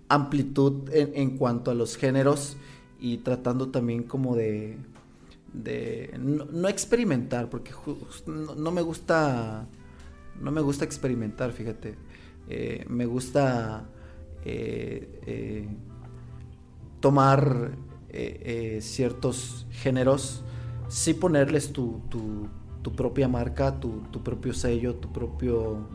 amplitud 0.08 0.90
en, 0.92 1.12
en 1.14 1.38
cuanto 1.38 1.70
a 1.70 1.74
los 1.74 1.96
géneros 1.96 2.56
y 3.00 3.18
tratando 3.18 3.70
también 3.70 4.02
como 4.02 4.36
de, 4.36 4.76
de 5.54 6.14
no, 6.18 6.44
no 6.46 6.68
experimentar, 6.68 7.48
porque 7.48 7.72
ju- 7.72 7.98
just- 8.06 8.26
no, 8.26 8.54
no 8.54 8.70
me 8.70 8.82
gusta, 8.82 9.66
no 10.40 10.50
me 10.50 10.60
gusta 10.60 10.84
experimentar, 10.84 11.52
fíjate. 11.52 11.96
Eh, 12.48 12.84
me 12.88 13.06
gusta 13.06 13.88
eh, 14.44 15.20
eh, 15.26 15.68
tomar 17.00 17.72
eh, 18.10 18.78
ciertos 18.82 19.66
géneros, 19.70 20.42
sí 20.88 21.14
ponerles 21.14 21.72
tu, 21.72 22.00
tu- 22.08 22.48
tu 22.82 22.92
propia 22.94 23.28
marca, 23.28 23.78
tu, 23.80 24.02
tu 24.10 24.22
propio 24.22 24.54
sello, 24.54 24.94
tu 24.94 25.12
propio 25.12 25.86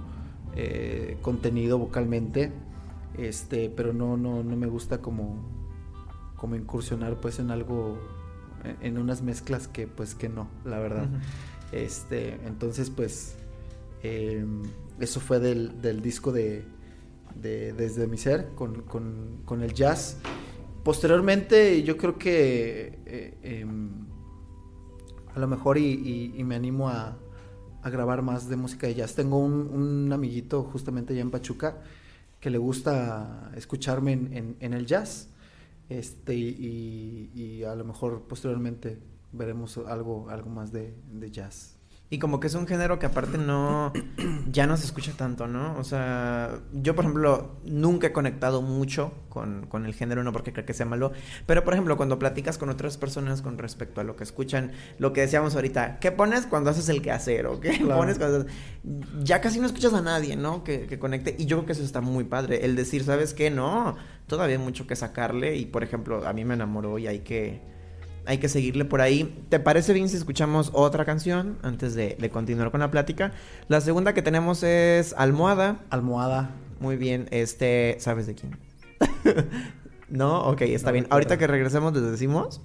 contenido 1.24 1.80
vocalmente, 1.80 2.52
este, 3.18 3.72
pero 3.72 3.91
no, 3.91 4.18
no, 4.18 4.44
no 4.44 4.56
me 4.56 4.68
gusta 4.68 5.00
como, 5.02 5.44
como 6.36 6.56
incursionar 6.56 7.20
pues 7.20 7.39
en 7.39 7.50
algo, 7.50 7.98
en, 8.82 9.00
unas 9.00 9.24
mezclas 9.24 9.68
que 9.68 9.88
pues 9.88 10.14
que 10.14 10.30
no, 10.30 10.48
la 10.66 10.78
verdad. 10.78 11.08
Este, 11.72 12.36
entonces 12.46 12.91
pues 12.91 13.36
eh, 14.04 14.45
eso 14.99 15.20
fue 15.20 15.39
del, 15.39 15.82
del 15.82 16.01
disco 16.01 16.32
de, 16.32 16.64
de 17.41 17.74
Desde 17.74 18.06
mi 18.08 18.18
ser 18.18 18.49
con, 18.56 18.84
con- 18.84 19.41
con 19.45 19.62
el 19.64 19.74
jazz. 19.74 20.18
Posteriormente 20.84 21.82
yo 21.84 21.97
creo 21.97 22.18
que 22.18 22.99
eh, 23.06 23.38
em, 23.41 24.06
a 25.34 25.39
lo 25.39 25.47
mejor 25.47 25.78
y, 25.78 26.36
me 26.43 26.56
animo 26.56 26.89
a, 26.89 27.18
grabar 27.86 28.22
más 28.22 28.47
de 28.47 28.56
música 28.56 28.88
de 28.88 28.95
jazz. 28.95 29.16
Tengo 29.16 29.39
un, 29.39 30.12
amiguito 30.14 30.64
justamente 30.64 31.14
allá 31.14 31.22
en 31.22 31.32
Pachuca 31.32 31.82
que 32.39 32.49
le 32.49 32.58
gusta 32.58 33.51
escucharme 33.56 34.12
en, 34.14 34.34
en- 34.34 34.56
en 34.60 34.74
el 34.74 34.86
jazz. 34.86 35.30
Este, 35.89 36.34
y, 36.36 37.30
y 37.34 37.64
a 37.64 37.76
lo 37.76 37.84
mejor 37.84 38.22
posteriormente 38.28 38.99
veremos 39.32 39.78
algo, 39.78 40.30
algo 40.30 40.49
más 40.49 40.72
de, 40.72 40.93
de 41.12 41.32
jazz. 41.32 41.78
Y 42.14 42.20
como 42.20 42.39
que 42.39 42.45
es 42.45 42.53
un 42.53 42.68
género 42.68 42.99
que 42.99 43.07
aparte 43.07 43.39
no, 43.39 43.91
ya 44.51 44.68
no 44.68 44.78
se 44.78 44.86
escucha 44.86 45.14
tanto, 45.18 45.47
¿no? 45.47 45.76
O 45.80 45.84
sea, 45.84 46.59
yo 46.72 46.93
por 46.93 47.05
ejemplo 47.05 47.55
nunca 47.66 48.05
he 48.05 48.11
conectado 48.11 48.61
mucho 48.61 49.14
con, 49.30 49.66
con 49.66 49.88
el 49.88 49.95
género, 49.95 50.24
no 50.24 50.32
porque 50.32 50.53
creo 50.53 50.64
que 50.64 50.76
sea 50.76 50.86
malo, 50.86 51.11
pero 51.47 51.64
por 51.64 51.74
ejemplo 51.74 51.97
cuando 51.97 52.20
platicas 52.20 52.59
con 52.59 52.70
otras 52.70 52.97
personas 52.97 53.41
con 53.41 53.57
respecto 53.57 53.99
a 53.99 54.03
lo 54.03 54.16
que 54.16 54.26
escuchan, 54.26 54.74
lo 54.99 55.11
que 55.11 55.22
decíamos 55.22 55.55
ahorita, 55.55 55.97
¿qué 55.99 56.11
pones 56.11 56.45
cuando 56.45 56.70
haces 56.70 56.88
el 56.88 57.01
quehacer 57.01 57.47
o 57.47 57.59
qué 57.59 57.80
Claro. 57.80 57.97
pones 58.01 58.20
cuando... 58.20 58.45
Ya 59.24 59.41
casi 59.41 59.59
no 59.59 59.66
escuchas 59.66 59.95
a 59.95 60.01
nadie, 60.01 60.36
¿no? 60.36 60.64
Que, 60.64 60.86
que 60.86 60.99
conecte. 60.99 61.36
Y 61.39 61.47
yo 61.47 61.57
creo 61.57 61.66
que 61.66 61.72
eso 61.72 61.84
está 61.84 61.99
muy 62.01 62.26
padre, 62.26 62.64
el 62.64 62.76
decir, 62.76 63.03
¿sabes 63.03 63.34
qué? 63.34 63.49
No, 63.49 63.95
todavía 64.28 64.57
hay 64.57 64.64
mucho 64.64 64.86
que 64.86 64.95
sacarle 64.95 65.55
y 65.55 65.66
por 65.66 65.82
ejemplo 65.84 66.28
a 66.28 66.34
mí 66.34 66.45
me 66.45 66.53
enamoró 66.53 66.99
y 66.99 67.07
hay 67.07 67.22
que... 67.22 67.73
Hay 68.26 68.38
que 68.38 68.50
seguirle 68.50 68.86
por 68.86 69.02
ahí. 69.02 69.46
¿Te 69.50 69.60
parece 69.60 69.94
bien 69.94 70.10
si 70.10 70.18
escuchamos 70.18 70.72
otra 70.74 71.06
canción 71.06 71.58
antes 71.62 71.94
de, 71.94 72.16
de 72.20 72.30
continuar 72.30 72.72
con 72.72 72.80
la 72.80 72.90
plática? 72.92 73.34
La 73.68 73.82
segunda 73.82 74.14
que 74.14 74.22
tenemos 74.22 74.64
es 74.64 75.14
Almohada. 75.18 75.80
Almohada. 75.90 76.52
Muy 76.80 76.98
bien, 76.98 77.28
este, 77.32 77.98
¿sabes 78.00 78.28
de 78.28 78.36
quién? 78.36 78.58
no, 80.10 80.42
ok, 80.42 80.62
está 80.62 80.92
No 80.92 80.94
bien. 80.94 81.08
Ahorita 81.10 81.38
que 81.38 81.48
regresemos 81.48 81.94
les 81.94 82.04
decimos 82.04 82.62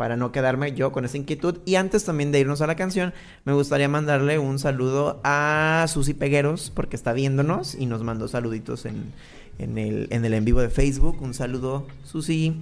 para 0.00 0.16
no 0.16 0.32
quedarme 0.32 0.72
yo 0.72 0.92
con 0.92 1.04
esa 1.04 1.18
inquietud. 1.18 1.58
Y 1.66 1.74
antes 1.74 2.06
también 2.06 2.32
de 2.32 2.40
irnos 2.40 2.62
a 2.62 2.66
la 2.66 2.74
canción, 2.74 3.12
me 3.44 3.52
gustaría 3.52 3.86
mandarle 3.86 4.38
un 4.38 4.58
saludo 4.58 5.20
a 5.24 5.84
Susi 5.88 6.14
Pegueros, 6.14 6.72
porque 6.74 6.96
está 6.96 7.12
viéndonos 7.12 7.74
y 7.74 7.84
nos 7.84 8.02
mandó 8.02 8.26
saluditos 8.26 8.86
en, 8.86 9.12
en 9.58 9.76
el, 9.76 10.08
en 10.10 10.24
el 10.24 10.32
en 10.32 10.46
vivo 10.46 10.62
de 10.62 10.70
Facebook. 10.70 11.20
Un 11.20 11.34
saludo, 11.34 11.86
Susi. 12.02 12.56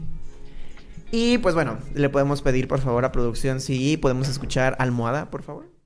Y 1.11 1.39
pues 1.39 1.55
bueno, 1.55 1.79
le 1.95 2.09
podemos 2.11 2.43
pedir 2.43 2.69
por 2.69 2.81
favor 2.81 3.05
a 3.05 3.13
producción 3.13 3.61
si 3.61 3.97
podemos 3.97 4.29
escuchar 4.29 4.77
Almohada, 4.79 5.31
por 5.31 5.43
favor. 5.43 5.78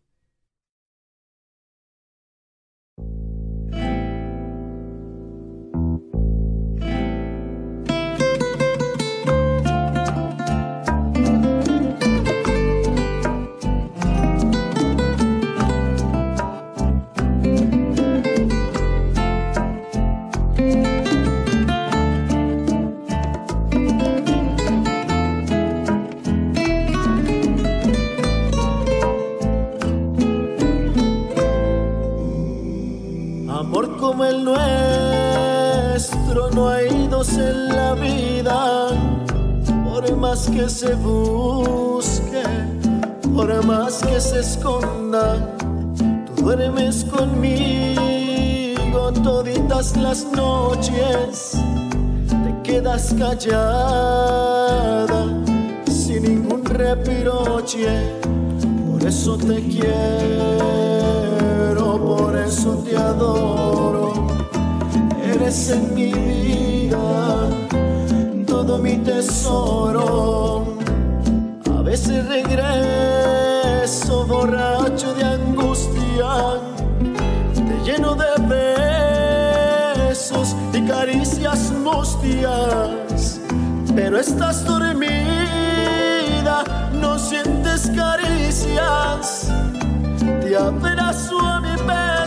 Como 34.13 34.25
el 34.27 34.45
nuestro 34.45 36.51
no 36.51 36.69
hay 36.69 37.09
dos 37.09 37.33
en 37.33 37.71
la 37.71 37.95
vida, 37.95 38.89
por 39.85 40.15
más 40.17 40.51
que 40.51 40.69
se 40.69 40.95
busque, 40.97 42.43
por 43.35 43.65
más 43.65 44.03
que 44.03 44.21
se 44.21 44.41
esconda, 44.41 45.39
tú 46.27 46.43
duermes 46.43 47.05
conmigo 47.05 48.03
toditas 49.25 49.97
las 49.97 50.27
noches, 50.27 51.57
te 52.29 52.55
quedas 52.63 53.15
callada 53.19 54.27
sin 55.91 56.25
ningún 56.25 56.67
reproche, 56.67 57.89
por 58.91 59.03
eso 59.09 59.39
te 59.39 59.63
quiero, 59.69 60.92
te 62.85 62.97
adoro. 62.97 64.13
Eres 65.25 65.71
en 65.71 65.95
mi 65.95 66.13
vida 66.13 67.49
todo 68.47 68.79
mi 68.79 68.99
tesoro. 68.99 70.77
A 71.79 71.83
veces 71.83 72.29
regreso 72.29 74.27
borracho 74.27 75.15
de 75.15 75.25
angustia, 75.25 76.61
te 77.55 77.75
lleno 77.85 78.15
de 78.15 78.27
besos 80.09 80.55
y 80.75 80.83
caricias 80.83 81.73
mustias, 81.83 83.41
pero 83.95 84.19
estás 84.19 84.65
dormida, 84.67 85.03
no 86.93 87.19
sientes 87.19 87.91
caricias. 87.97 89.49
Te 90.41 90.57
abrazo 90.57 91.41
a 91.41 91.61
mi 91.61 91.75
pecho, 91.77 92.22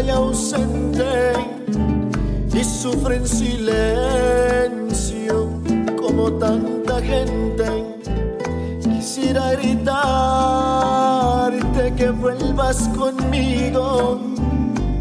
y 0.00 0.08
ausente 0.10 1.32
y 2.54 2.64
sufre 2.64 3.16
en 3.16 3.26
silencio 3.28 3.60
como 6.00 6.32
tanta 6.32 7.00
gente. 7.02 7.64
Quisiera 8.82 9.52
gritarte 9.52 9.92
que 11.96 12.10
vuelvas 12.10 12.88
conmigo, 12.96 14.20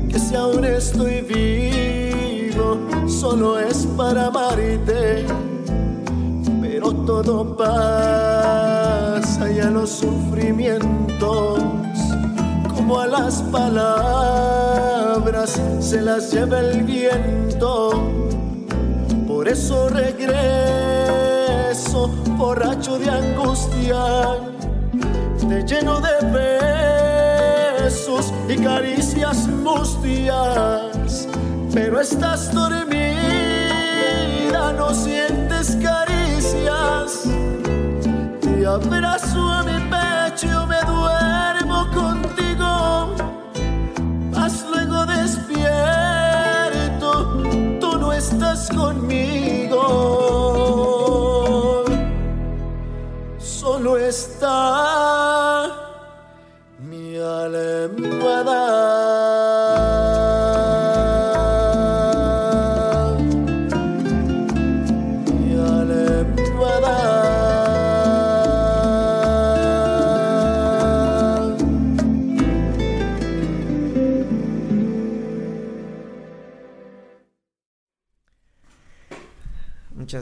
que 0.09 0.19
si 0.19 0.35
aún 0.35 0.65
estoy 0.65 1.21
vivo, 1.21 2.77
solo 3.07 3.59
es 3.59 3.87
para 3.97 4.27
amarte. 4.27 5.25
Pero 6.61 6.91
todo 7.05 7.55
pasa 7.55 9.51
y 9.51 9.59
a 9.59 9.69
los 9.69 9.89
sufrimientos, 9.89 11.59
como 12.75 12.99
a 12.99 13.07
las 13.07 13.41
palabras 13.43 14.40
se 15.47 16.01
las 16.01 16.31
lleva 16.31 16.59
el 16.59 16.83
viento. 16.83 17.91
Por 19.27 19.47
eso 19.47 19.89
regreso 19.89 20.41
borracho 22.37 22.99
de 22.99 23.09
angustia, 23.09 24.35
te 25.47 25.63
lleno 25.63 25.99
de 25.99 26.11
besos 27.81 28.31
y 28.49 28.57
caricias 28.57 29.47
mustias, 29.47 31.27
pero 31.73 31.99
estás 31.99 32.53
dormida, 32.53 32.93
no 34.73 34.93
sientes 34.93 35.77
caricias. 35.81 37.23
Te 38.41 38.65
abrazo 38.65 39.39
a 39.49 39.63
mi 39.63 39.79
pecho, 39.89 40.67
me 40.67 40.80
conmigo, 48.75 49.83
solo 53.39 53.97
está 53.97 54.80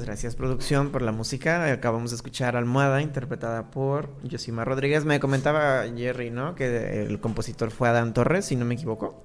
gracias, 0.09 0.35
producción, 0.35 0.89
por 0.89 1.03
la 1.03 1.11
música. 1.11 1.71
Acabamos 1.71 2.09
de 2.09 2.15
escuchar 2.15 2.55
Almohada, 2.55 3.03
interpretada 3.03 3.69
por 3.69 4.09
Yosima 4.23 4.65
Rodríguez. 4.65 5.05
Me 5.05 5.19
comentaba 5.19 5.83
Jerry, 5.95 6.31
¿no? 6.31 6.55
Que 6.55 7.03
el 7.03 7.19
compositor 7.19 7.69
fue 7.69 7.89
Adán 7.89 8.15
Torres, 8.15 8.45
si 8.45 8.55
no 8.55 8.65
me 8.65 8.73
equivoco. 8.73 9.23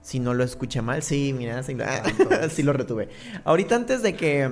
Si 0.00 0.20
no 0.20 0.32
lo 0.32 0.42
escuché 0.42 0.80
mal, 0.80 1.02
sí, 1.02 1.34
mira, 1.36 1.62
sí, 1.62 1.74
lo- 1.74 1.84
sí 2.50 2.62
lo 2.62 2.72
retuve. 2.72 3.10
Ahorita 3.44 3.76
antes 3.76 4.02
de 4.02 4.14
que, 4.14 4.48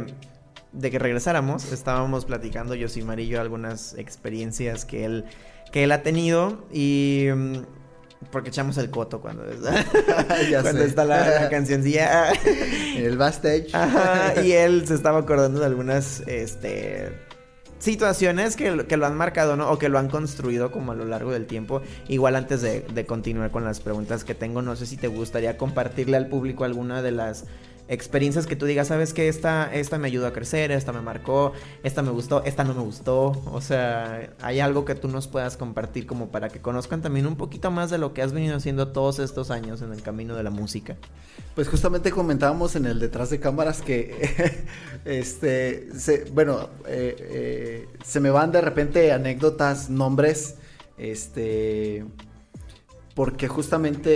de 0.73 0.91
que 0.91 0.99
regresáramos, 0.99 1.73
estábamos 1.73 2.27
platicando 2.27 2.75
Yosimar 2.75 3.19
y 3.19 3.29
yo 3.29 3.41
algunas 3.41 3.95
experiencias 3.95 4.85
que 4.85 5.07
él, 5.07 5.25
que 5.73 5.85
él 5.85 5.93
ha 5.93 6.03
tenido 6.03 6.67
y... 6.71 7.29
Porque 8.31 8.51
echamos 8.51 8.77
el 8.79 8.91
coto 8.91 9.21
cuando, 9.21 9.45
Ya 10.51 10.61
cuando 10.63 10.83
sé. 10.83 10.89
está 10.89 11.05
la, 11.05 11.27
la 11.43 11.49
cancioncilla. 11.51 12.31
En 12.33 13.05
el 13.07 13.17
backstage. 13.17 13.75
Ajá, 13.75 14.43
y 14.43 14.53
él 14.53 14.87
se 14.87 14.95
estaba 14.95 15.21
acordando 15.21 15.61
de 15.61 15.67
algunas 15.67 16.21
este, 16.27 17.13
situaciones 17.79 18.57
que, 18.57 18.71
lo- 18.71 18.87
que 18.87 18.97
lo 18.99 19.07
han 19.07 19.17
marcado, 19.17 19.57
¿no? 19.57 19.71
O 19.71 19.79
que 19.79 19.89
lo 19.89 19.99
han 19.99 20.09
construido 20.09 20.71
como 20.71 20.93
a 20.93 20.95
lo 20.95 21.07
largo 21.07 21.33
del 21.33 21.47
tiempo. 21.47 21.81
Igual 22.09 22.37
antes 22.37 22.61
de, 22.63 22.81
de 22.93 23.07
continuar 23.07 23.51
con 23.51 23.65
las 23.65 23.81
preguntas 23.81 24.23
que 24.25 24.35
tengo, 24.35 24.61
no 24.63 24.77
sé 24.77 24.87
si 24.87 24.97
te 24.97 25.09
gustaría 25.09 25.57
compartirle 25.57 26.17
al 26.19 26.29
público 26.29 26.65
alguna 26.65 27.01
de 27.03 27.13
las 27.13 27.45
experiencias 27.91 28.47
que 28.47 28.55
tú 28.55 28.67
digas, 28.67 28.89
sabes 28.89 29.13
que 29.13 29.29
esta, 29.29 29.69
esta 29.75 29.99
me 29.99 30.07
ayudó 30.07 30.29
a 30.29 30.33
crecer, 30.33 30.71
esta 30.71 30.93
me 30.93 31.01
marcó, 31.03 31.53
esta 31.83 32.03
me 32.03 32.11
gustó, 32.11 32.45
esta 32.45 32.63
no 32.63 32.73
me 32.73 32.83
gustó. 32.83 33.33
O 33.53 33.61
sea, 33.61 34.31
hay 34.41 34.61
algo 34.61 34.85
que 34.85 34.95
tú 34.95 35.09
nos 35.09 35.27
puedas 35.27 35.57
compartir 35.57 36.07
como 36.07 36.29
para 36.29 36.49
que 36.49 36.61
conozcan 36.61 37.03
también 37.03 37.27
un 37.27 37.37
poquito 37.37 37.73
más 37.73 37.91
de 37.91 37.99
lo 37.99 38.15
que 38.15 38.23
has 38.23 38.33
venido 38.33 38.57
haciendo 38.57 38.89
todos 38.89 39.19
estos 39.19 39.51
años 39.51 39.83
en 39.83 39.93
el 39.93 40.03
camino 40.03 40.37
de 40.37 40.45
la 40.45 40.51
música. 40.51 40.97
Pues 41.57 41.69
justamente 41.69 42.13
comentábamos 42.13 42.77
en 42.77 42.87
el 42.87 43.01
detrás 43.01 43.29
de 43.31 43.41
cámaras 43.41 43.83
que, 43.83 44.65
este, 45.05 45.89
bueno, 46.33 46.71
eh, 46.87 47.17
eh, 47.19 47.89
se 48.05 48.21
me 48.21 48.31
van 48.31 48.53
de 48.53 48.61
repente 48.61 49.11
anécdotas, 49.13 49.91
nombres, 49.91 50.55
este, 50.97 52.05
porque 53.15 53.49
justamente 53.49 54.11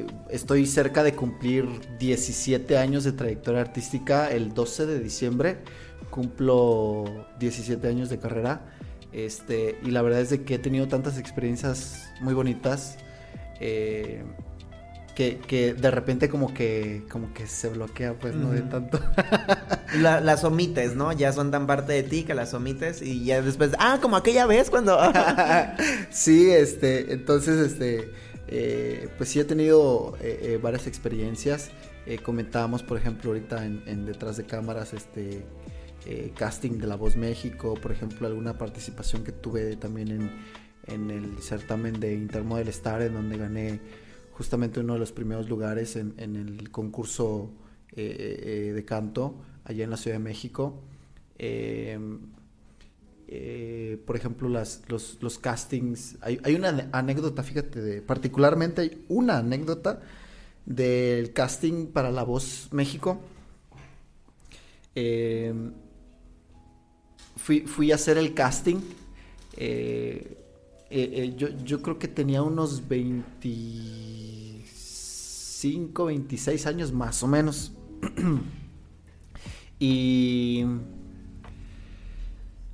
eh, 0.00 0.06
estoy 0.28 0.66
cerca 0.66 1.02
de 1.02 1.14
cumplir 1.14 1.66
17 1.98 2.76
años 2.76 3.04
de 3.04 3.12
trayectoria 3.12 3.60
artística, 3.60 4.30
el 4.30 4.54
12 4.54 4.86
de 4.86 5.00
diciembre 5.00 5.58
cumplo 6.10 7.26
17 7.38 7.86
años 7.88 8.10
de 8.10 8.18
carrera, 8.18 8.60
este, 9.12 9.78
y 9.82 9.90
la 9.90 10.02
verdad 10.02 10.20
es 10.20 10.30
de 10.30 10.42
que 10.42 10.56
he 10.56 10.58
tenido 10.58 10.88
tantas 10.88 11.18
experiencias 11.18 12.10
muy 12.20 12.34
bonitas. 12.34 12.98
eh, 13.60 14.24
que, 15.20 15.36
que 15.36 15.74
de 15.74 15.90
repente 15.90 16.30
como 16.30 16.54
que 16.54 17.02
como 17.10 17.34
que 17.34 17.46
se 17.46 17.68
bloquea 17.68 18.18
pues 18.18 18.34
no 18.34 18.52
de 18.52 18.62
tanto. 18.62 18.98
La- 20.00 20.20
las 20.20 20.44
omites, 20.44 20.96
¿no? 20.96 21.12
Ya 21.12 21.30
son 21.32 21.50
tan 21.50 21.66
parte 21.66 21.92
de 21.92 22.02
ti 22.02 22.22
que 22.22 22.32
las 22.32 22.54
omites 22.54 23.02
y 23.02 23.22
ya 23.26 23.42
después, 23.42 23.72
ah, 23.78 23.98
como 24.00 24.16
aquella 24.16 24.46
vez 24.46 24.70
cuando... 24.70 24.98
sí 26.10 26.50
este 26.50 27.12
entonces 27.12 27.58
este 27.72 28.10
eh, 28.48 29.08
pues 29.18 29.28
sí 29.28 29.40
he 29.40 29.44
tenido 29.44 30.16
eh, 30.22 30.38
eh, 30.54 30.58
varias 30.62 30.86
experiencias. 30.86 31.70
Eh, 32.06 32.16
comentábamos 32.18 32.82
por 32.82 32.96
ejemplo 32.96 33.32
ahorita 33.32 33.66
en, 33.66 33.82
en 33.86 34.06
detrás 34.06 34.38
de 34.38 34.44
cámaras 34.46 34.94
este 34.94 35.44
casting 36.34 36.78
de 36.78 36.86
La 36.86 36.96
Voz 36.96 37.14
México 37.16 37.74
por 37.74 37.92
ejemplo 37.92 38.26
alguna 38.26 38.56
participación 38.56 39.22
que 39.22 39.32
tuve 39.32 39.76
también 39.76 40.08
en, 40.08 40.30
en 40.86 41.10
el 41.10 41.42
certamen 41.42 42.00
de 42.00 42.14
Intermodel 42.14 42.68
Star 42.68 43.02
en 43.02 43.12
donde 43.12 43.36
gané 43.36 43.80
justamente 44.40 44.80
uno 44.80 44.94
de 44.94 44.98
los 45.00 45.12
primeros 45.12 45.50
lugares 45.50 45.96
en, 45.96 46.14
el 46.18 46.70
concurso 46.70 47.50
eh, 47.94 48.68
eh, 48.70 48.72
de 48.72 48.84
canto 48.86 49.34
allá 49.64 49.84
en 49.84 49.90
la 49.90 49.98
Ciudad 49.98 50.16
de 50.16 50.24
México. 50.24 50.80
Eh, 51.38 51.98
eh, 53.28 54.02
por 54.06 54.16
ejemplo, 54.16 54.48
las, 54.48 54.80
los, 54.88 55.18
los 55.20 55.38
castings. 55.38 56.16
Hay, 56.22 56.40
hay 56.42 56.54
una 56.54 56.88
anécdota, 56.92 57.42
fíjate, 57.42 57.82
de- 57.82 58.00
particularmente 58.00 58.80
hay 58.80 59.04
una 59.10 59.36
anécdota 59.40 60.00
del 60.64 61.34
casting 61.34 61.88
para 61.88 62.10
La 62.10 62.22
Voz 62.22 62.68
México. 62.72 63.20
Eh, 64.94 65.52
fui, 67.36 67.60
fui 67.66 67.92
a 67.92 67.96
hacer 67.96 68.16
el 68.16 68.32
casting. 68.32 68.78
eh, 69.58 70.38
eh, 70.92 71.10
eh, 71.22 71.34
yo, 71.36 71.48
yo 71.64 71.82
creo 71.82 72.00
que 72.00 72.08
tenía 72.08 72.42
unos 72.42 72.88
25, 75.62 76.06
26 76.06 76.66
años 76.66 76.92
más 76.92 77.22
o 77.22 77.26
menos. 77.26 77.72
y 79.78 80.64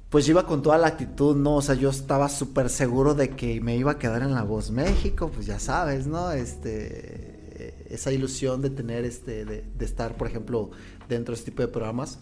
pues 0.09 0.27
yo 0.27 0.33
iba 0.33 0.47
con 0.47 0.63
toda 0.63 0.79
la 0.79 0.87
actitud, 0.87 1.37
¿no? 1.37 1.57
O 1.57 1.63
sea, 1.63 1.75
yo 1.75 1.91
estaba 1.91 2.29
súper 2.29 2.71
seguro 2.71 3.15
de 3.15 3.31
que 3.31 3.61
me 3.61 3.77
iba 3.77 3.93
a 3.93 3.99
quedar 3.99 4.23
en 4.23 4.35
La 4.35 4.45
Voz 4.45 4.71
México, 4.71 5.31
pues 5.35 5.47
ya 5.47 5.59
sabes, 5.59 6.07
¿no? 6.07 6.31
Este, 6.31 7.85
esa 7.91 8.13
ilusión 8.13 8.63
de 8.63 8.71
tener, 8.71 9.05
este, 9.05 9.45
de, 9.45 9.65
estar, 9.81 10.17
por 10.17 10.29
ejemplo, 10.29 10.71
dentro 11.09 11.35
de 11.35 11.39
este 11.41 11.51
tipo 11.51 11.63
de 11.63 11.69
programas. 11.69 12.21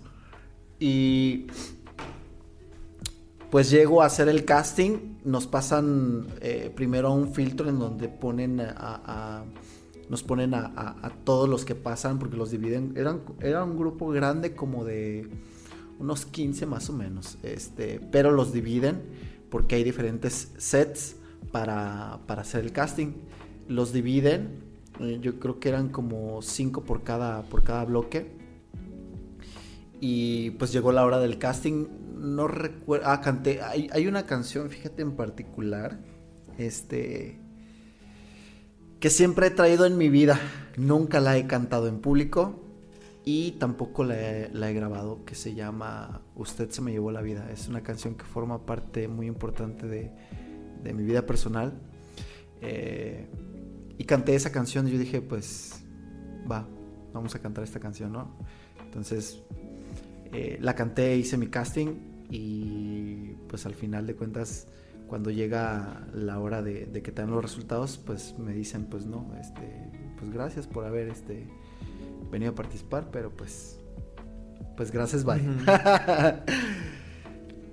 Y 0.81 1.47
pues 3.51 3.71
llego 3.71 4.03
a 4.03 4.07
hacer 4.07 4.29
el 4.29 4.45
casting, 4.45 5.19
nos 5.25 5.47
pasan 5.47 6.27
eh, 6.41 6.73
primero 6.75 7.09
a 7.09 7.11
un 7.13 7.33
filtro 7.33 7.69
en 7.69 7.79
donde 7.79 8.09
ponen 8.09 8.61
a- 8.61 9.45
nos 10.09 10.23
ponen 10.23 10.55
a, 10.55 11.13
todos 11.25 11.49
los 11.49 11.65
que 11.65 11.75
pasan 11.75 12.19
porque 12.19 12.37
los 12.37 12.51
dividen, 12.51 12.95
eran, 12.97 13.23
era 13.41 13.65
un 13.65 13.77
grupo 13.77 14.09
grande 14.09 14.55
como 14.55 14.85
de 14.85 15.29
unos 15.99 16.27
15 16.27 16.67
más 16.67 16.91
o 16.91 16.93
menos, 16.93 17.39
este, 17.43 18.01
pero 18.13 18.33
los 18.33 18.53
dividen 18.53 19.03
porque 19.51 19.77
hay 19.77 19.85
diferentes 19.85 20.53
sets 20.59 21.17
para, 21.53 22.21
para 22.27 22.43
hacer 22.43 22.65
el 22.65 22.73
casting, 22.73 23.13
los 23.69 23.93
dividen, 23.93 24.65
eh, 25.01 25.19
yo 25.21 25.39
creo 25.41 25.59
que 25.59 25.69
eran 25.69 25.89
como 25.89 26.43
5 26.43 26.85
por 26.85 27.03
cada, 27.03 27.43
por 27.43 27.65
cada 27.65 27.85
bloque. 27.85 28.33
Y 30.01 30.51
pues 30.53 30.73
llegó 30.73 30.93
la 30.93 31.05
hora 31.05 31.19
del 31.19 31.39
casting. 31.39 31.87
No 32.17 32.49
recuerdo. 32.49 33.07
Ah, 33.09 33.21
canté. 33.21 33.63
Hay, 33.63 33.89
hay 33.93 34.07
una 34.07 34.27
canción, 34.27 34.69
fíjate 34.71 35.03
en 35.03 35.17
particular. 35.17 36.01
Este. 36.59 37.41
Que 39.05 39.11
siempre 39.11 39.49
he 39.49 39.51
traído 39.51 39.85
en 39.85 39.99
mi 39.99 40.09
vida. 40.09 40.41
Nunca 40.79 41.21
la 41.21 41.37
he 41.37 41.47
cantado 41.47 41.89
en 41.89 41.99
público. 41.99 42.59
Y 43.23 43.51
tampoco 43.59 44.03
la 44.03 44.19
he, 44.19 44.49
la 44.51 44.71
he 44.71 44.73
grabado. 44.73 45.27
Que 45.27 45.35
se 45.35 45.55
llama 45.55 46.23
Usted 46.35 46.71
se 46.71 46.81
me 46.81 46.91
llevó 46.91 47.13
la 47.13 47.21
vida. 47.21 47.51
Es 47.53 47.69
una 47.69 47.83
canción 47.83 48.15
que 48.15 48.25
forma 48.25 48.65
parte 48.65 49.07
muy 49.07 49.27
importante 49.27 49.87
de, 49.87 50.11
de 50.83 50.95
mi 50.95 51.03
vida 51.03 51.27
personal. 51.27 51.75
Eh, 52.63 53.29
y 53.99 54.05
canté 54.05 54.37
esa 54.37 54.51
canción. 54.51 54.89
Y 54.89 54.93
yo 54.93 54.99
dije, 54.99 55.21
pues. 55.21 55.85
Va, 56.51 56.67
vamos 57.13 57.35
a 57.35 57.41
cantar 57.41 57.63
esta 57.63 57.81
canción, 57.81 58.11
¿no? 58.11 58.39
Entonces 58.87 59.43
eh, 60.33 60.57
la 60.63 60.75
canté, 60.75 61.15
hice 61.15 61.37
mi 61.37 61.49
casting 61.49 62.25
y 62.31 63.35
pues 63.51 63.67
al 63.67 63.75
final 63.75 64.07
de 64.07 64.17
cuentas 64.17 64.67
cuando 65.07 65.31
llega 65.31 66.07
la 66.13 66.39
hora 66.39 66.63
de, 66.63 66.87
de 66.87 67.03
que 67.03 67.13
te 67.13 67.23
dan 67.23 67.31
los 67.31 67.43
resultados 67.43 67.99
pues 67.99 68.35
me 68.39 68.53
dicen 68.53 68.87
pues 68.87 69.07
no, 69.07 69.33
este, 69.41 69.91
pues 70.19 70.31
gracias 70.33 70.67
por 70.67 70.85
haber 70.85 71.09
este 71.09 71.47
venido 72.31 72.53
a 72.53 72.55
participar, 72.55 73.11
pero 73.11 73.31
pues 73.31 73.79
pues 74.77 74.91
gracias, 74.91 75.25
bye. 75.25 75.41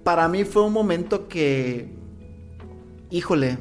Para 0.03 0.27
mí 0.27 0.43
fue 0.43 0.63
un 0.63 0.73
momento 0.73 1.27
que 1.27 2.01
híjole, 3.11 3.57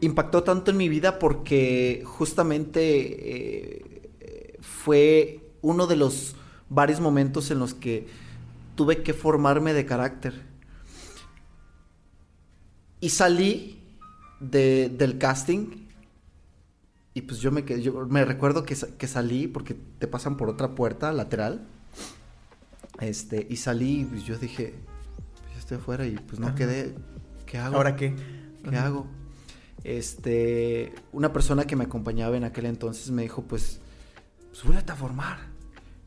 impactó 0.00 0.42
tanto 0.42 0.70
en 0.70 0.76
mi 0.76 0.88
vida 0.88 1.18
porque 1.18 2.02
justamente 2.04 2.80
eh, 4.20 4.58
fue 4.60 5.52
uno 5.62 5.86
de 5.86 5.96
los 5.96 6.36
varios 6.68 7.00
momentos 7.00 7.50
en 7.50 7.58
los 7.60 7.74
que 7.74 8.06
tuve 8.74 9.02
que 9.02 9.14
formarme 9.14 9.72
de 9.72 9.86
carácter. 9.86 10.47
Y 13.00 13.10
salí 13.10 13.82
del 14.40 15.18
casting 15.18 15.88
y 17.18 17.22
pues 17.22 17.40
yo 17.40 17.50
me, 17.50 17.64
yo 17.80 18.06
me 18.06 18.24
recuerdo 18.24 18.64
que, 18.64 18.76
salí 18.76 19.48
porque 19.48 19.74
te 19.74 20.06
pasan 20.06 20.36
por 20.36 20.48
otra 20.48 20.76
puerta 20.76 21.12
lateral. 21.12 21.66
Este, 23.00 23.44
y 23.50 23.56
salí 23.56 24.02
y 24.02 24.04
pues 24.04 24.24
yo 24.24 24.38
dije, 24.38 24.74
pues 25.42 25.52
ya 25.52 25.58
estoy 25.58 25.76
afuera 25.78 26.06
y 26.06 26.12
pues 26.12 26.38
no 26.38 26.54
quedé. 26.54 26.94
¿Qué 27.44 27.58
hago? 27.58 27.76
¿Ahora 27.76 27.96
qué? 27.96 28.14
¿Qué 28.68 28.76
hago? 28.76 29.06
Este, 29.82 30.92
una 31.12 31.32
persona 31.32 31.64
que 31.64 31.74
me 31.74 31.84
acompañaba 31.84 32.36
en 32.36 32.44
aquel 32.44 32.66
entonces 32.66 33.10
me 33.10 33.22
dijo, 33.22 33.42
pues, 33.42 33.80
pues 34.62 34.88
a 34.88 34.94
formar. 34.94 35.38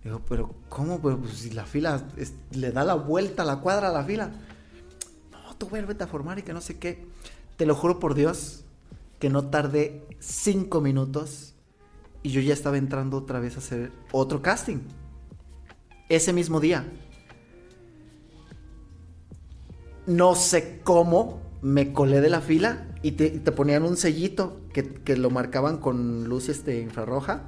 Digo, 0.03 0.21
pero 0.29 0.55
¿cómo? 0.69 0.99
Pues, 1.01 1.17
pues 1.19 1.33
si 1.33 1.49
la 1.51 1.65
fila 1.65 2.03
le 2.51 2.71
da 2.71 2.85
la 2.85 2.95
vuelta 2.95 3.43
a 3.43 3.45
la 3.45 3.57
cuadra 3.57 3.89
a 3.89 3.91
la 3.91 4.03
fila. 4.03 4.31
Tú 5.61 5.69
vuélvete 5.69 6.03
a 6.03 6.07
formar 6.07 6.39
y 6.39 6.41
que 6.41 6.53
no 6.53 6.59
sé 6.59 6.79
qué. 6.79 7.05
Te 7.55 7.67
lo 7.67 7.75
juro 7.75 7.99
por 7.99 8.15
Dios 8.15 8.63
que 9.19 9.29
no 9.29 9.51
tardé 9.51 10.01
cinco 10.17 10.81
minutos 10.81 11.53
y 12.23 12.31
yo 12.31 12.41
ya 12.41 12.51
estaba 12.51 12.79
entrando 12.79 13.17
otra 13.17 13.39
vez 13.39 13.57
a 13.57 13.59
hacer 13.59 13.91
otro 14.11 14.41
casting. 14.41 14.79
Ese 16.09 16.33
mismo 16.33 16.59
día. 16.59 16.91
No 20.07 20.33
sé 20.33 20.81
cómo 20.83 21.39
me 21.61 21.93
colé 21.93 22.21
de 22.21 22.29
la 22.31 22.41
fila 22.41 22.87
y 23.03 23.11
te, 23.11 23.29
ponían 23.51 23.83
un 23.83 23.97
sellito 23.97 24.61
que, 24.73 25.15
lo 25.15 25.29
marcaban 25.29 25.77
con 25.77 26.23
luz 26.27 26.49
este, 26.49 26.81
infrarroja. 26.81 27.43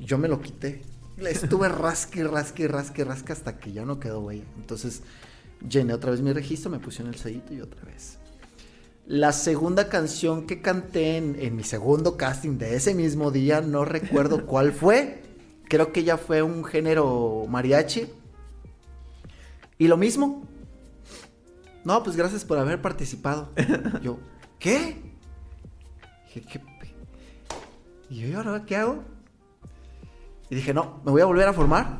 Y 0.00 0.06
yo 0.06 0.18
me 0.18 0.26
lo 0.26 0.40
quité. 0.40 0.82
Estuve 1.18 1.68
rasque, 1.68 2.24
rasque, 2.24 2.66
rasque, 2.66 3.04
rasque 3.04 3.32
hasta 3.32 3.60
que 3.60 3.70
ya 3.70 3.84
no 3.84 4.00
quedó 4.00 4.22
güey. 4.22 4.42
Entonces 4.56 5.04
llené 5.68 5.94
otra 5.94 6.10
vez 6.10 6.20
mi 6.20 6.32
registro, 6.32 6.70
me 6.70 6.78
pusieron 6.78 7.12
el 7.12 7.18
sellito 7.18 7.54
y 7.54 7.60
otra 7.60 7.82
vez. 7.84 8.18
La 9.06 9.32
segunda 9.32 9.88
canción 9.88 10.46
que 10.46 10.62
canté 10.62 11.16
en, 11.18 11.36
en, 11.38 11.56
mi 11.56 11.62
segundo 11.62 12.16
casting 12.16 12.56
de 12.56 12.74
ese 12.74 12.94
mismo 12.94 13.30
día, 13.30 13.60
no 13.60 13.84
recuerdo 13.84 14.46
cuál 14.46 14.72
fue. 14.72 15.22
Creo 15.68 15.92
que 15.92 16.04
ya 16.04 16.16
fue 16.16 16.42
un 16.42 16.64
género 16.64 17.44
mariachi. 17.48 18.06
Y 19.78 19.88
lo 19.88 19.96
mismo, 19.96 20.46
no, 21.84 22.02
pues 22.02 22.16
gracias 22.16 22.44
por 22.44 22.58
haber 22.58 22.80
participado. 22.80 23.50
yo, 24.02 24.18
¿qué? 24.58 25.02
Dije, 26.26 26.42
¿qué? 26.50 26.60
Y 28.08 28.20
yo, 28.20 28.28
¿y 28.28 28.32
ahora 28.32 28.64
qué 28.66 28.76
hago? 28.76 29.02
Y 30.48 30.54
dije, 30.54 30.72
no, 30.72 31.00
me 31.04 31.10
voy 31.10 31.20
a 31.20 31.26
volver 31.26 31.48
a 31.48 31.52
formar. 31.52 31.98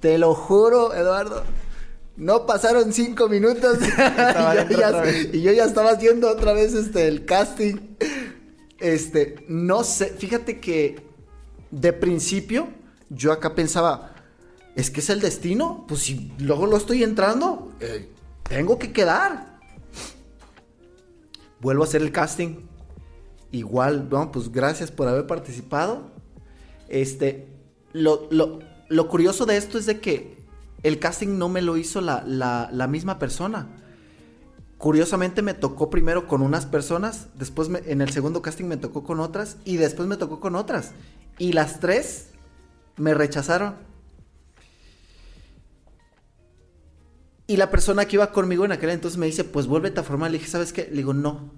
Te 0.00 0.18
lo 0.18 0.34
juro, 0.34 0.94
Eduardo. 0.94 1.42
No 2.18 2.46
pasaron 2.46 2.92
cinco 2.92 3.28
minutos 3.28 3.78
y, 5.32 5.40
yo 5.40 5.52
ya, 5.52 5.64
estaba 5.64 5.92
haciendo 5.92 6.28
otra 6.28 6.52
vez 6.52 6.74
este, 6.74 7.06
el 7.08 7.24
casting. 7.24 7.76
Este, 8.78 9.44
no 9.48 9.84
sé, 9.84 10.06
fíjate 10.06 10.60
que 10.60 11.00
de 11.70 11.92
principio 11.92 12.68
yo 13.08 13.32
acá 13.32 13.54
pensaba, 13.54 14.14
es 14.74 14.90
que 14.90 15.00
es 15.00 15.10
el 15.10 15.20
destino, 15.20 15.84
pues 15.88 16.02
si 16.02 16.32
luego 16.38 16.66
lo 16.66 16.76
estoy 16.76 17.02
entrando, 17.02 17.72
eh, 17.80 18.08
tengo 18.42 18.78
que 18.78 18.92
quedar. 18.92 19.58
Vuelvo 21.60 21.82
a 21.82 21.86
hacer 21.86 22.02
el 22.02 22.12
casting. 22.12 22.66
Igual, 23.50 24.06
bueno, 24.08 24.30
pues 24.30 24.52
gracias 24.52 24.90
por 24.90 25.08
haber 25.08 25.26
participado. 25.26 26.10
Este, 26.88 27.48
lo, 27.92 29.08
curioso 29.08 29.46
de 29.46 29.56
esto 29.56 29.78
es 29.78 29.86
de 29.86 30.00
que 30.00 30.37
el 30.82 30.98
casting 30.98 31.38
no 31.38 31.48
me 31.48 31.62
lo 31.62 31.76
hizo 31.76 32.00
la, 32.00 32.86
misma 32.88 33.18
persona. 33.18 33.68
Curiosamente 34.78 35.42
me 35.42 35.54
tocó 35.54 35.90
primero 35.90 36.28
con 36.28 36.40
unas 36.40 36.66
personas, 36.66 37.28
después 37.34 37.68
en 37.86 38.00
el 38.00 38.10
segundo 38.10 38.42
casting 38.42 38.66
me 38.66 38.76
tocó 38.76 39.02
con 39.02 39.18
otras 39.18 39.56
y 39.64 39.76
después 39.76 40.06
me 40.08 40.16
tocó 40.16 40.38
con 40.38 40.54
otras. 40.54 40.92
Y 41.38 41.52
las 41.52 41.80
tres 41.80 42.28
me 42.96 43.14
rechazaron. 43.14 43.76
Y 47.48 47.56
la 47.56 47.70
persona 47.70 48.04
que 48.04 48.16
iba 48.16 48.30
conmigo 48.30 48.64
en 48.64 48.72
aquel 48.72 48.90
entonces 48.90 49.18
me 49.18 49.26
dice, 49.26 49.42
pues 49.42 49.66
vuélvete 49.66 50.00
a 50.00 50.04
formar. 50.04 50.30
Le 50.30 50.38
dije, 50.38 50.50
¿sabes 50.50 50.72
qué? 50.72 50.86
Le 50.90 50.98
digo, 50.98 51.14
no. 51.14 51.50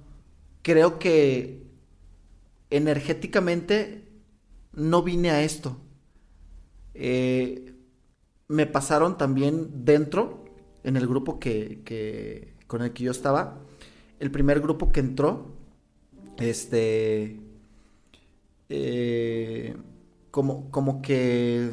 Creo 0.62 0.98
que 0.98 1.66
energéticamente 2.70 4.08
no 4.72 5.02
vine 5.02 5.30
a 5.30 5.42
esto. 5.42 5.78
Eh, 6.94 7.74
me 8.50 8.66
pasaron 8.66 9.16
también 9.16 9.84
dentro, 9.84 10.44
en 10.82 10.96
el 10.96 11.06
grupo 11.06 11.38
que, 11.38 12.52
con 12.66 12.82
el 12.82 12.92
que 12.92 13.04
yo 13.04 13.12
estaba, 13.12 13.58
el 14.18 14.32
primer 14.32 14.60
grupo 14.60 14.90
que 14.90 14.98
entró, 14.98 15.46
este, 16.36 17.38
eh, 18.68 19.76
como, 20.32 20.68
como 20.72 21.00
que, 21.00 21.70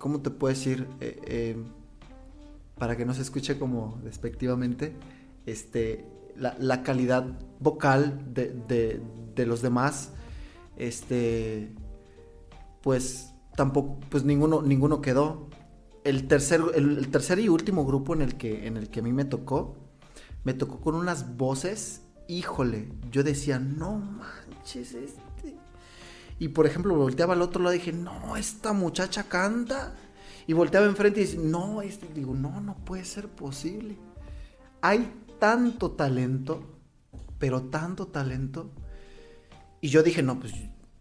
¿cómo 0.00 0.20
te 0.20 0.30
puedo 0.30 0.52
decir? 0.52 0.88
Eh, 1.00 1.56
para 2.76 2.96
que 2.96 3.04
no 3.04 3.14
se 3.14 3.22
escuche 3.22 3.56
como 3.56 4.00
despectivamente, 4.02 4.94
este, 5.46 6.04
la, 6.36 6.82
calidad 6.82 7.26
vocal 7.60 8.34
de, 8.34 9.00
los 9.46 9.62
demás, 9.62 10.10
este, 10.76 11.70
pues 12.82 13.32
tampoco, 13.54 14.00
pues 14.10 14.24
ninguno, 14.24 14.62
ninguno 14.62 15.00
quedó. 15.00 15.47
El 16.08 16.26
tercer, 16.26 16.62
el, 16.74 17.08
tercer 17.08 17.38
y 17.38 17.48
último 17.48 17.84
grupo 17.84 18.14
en 18.14 18.22
el, 18.22 18.36
que, 18.36 18.66
en 18.66 18.76
el 18.76 18.88
que 18.88 19.00
a 19.00 19.02
mí 19.02 19.12
me 19.12 19.24
tocó, 19.24 19.76
me 20.44 20.54
tocó 20.54 20.80
con 20.80 20.94
unas 20.94 21.36
voces, 21.36 22.02
híjole, 22.28 22.88
yo 23.10 23.22
decía, 23.22 23.58
no 23.58 23.98
manches, 23.98 24.94
este. 24.94 25.56
Y 26.38 26.48
por 26.48 26.66
ejemplo, 26.66 26.94
volteaba 26.94 27.34
al 27.34 27.42
otro 27.42 27.62
lado 27.62 27.74
y 27.74 27.78
dije, 27.78 27.92
no, 27.92 28.36
esta 28.36 28.72
muchacha 28.72 29.24
canta. 29.24 29.94
Y 30.46 30.54
volteaba 30.54 30.86
enfrente 30.86 31.20
y 31.20 31.24
dice, 31.24 31.38
no, 31.38 31.82
este, 31.82 32.08
digo, 32.14 32.34
no, 32.34 32.60
no 32.60 32.76
puede 32.76 33.04
ser 33.04 33.28
posible. 33.28 33.98
Hay 34.80 35.12
tanto 35.38 35.90
talento, 35.90 36.62
pero 37.38 37.64
tanto 37.64 38.06
talento. 38.06 38.70
Y 39.82 39.88
yo 39.88 40.02
dije, 40.02 40.22
no, 40.22 40.40
pues 40.40 40.54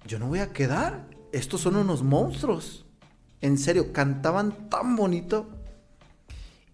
yo 0.05 0.19
no 0.19 0.27
voy 0.27 0.39
a 0.39 0.51
quedar. 0.51 1.07
Estos 1.31 1.61
son 1.61 1.77
unos 1.77 2.03
monstruos. 2.03 2.86
En 3.41 3.57
serio, 3.57 3.93
cantaban 3.93 4.69
tan 4.69 4.95
bonito. 4.95 5.47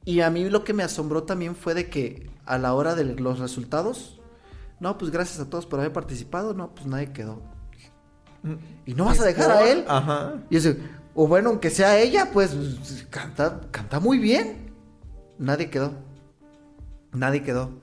Y 0.05 0.21
a 0.21 0.29
mí 0.29 0.49
lo 0.49 0.63
que 0.63 0.73
me 0.73 0.83
asombró 0.83 1.23
también 1.23 1.55
fue 1.55 1.73
de 1.73 1.89
que 1.89 2.29
a 2.45 2.57
la 2.57 2.73
hora 2.73 2.95
de 2.95 3.05
los 3.05 3.39
resultados, 3.39 4.19
no, 4.79 4.97
pues 4.97 5.11
gracias 5.11 5.39
a 5.39 5.49
todos 5.49 5.65
por 5.65 5.79
haber 5.79 5.93
participado, 5.93 6.53
no, 6.53 6.73
pues 6.75 6.87
nadie 6.87 7.11
quedó. 7.13 7.41
Mm. 8.43 8.55
¿Y 8.85 8.93
no 8.93 9.05
vas 9.05 9.19
a 9.21 9.25
dejar 9.25 9.51
a 9.51 9.69
él? 9.69 9.85
Ajá. 9.87 10.43
Y 10.49 10.59
yo 10.59 10.71
o 11.15 11.27
bueno, 11.27 11.49
aunque 11.49 11.69
sea 11.69 11.99
ella, 11.99 12.29
pues 12.33 12.55
canta, 13.09 13.61
canta 13.71 13.99
muy 13.99 14.17
bien. 14.17 14.73
Nadie 15.37 15.69
quedó. 15.69 15.93
Nadie 17.11 17.43
quedó. 17.43 17.81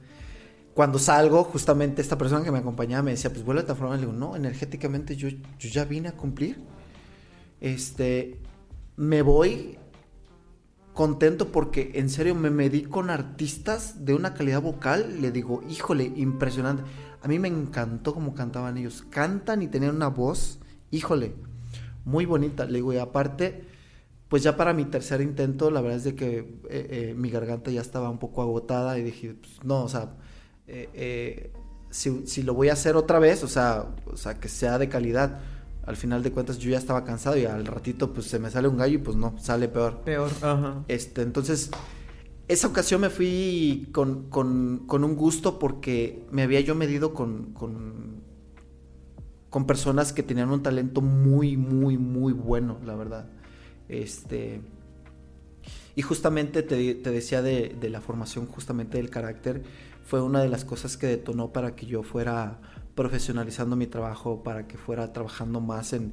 Cuando 0.75 0.99
salgo, 0.99 1.45
justamente 1.45 2.03
esta 2.03 2.19
persona 2.19 2.45
que 2.45 2.51
me 2.51 2.59
acompañaba 2.59 3.03
me 3.03 3.13
decía, 3.13 3.31
pues 3.31 3.45
vuelve 3.45 3.63
a 3.69 3.75
forma. 3.75 3.95
Le 3.95 4.01
digo, 4.01 4.13
no, 4.13 4.35
energéticamente 4.35 5.15
yo, 5.15 5.29
yo 5.29 5.69
ya 5.69 5.85
vine 5.85 6.09
a 6.09 6.13
cumplir. 6.17 6.61
Este, 7.61 8.41
me 8.97 9.23
voy 9.23 9.79
contento 10.93 11.51
porque 11.51 11.93
en 11.95 12.11
serio 12.11 12.35
me 12.35 12.51
medí 12.51 12.83
con 12.83 13.11
artistas 13.11 14.05
de 14.05 14.15
una 14.15 14.35
calidad 14.35 14.61
vocal. 14.61 15.21
Le 15.21 15.33
digo, 15.33 15.63
híjole, 15.69 16.13
impresionante. 16.17 16.83
A 17.23 17.29
mí 17.29 17.39
me 17.39 17.49
encantó 17.49 18.15
cómo 18.15 18.35
cantaban 18.35 18.77
ellos. 18.77 19.05
Cantan 19.09 19.63
y 19.63 19.69
tenían 19.69 19.97
una 19.97 20.09
voz, 20.09 20.59
híjole, 20.91 21.35
muy 22.05 22.27
bonita. 22.27 22.65
Le 22.67 22.75
digo, 22.75 22.93
y 22.93 22.99
aparte, 22.99 23.65
pues 24.29 24.43
ya 24.43 24.57
para 24.57 24.73
mi 24.73 24.85
tercer 24.85 25.21
intento, 25.21 25.71
la 25.71 25.81
verdad 25.81 25.99
es 25.99 26.05
de 26.05 26.15
que 26.15 26.39
eh, 26.39 26.55
eh, 26.69 27.15
mi 27.17 27.31
garganta 27.31 27.71
ya 27.71 27.81
estaba 27.81 28.11
un 28.11 28.19
poco 28.19 28.43
agotada 28.43 28.99
y 28.99 29.03
dije, 29.03 29.35
pues, 29.41 29.65
no, 29.65 29.85
o 29.85 29.89
sea, 29.89 30.17
eh, 30.67 31.53
si, 31.91 32.43
lo 32.43 32.55
voy 32.55 32.69
a 32.69 32.75
hacer 32.75 32.97
otra 32.97 33.19
vez, 33.19 33.43
o 33.43 33.49
sea, 33.49 33.87
o 34.07 34.17
sea, 34.17 34.39
que 34.39 34.49
sea 34.49 34.79
de 34.79 34.89
calidad. 34.89 35.41
Al 35.91 35.97
final 35.97 36.23
de 36.23 36.33
cuentas 36.33 36.59
yo 36.59 36.71
ya 36.71 36.79
estaba 36.79 37.05
cansado 37.05 37.37
y 37.37 37.45
al 37.45 37.67
ratito 37.67 38.15
pues 38.15 38.27
se 38.27 38.39
me 38.39 38.51
sale 38.51 38.69
un 38.69 38.79
gallo 38.79 38.95
y 38.95 38.99
pues 38.99 39.17
no, 39.17 39.39
sale 39.39 39.69
peor. 39.69 40.01
Peor, 40.05 40.31
ajá. 40.41 40.85
Este, 40.89 41.21
entonces, 41.21 41.71
esa 42.49 42.67
ocasión 42.67 43.03
me 43.03 43.11
fui 43.11 43.89
con, 43.93 44.31
con, 44.31 44.85
con 44.87 45.05
un 45.05 45.17
gusto 45.17 45.59
porque 45.59 46.25
me 46.31 46.43
había 46.43 46.61
yo 46.61 46.75
medido 46.75 47.13
con, 47.13 47.53
con 47.53 48.21
con 49.51 49.67
personas 49.67 50.13
que 50.13 50.23
tenían 50.23 50.51
un 50.51 50.63
talento 50.63 51.01
muy, 51.01 51.57
muy, 51.57 51.99
muy 51.99 52.33
bueno, 52.33 52.79
la 52.87 52.95
verdad. 52.95 53.29
Este, 53.89 54.61
y 55.97 56.03
justamente 56.03 56.63
te, 56.63 56.95
decía 56.95 57.43
de, 57.43 57.77
la 57.91 58.01
formación 58.01 58.47
justamente 58.47 58.99
del 58.99 59.11
carácter, 59.11 59.65
fue 60.05 60.23
una 60.23 60.41
de 60.41 60.49
las 60.49 60.65
cosas 60.65 60.97
que 60.97 61.09
detonó 61.09 61.53
para 61.53 61.75
que 61.75 61.87
yo 61.87 62.05
fuera 62.05 62.61
profesionalizando 63.01 63.77
mi 63.77 63.87
trabajo, 63.87 64.43
para 64.43 64.69
que 64.69 64.77
fuera 64.77 65.11
trabajando 65.15 65.63
más 65.63 65.95
en, 65.95 66.13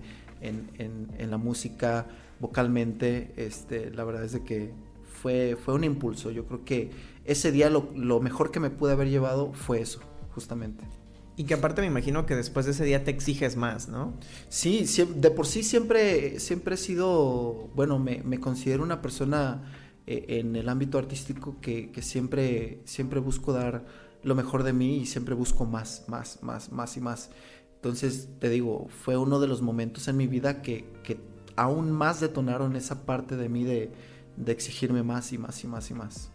la 1.20 1.38
música, 1.38 2.06
vocalmente. 2.40 3.34
Este, 3.36 3.92
la 3.92 4.06
verdad 4.06 4.24
es 4.24 4.32
de 4.32 4.46
que 4.46 4.72
fue, 5.22 5.58
fue 5.62 5.74
un 5.74 5.84
impulso. 5.84 6.32
Yo 6.32 6.46
creo 6.46 6.64
que 6.64 6.92
ese 7.26 7.52
día 7.52 7.70
lo, 7.70 7.92
lo 7.94 8.22
mejor 8.22 8.52
que 8.52 8.62
me 8.62 8.70
pude 8.70 8.94
haber 8.94 9.10
llevado 9.10 9.52
fue 9.52 9.82
eso, 9.82 10.00
justamente. 10.34 10.86
Y 11.36 11.44
que 11.44 11.56
aparte 11.56 11.82
me 11.82 11.88
imagino 11.88 12.26
que 12.26 12.38
después 12.38 12.66
de 12.66 12.72
ese 12.72 12.86
día 12.86 13.04
te 13.04 13.12
exiges 13.12 13.58
más, 13.58 13.90
¿no? 13.90 14.14
Sí, 14.48 14.86
de 15.14 15.30
por 15.30 15.46
sí 15.46 15.64
siempre, 15.64 16.40
siempre 16.40 16.76
he 16.76 16.78
sido, 16.78 17.68
bueno, 17.76 18.00
me, 18.00 18.24
me 18.24 18.40
considero 18.40 18.82
una 18.82 19.02
persona 19.02 19.62
eh, 20.08 20.40
en 20.40 20.56
el 20.56 20.70
ámbito 20.70 20.98
artístico 20.98 21.58
que, 21.60 21.92
que, 21.92 22.02
siempre, 22.02 22.80
siempre 22.86 23.20
busco 23.20 23.52
dar 23.52 23.84
lo 24.28 24.36
mejor 24.36 24.64
de 24.64 24.74
mí 24.74 24.98
y 24.98 25.06
siempre 25.06 25.34
busco 25.34 25.66
más, 25.66 26.04
más, 26.08 26.40
más, 26.44 26.72
más 26.72 26.98
y 26.98 27.02
más. 27.02 27.30
Entonces, 27.76 28.30
te 28.40 28.50
digo, 28.50 28.88
fue 28.90 29.18
uno 29.18 29.40
de 29.40 29.48
los 29.48 29.62
momentos 29.62 30.08
en 30.08 30.18
mi 30.18 30.28
vida 30.28 30.62
que, 30.62 30.92
que 31.04 31.20
aún 31.56 31.92
más 31.92 32.20
detonaron 32.20 32.76
esa 32.76 33.06
parte 33.06 33.38
de 33.38 33.50
mí 33.50 33.64
de, 33.64 33.92
de 34.36 34.52
exigirme 34.52 35.04
más 35.04 35.32
y 35.32 35.38
más 35.38 35.64
y 35.64 35.68
más 35.68 35.90
y 35.90 35.94
más. 35.94 36.32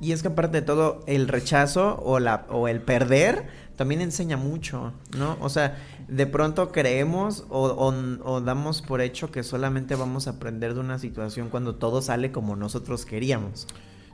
Y 0.00 0.12
es 0.12 0.22
que 0.22 0.28
aparte 0.28 0.60
de 0.60 0.66
todo, 0.66 1.00
el 1.06 1.28
rechazo 1.28 2.00
o, 2.02 2.18
la, 2.18 2.46
o 2.50 2.66
el 2.66 2.80
perder 2.80 3.46
también 3.76 4.00
enseña 4.00 4.36
mucho, 4.36 4.92
¿no? 5.16 5.36
O 5.40 5.48
sea, 5.48 5.78
de 6.08 6.26
pronto 6.26 6.72
creemos 6.72 7.46
o, 7.48 8.40
damos 8.44 8.82
por 8.82 9.00
hecho 9.00 9.30
que 9.30 9.42
solamente 9.42 9.94
vamos 9.94 10.26
a 10.26 10.32
aprender 10.32 10.74
de 10.74 10.80
una 10.80 10.98
situación 10.98 11.48
cuando 11.48 11.76
todo 11.76 12.02
sale 12.02 12.32
como 12.32 12.56
nosotros 12.56 13.06
queríamos. 13.06 13.66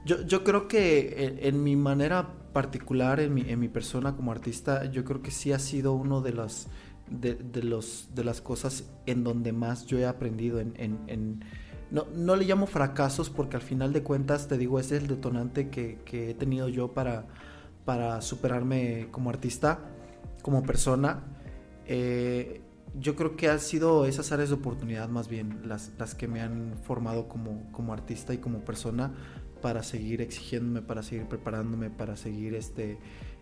Yo, 0.05 0.23
yo 0.23 0.45
creo 0.45 0.69
que 0.69 1.39
en, 1.43 1.63
mi 1.63 1.77
manera 1.77 2.33
particular, 2.53 3.21
en 3.21 3.35
mi, 3.35 3.43
en 3.43 3.61
mi, 3.61 3.69
persona 3.69 4.17
como 4.17 4.33
artista, 4.33 4.91
yo 4.91 5.05
creo 5.05 5.23
que 5.23 5.31
sí 5.31 5.53
ha 5.53 5.59
sido 5.59 5.93
uno 5.93 6.21
de 6.21 6.33
las, 6.33 6.69
de, 7.11 7.63
los, 7.63 8.09
de 8.15 8.25
las 8.25 8.41
cosas 8.41 8.91
en 9.07 9.25
donde 9.25 9.53
más 9.53 9.87
yo 9.87 9.99
he 9.99 10.07
aprendido 10.07 10.61
en, 10.61 10.75
en 10.77 11.45
no, 11.91 12.07
no 12.15 12.37
le 12.37 12.45
llamo 12.45 12.67
fracasos 12.67 13.31
porque 13.31 13.57
al 13.57 13.63
final 13.63 13.93
de 13.93 14.03
cuentas, 14.03 14.49
te 14.49 14.59
digo, 14.59 14.79
ese 14.79 14.97
es 14.97 15.03
el 15.03 15.09
detonante 15.09 15.71
que, 15.71 15.99
he 16.13 16.35
tenido 16.35 16.69
yo 16.69 16.93
para, 16.93 17.27
para 17.85 18.21
superarme 18.21 19.09
como 19.11 19.31
artista, 19.31 19.79
como 20.43 20.63
persona. 20.63 21.23
Eh, 21.87 22.61
yo 22.99 23.17
creo 23.17 23.37
que 23.37 23.49
han 23.49 23.61
sido 23.61 24.07
esas 24.07 24.33
áreas 24.33 24.51
de 24.51 24.57
oportunidad 24.57 25.09
más 25.09 25.29
bien 25.29 25.61
las, 25.65 25.93
las 25.99 26.15
que 26.15 26.29
me 26.29 26.41
han 26.41 26.75
formado 26.83 27.29
como, 27.29 27.71
como 27.73 27.93
artista 27.93 28.35
y 28.35 28.39
como 28.39 28.61
persona 28.61 29.13
para 29.61 29.83
seguir 29.83 30.21
exigiéndome, 30.21 30.83
para 30.83 31.03
seguir 31.03 31.27
preparándome, 31.27 31.91
para 31.91 32.17
seguir 32.17 32.55
este, 32.55 32.99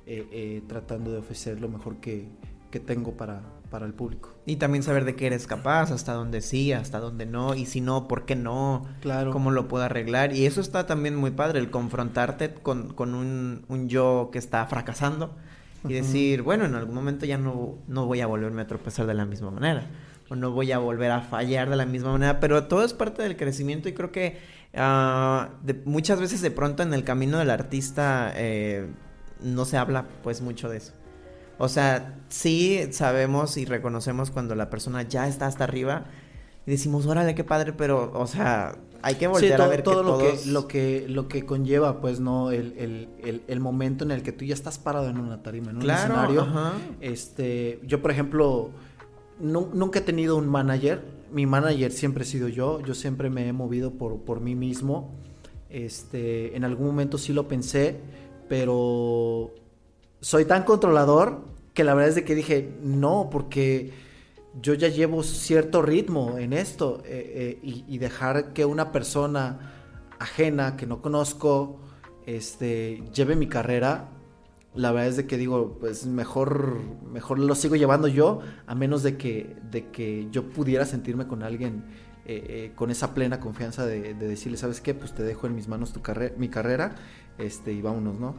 eh, 0.06 0.26
eh, 0.32 0.62
tratando 0.66 1.12
de 1.12 1.18
ofrecer 1.18 1.60
lo 1.60 1.68
mejor 1.68 1.96
que, 1.96 2.28
que 2.70 2.80
tengo 2.80 3.16
para, 3.16 3.42
para 3.70 3.86
el 3.86 3.94
público. 3.94 4.34
Y 4.46 4.56
también 4.56 4.82
saber 4.82 5.04
de 5.04 5.16
qué 5.16 5.26
eres 5.26 5.46
capaz, 5.46 5.90
hasta 5.90 6.12
dónde 6.12 6.40
sí, 6.40 6.72
hasta 6.72 6.98
dónde 6.98 7.26
no, 7.26 7.54
y 7.54 7.66
si 7.66 7.80
no, 7.80 8.08
¿por 8.08 8.24
qué 8.24 8.36
no? 8.36 8.86
Claro. 9.00 9.32
¿Cómo 9.32 9.50
lo 9.50 9.68
puedo 9.68 9.84
arreglar? 9.84 10.32
Y 10.32 10.46
eso 10.46 10.60
está 10.60 10.86
también 10.86 11.16
muy 11.16 11.30
padre, 11.30 11.58
el 11.58 11.70
confrontarte 11.70 12.54
con, 12.54 12.94
un, 12.98 13.88
yo 13.88 14.30
que 14.32 14.38
está 14.38 14.66
fracasando 14.66 15.34
y 15.88 15.92
decir, 15.92 16.42
bueno, 16.42 16.64
en 16.64 16.74
algún 16.74 16.94
momento 16.94 17.26
ya 17.26 17.38
no, 17.38 17.78
no 17.86 18.06
voy 18.06 18.20
a 18.20 18.26
volverme 18.26 18.62
a 18.62 18.66
tropezar 18.66 19.06
de 19.06 19.14
la 19.14 19.24
misma 19.24 19.52
manera, 19.52 19.86
o 20.28 20.34
no 20.34 20.50
voy 20.50 20.72
a 20.72 20.78
volver 20.78 21.12
a 21.12 21.20
fallar 21.20 21.70
de 21.70 21.76
la 21.76 21.86
misma 21.86 22.12
manera, 22.12 22.40
pero 22.40 22.64
todo 22.64 22.84
es 22.84 22.92
parte 22.92 23.22
del 23.22 23.36
crecimiento 23.36 23.88
y 23.88 23.92
creo 23.92 24.10
que 24.10 24.38
ah, 24.74 25.50
muchas 25.84 26.20
veces 26.20 26.40
de 26.40 26.50
pronto 26.50 26.82
en 26.82 26.94
el 26.94 27.04
camino 27.04 27.38
del 27.38 27.50
artista 27.50 28.32
eh, 28.34 28.88
no 29.40 29.64
se 29.64 29.76
habla 29.76 30.06
pues 30.22 30.40
mucho 30.40 30.68
de 30.68 30.78
eso. 30.78 30.92
O 31.58 31.68
sea, 31.68 32.18
sí 32.28 32.88
sabemos 32.92 33.56
y 33.56 33.64
reconocemos 33.64 34.30
cuando 34.30 34.54
la 34.54 34.68
persona 34.68 35.02
ya 35.02 35.26
está 35.26 35.46
hasta 35.46 35.64
arriba 35.64 36.04
y 36.66 36.70
decimos, 36.70 37.06
órale, 37.06 37.34
qué 37.34 37.44
padre, 37.44 37.72
pero, 37.72 38.12
o 38.12 38.26
sea, 38.26 38.76
hay 39.00 39.14
que 39.14 39.28
volver 39.28 39.60
a 39.60 39.68
ver 39.68 39.82
todo 39.82 40.02
lo, 40.02 40.18
que, 40.18 40.36
lo, 40.46 40.66
que, 40.66 41.06
lo 41.08 41.28
que 41.28 41.46
conlleva, 41.46 42.00
pues, 42.00 42.18
¿no? 42.18 42.50
El, 42.50 43.08
momento 43.60 44.04
en 44.04 44.10
el 44.10 44.22
que 44.22 44.32
tú 44.32 44.44
ya 44.44 44.54
estás 44.54 44.78
parado 44.78 45.08
en 45.08 45.18
una 45.18 45.42
tarima, 45.42 45.70
en 45.70 45.76
un 45.76 45.88
escenario. 45.88 46.46
Este, 47.00 47.80
yo, 47.84 48.02
por 48.02 48.10
ejemplo, 48.10 48.70
nunca 49.38 50.00
he 50.00 50.02
tenido 50.02 50.36
un 50.36 50.48
manager. 50.48 51.15
Mi 51.32 51.46
manager 51.46 51.92
siempre 51.92 52.24
he 52.24 52.26
sido 52.26 52.48
yo. 52.48 52.80
Yo 52.80 52.94
siempre 52.94 53.30
me 53.30 53.48
he 53.48 53.52
movido 53.52 53.92
por, 53.92 54.20
por 54.20 54.40
mí 54.40 54.54
mismo. 54.54 55.14
Este, 55.68 56.56
en 56.56 56.64
algún 56.64 56.86
momento 56.86 57.18
sí 57.18 57.32
lo 57.32 57.48
pensé, 57.48 57.96
pero 58.48 59.52
soy 60.20 60.44
tan 60.44 60.64
controlador 60.64 61.44
que 61.74 61.84
la 61.84 61.94
verdad 61.94 62.10
es 62.10 62.14
de 62.14 62.24
que 62.24 62.34
dije, 62.34 62.72
no, 62.82 63.28
porque 63.30 63.92
yo 64.60 64.74
ya 64.74 64.88
llevo 64.88 65.22
cierto 65.22 65.82
ritmo 65.82 66.38
en 66.38 66.52
esto 66.52 67.02
eh, 67.04 67.58
eh, 67.62 67.84
y, 67.86 67.98
dejar 67.98 68.52
que 68.52 68.64
una 68.64 68.92
persona 68.92 69.74
ajena 70.18 70.76
que 70.76 70.86
no 70.86 71.02
conozco 71.02 71.80
este, 72.24 73.02
lleve 73.12 73.36
mi 73.36 73.46
carrera, 73.46 74.08
la 74.76 74.92
verdad 74.92 75.08
es 75.08 75.16
de 75.16 75.26
que 75.26 75.36
digo, 75.36 75.78
pues 75.80 76.06
mejor, 76.06 76.80
mejor 77.10 77.38
lo 77.38 77.54
sigo 77.54 77.76
llevando 77.76 78.08
yo, 78.08 78.40
a 78.66 78.74
menos 78.74 79.02
de 79.02 79.16
que, 79.16 79.56
de 79.70 79.90
que 79.90 80.28
yo 80.30 80.50
pudiera 80.50 80.84
sentirme 80.84 81.26
con 81.26 81.42
alguien 81.42 81.84
eh, 82.24 82.72
con 82.74 82.90
esa 82.90 83.14
plena 83.14 83.40
confianza 83.40 83.86
de, 83.86 84.14
decirle, 84.14 84.56
¿sabes 84.58 84.80
qué? 84.80 84.94
Pues 84.94 85.14
te 85.14 85.22
dejo 85.22 85.46
en 85.46 85.54
mis 85.54 85.68
manos 85.68 85.92
tu 85.92 86.00
mi 86.36 86.48
carrera 86.48 86.96
este, 87.38 87.72
y 87.72 87.82
vámonos, 87.82 88.18
¿no? 88.18 88.34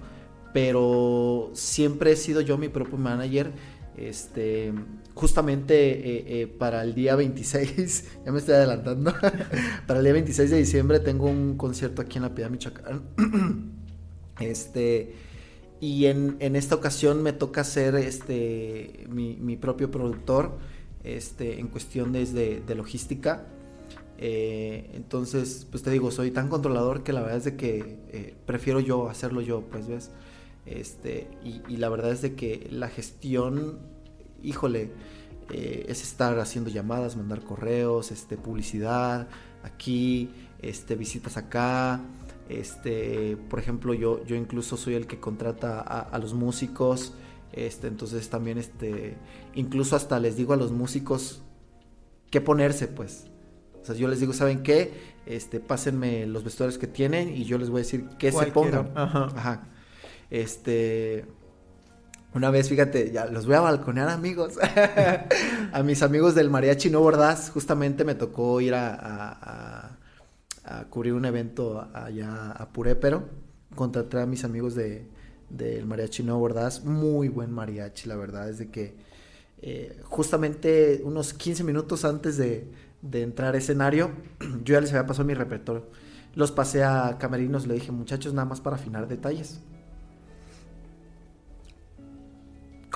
pero 0.58 1.52
siempre 1.54 2.12
he 2.12 2.16
sido 2.16 2.42
yo 2.42 2.58
mi 2.58 2.68
propio 2.68 2.98
manager. 2.98 3.52
Este, 3.96 4.74
justamente 5.14 5.76
eh, 5.76 6.42
eh, 6.42 6.48
para 6.48 6.82
el 6.84 6.96
día 6.96 7.16
26, 7.16 8.06
ya 8.26 8.32
me 8.32 8.40
estoy 8.40 8.56
adelantando, 8.56 9.14
para 9.88 10.00
el 10.00 10.04
día 10.04 10.14
26 10.14 10.50
de 10.50 10.58
diciembre 10.58 11.00
tengo 11.00 11.28
un 11.28 11.58
concierto 11.58 12.02
aquí 12.02 12.18
en 12.18 12.24
la 12.24 12.34
Piedad 12.34 12.50
Michoacán. 12.50 13.04
este, 14.40 15.14
y 15.80 16.06
en, 16.06 16.38
esta 16.56 16.76
ocasión 16.76 17.22
me 17.24 17.34
toca 17.34 17.64
ser 17.64 17.96
este, 17.96 19.06
mi, 19.10 19.58
propio 19.58 19.92
productor 19.92 20.58
este, 21.04 21.60
en 21.60 21.68
cuestión 21.68 22.12
desde 22.12 22.62
de 22.62 22.76
logística. 22.76 23.46
Eh, 24.18 24.90
entonces, 24.94 25.68
pues 25.70 25.84
te 25.84 25.92
digo, 25.92 26.10
soy 26.10 26.32
tan 26.32 26.50
controlador 26.50 27.04
que 27.04 27.14
la 27.14 27.22
verdad 27.22 27.38
es 27.38 27.44
de 27.46 27.56
que 27.56 28.36
prefiero 28.46 28.80
yo 28.80 29.10
hacerlo 29.10 29.42
yo, 29.42 29.62
pues 29.62 29.88
ves. 29.88 30.12
Este, 30.68 31.30
y, 31.44 31.78
la 31.78 31.88
verdad 31.88 32.12
es 32.12 32.22
de 32.22 32.36
que 32.36 32.68
la 32.72 32.90
gestión, 32.90 33.80
híjole, 34.44 34.92
eh, 35.50 35.86
es 35.88 36.04
estar 36.04 36.38
haciendo 36.40 36.70
llamadas, 36.70 37.16
mandar 37.16 37.42
correos, 37.42 38.12
este, 38.12 38.36
publicidad 38.36 39.30
aquí, 39.64 40.30
este, 40.62 40.96
visitas 40.96 41.38
acá. 41.38 42.02
Este, 42.50 43.38
por 43.50 43.60
ejemplo, 43.60 43.94
yo, 43.94 44.24
yo 44.26 44.36
incluso 44.36 44.78
soy 44.78 44.96
el 44.96 45.08
que 45.08 45.20
contrata 45.20 45.80
a, 45.80 46.18
los 46.20 46.34
músicos. 46.34 47.14
Este, 47.52 47.88
entonces 47.88 48.30
también, 48.30 48.58
este, 48.58 49.18
incluso 49.56 49.96
hasta 49.96 50.20
les 50.20 50.36
digo 50.38 50.54
a 50.54 50.58
los 50.58 50.72
músicos 50.72 51.42
qué 52.32 52.42
ponerse, 52.42 52.88
pues. 52.88 53.28
O 53.82 53.86
sea, 53.86 53.96
yo 53.96 54.08
les 54.08 54.20
digo, 54.20 54.34
¿saben 54.34 54.64
qué? 54.64 54.92
Este, 55.26 55.60
pásenme 55.60 56.26
los 56.26 56.44
vestuarios 56.44 56.78
que 56.78 56.88
tienen 56.88 57.36
y 57.36 57.44
yo 57.44 57.58
les 57.58 57.70
voy 57.70 57.80
a 57.80 57.84
decir 57.84 58.08
qué 58.18 58.32
se 58.32 58.48
pongan. 58.48 58.92
Ajá. 58.96 59.68
Este. 60.30 61.26
Una 62.34 62.52
vez, 62.52 62.70
fíjate, 62.70 63.12
ya 63.12 63.26
los 63.26 63.46
voy 63.46 63.56
a 63.56 63.62
balconear, 63.62 64.10
amigos. 64.10 64.60
a 65.72 65.84
mis 65.84 66.04
amigos 66.04 66.36
del 66.36 66.50
Mariachi 66.50 66.90
No 66.90 67.00
Bordás, 67.00 67.50
justamente 67.50 68.04
me 68.04 68.16
tocó 68.16 68.62
ir 68.62 68.74
a, 68.76 68.94
a, 68.94 69.97
cubrir 70.90 71.14
un 71.14 71.26
evento 71.26 71.88
allá 71.94 72.52
a 72.52 72.70
Purépero. 72.72 73.30
Contraté 73.76 74.20
a 74.20 74.26
mis 74.26 74.44
amigos 74.44 74.76
de, 74.76 75.08
del 75.50 75.86
Mariachi 75.86 76.24
No 76.24 76.40
Bordás. 76.40 76.84
Muy 76.84 77.30
buen 77.30 77.52
mariachi, 77.52 78.08
la 78.08 78.16
verdad, 78.16 78.50
es 78.50 78.58
de 78.58 78.70
que 78.70 78.96
eh, 79.62 80.00
justamente 80.04 81.02
unos 81.04 81.34
15 81.34 81.64
minutos 81.64 82.06
antes 82.06 82.38
de, 82.38 82.72
de 83.02 83.24
entrar 83.24 83.56
a 83.56 83.58
escenario, 83.58 84.12
yo 84.64 84.74
ya 84.74 84.82
les 84.82 84.92
había 84.92 85.06
pasado 85.06 85.26
mi 85.26 85.34
repertorio. 85.34 85.86
Los 86.36 86.52
pasé 86.52 86.84
a 86.84 87.18
camerinos, 87.20 87.68
le 87.68 87.74
dije, 87.74 87.92
muchachos, 87.92 88.34
nada 88.34 88.46
más 88.46 88.62
para 88.62 88.76
afinar 88.76 89.08
detalles. 89.08 89.62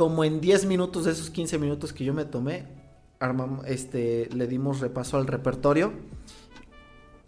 como 0.01 0.23
en 0.23 0.41
10 0.41 0.65
minutos 0.65 1.05
de 1.05 1.11
esos 1.11 1.29
15 1.29 1.59
minutos 1.59 1.93
que 1.93 2.03
yo 2.03 2.11
me 2.11 2.25
tomé, 2.25 2.65
armamos, 3.19 3.65
este, 3.67 4.29
le 4.33 4.47
dimos 4.47 4.79
repaso 4.79 5.17
al 5.17 5.27
repertorio. 5.27 5.93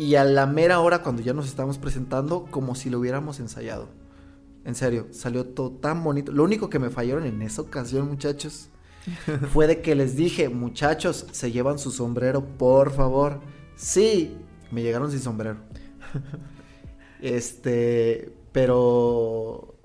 Y 0.04 0.16
a 0.16 0.26
la 0.26 0.46
mera 0.46 0.82
hora, 0.82 1.02
cuando 1.02 1.22
ya 1.22 1.32
nos 1.34 1.46
estábamos 1.46 1.78
presentando, 1.78 2.44
como 2.52 2.76
si 2.76 2.90
lo 2.90 3.00
hubiéramos 3.00 3.40
ensayado. 3.40 3.88
En 4.66 4.76
serio, 4.76 5.08
salió 5.12 5.46
todo 5.46 5.72
tan 5.72 6.04
bonito. 6.04 6.34
Lo 6.34 6.44
único 6.44 6.70
que 6.70 6.78
me 6.78 6.90
fallaron 6.90 7.26
en 7.26 7.42
esa 7.42 7.62
ocasión, 7.62 8.10
muchachos, 8.10 8.68
fue 9.54 9.66
de 9.66 9.82
que 9.82 9.96
les 9.96 10.18
dije, 10.18 10.50
muchachos, 10.50 11.26
se 11.32 11.54
llevan 11.54 11.80
su 11.80 11.90
sombrero, 11.90 12.44
por 12.44 12.92
favor. 12.92 13.40
Sí, 13.78 14.36
me 14.72 14.84
llegaron 14.84 15.10
sin 15.10 15.22
sombrero. 15.22 15.56
Este, 17.22 18.36
pero 18.52 19.76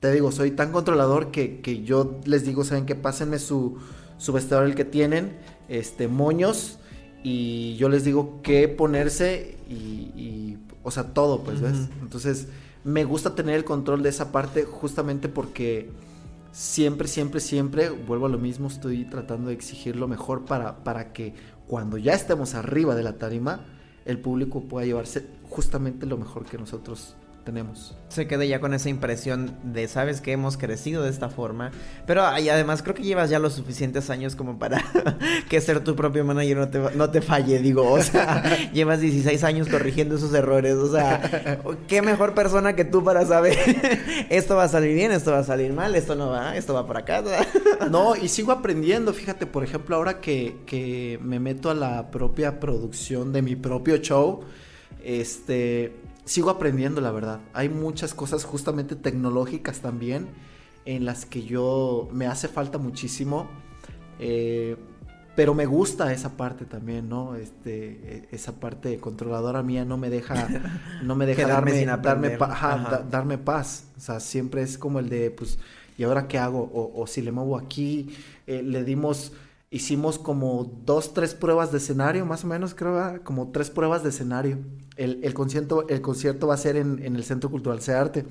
te 0.00 0.10
digo, 0.10 0.32
soy 0.32 0.50
tan 0.50 0.72
controlador 0.72 1.30
que, 1.30 1.60
que 1.60 1.84
yo 1.84 2.18
les 2.24 2.44
digo, 2.44 2.64
¿saben 2.64 2.86
qué? 2.86 2.96
Pásenme 2.96 3.38
su, 3.38 3.78
su 4.18 4.32
vestidor 4.32 4.64
el 4.64 4.74
que 4.74 4.84
tienen, 4.84 5.38
este, 5.68 6.08
moños, 6.08 6.80
y 7.22 7.76
yo 7.76 7.88
les 7.88 8.04
digo 8.04 8.40
qué 8.42 8.68
ponerse 8.68 9.56
y, 9.68 9.74
y 9.74 10.58
o 10.82 10.90
sea, 10.90 11.14
todo, 11.14 11.42
pues, 11.42 11.60
¿ves? 11.60 11.88
Entonces, 12.00 12.48
me 12.84 13.04
gusta 13.04 13.34
tener 13.34 13.54
el 13.54 13.64
control 13.64 14.02
de 14.02 14.08
esa 14.08 14.32
parte 14.32 14.64
justamente 14.64 15.28
porque 15.28 15.90
siempre, 16.50 17.06
siempre, 17.08 17.40
siempre, 17.40 17.90
vuelvo 17.90 18.26
a 18.26 18.28
lo 18.28 18.38
mismo, 18.38 18.68
estoy 18.68 19.04
tratando 19.04 19.48
de 19.48 19.54
exigir 19.54 19.96
lo 19.96 20.08
mejor 20.08 20.44
para, 20.44 20.82
para 20.82 21.12
que 21.12 21.34
cuando 21.66 21.98
ya 21.98 22.14
estemos 22.14 22.54
arriba 22.54 22.94
de 22.94 23.02
la 23.02 23.18
tarima, 23.18 23.60
el 24.04 24.18
público 24.18 24.62
pueda 24.62 24.84
llevarse 24.84 25.26
justamente 25.48 26.06
lo 26.06 26.16
mejor 26.16 26.44
que 26.44 26.58
nosotros 26.58 27.14
tenemos. 27.44 27.94
Se 28.08 28.26
quede 28.26 28.48
ya 28.48 28.60
con 28.60 28.74
esa 28.74 28.88
impresión 28.88 29.56
de, 29.62 29.88
sabes 29.88 30.20
que 30.20 30.32
hemos 30.32 30.56
crecido 30.56 31.02
de 31.02 31.10
esta 31.10 31.28
forma, 31.28 31.70
pero 32.06 32.22
y 32.38 32.48
además 32.48 32.82
creo 32.82 32.94
que 32.94 33.02
llevas 33.02 33.30
ya 33.30 33.38
los 33.38 33.54
suficientes 33.54 34.10
años 34.10 34.36
como 34.36 34.58
para 34.58 34.82
que 35.48 35.60
ser 35.60 35.82
tu 35.84 35.96
propio 35.96 36.24
manager 36.24 36.56
no 36.56 36.68
te, 36.68 36.78
no 36.96 37.10
te 37.10 37.20
falle, 37.20 37.58
digo, 37.58 37.90
o 37.90 38.02
sea, 38.02 38.42
llevas 38.72 39.00
16 39.00 39.42
años 39.44 39.68
corrigiendo 39.68 40.16
esos 40.16 40.32
errores, 40.34 40.74
o 40.74 40.90
sea, 40.92 41.60
qué 41.88 42.02
mejor 42.02 42.34
persona 42.34 42.74
que 42.74 42.84
tú 42.84 43.02
para 43.02 43.24
saber, 43.26 43.58
esto 44.30 44.56
va 44.56 44.64
a 44.64 44.68
salir 44.68 44.94
bien, 44.94 45.12
esto 45.12 45.32
va 45.32 45.38
a 45.38 45.44
salir 45.44 45.72
mal, 45.72 45.94
esto 45.94 46.14
no 46.14 46.30
va, 46.30 46.56
esto 46.56 46.74
va 46.74 46.86
por 46.86 46.98
acá. 46.98 47.22
no, 47.90 48.16
y 48.16 48.28
sigo 48.28 48.52
aprendiendo, 48.52 49.12
fíjate, 49.12 49.46
por 49.46 49.64
ejemplo, 49.64 49.96
ahora 49.96 50.20
que, 50.20 50.56
que 50.66 51.18
me 51.22 51.40
meto 51.40 51.70
a 51.70 51.74
la 51.74 52.10
propia 52.10 52.60
producción 52.60 53.32
de 53.32 53.42
mi 53.42 53.56
propio 53.56 53.96
show, 53.98 54.40
este 55.04 55.92
sigo 56.24 56.50
aprendiendo, 56.50 57.00
la 57.00 57.10
verdad. 57.10 57.40
Hay 57.52 57.68
muchas 57.68 58.14
cosas 58.14 58.44
justamente 58.44 58.96
tecnológicas 58.96 59.80
también 59.80 60.28
en 60.84 61.04
las 61.04 61.26
que 61.26 61.42
yo 61.42 62.08
me 62.12 62.26
hace 62.26 62.48
falta 62.48 62.78
muchísimo. 62.78 63.48
Eh, 64.18 64.76
pero 65.34 65.54
me 65.54 65.64
gusta 65.64 66.12
esa 66.12 66.36
parte 66.36 66.66
también, 66.66 67.08
¿no? 67.08 67.36
Este, 67.36 68.00
e, 68.04 68.28
esa 68.32 68.52
parte 68.52 68.98
controladora 68.98 69.62
mía 69.62 69.84
no 69.84 69.96
me 69.96 70.10
deja, 70.10 70.34
no 71.02 71.16
me 71.16 71.26
deja 71.26 71.46
darme, 71.46 71.84
darme, 71.84 72.38
darme 73.10 73.38
paz. 73.38 73.86
O 73.96 74.00
sea, 74.00 74.20
siempre 74.20 74.62
es 74.62 74.76
como 74.76 74.98
el 74.98 75.08
de, 75.08 75.30
pues, 75.30 75.58
¿y 75.96 76.04
ahora 76.04 76.28
qué 76.28 76.38
hago? 76.38 76.70
O, 76.94 77.06
si 77.06 77.22
le 77.22 77.32
muevo 77.32 77.56
aquí, 77.56 78.14
eh, 78.46 78.62
le 78.62 78.84
dimos 78.84 79.32
hicimos 79.72 80.18
como 80.18 80.80
dos, 80.84 81.14
tres 81.14 81.34
pruebas 81.34 81.72
de 81.72 81.78
escenario, 81.78 82.26
más 82.26 82.44
o 82.44 82.46
menos, 82.46 82.74
creo, 82.74 83.24
como 83.24 83.50
tres 83.50 83.70
pruebas 83.70 84.02
de 84.02 84.10
escenario. 84.10 84.58
El, 84.96 85.32
concierto, 85.32 85.88
el 85.88 86.02
concierto 86.02 86.46
va 86.46 86.54
a 86.54 86.58
ser 86.58 86.76
en, 86.76 87.00
el 87.00 87.24
Centro 87.24 87.50
Cultural 87.50 87.80
Arte. 87.88 88.26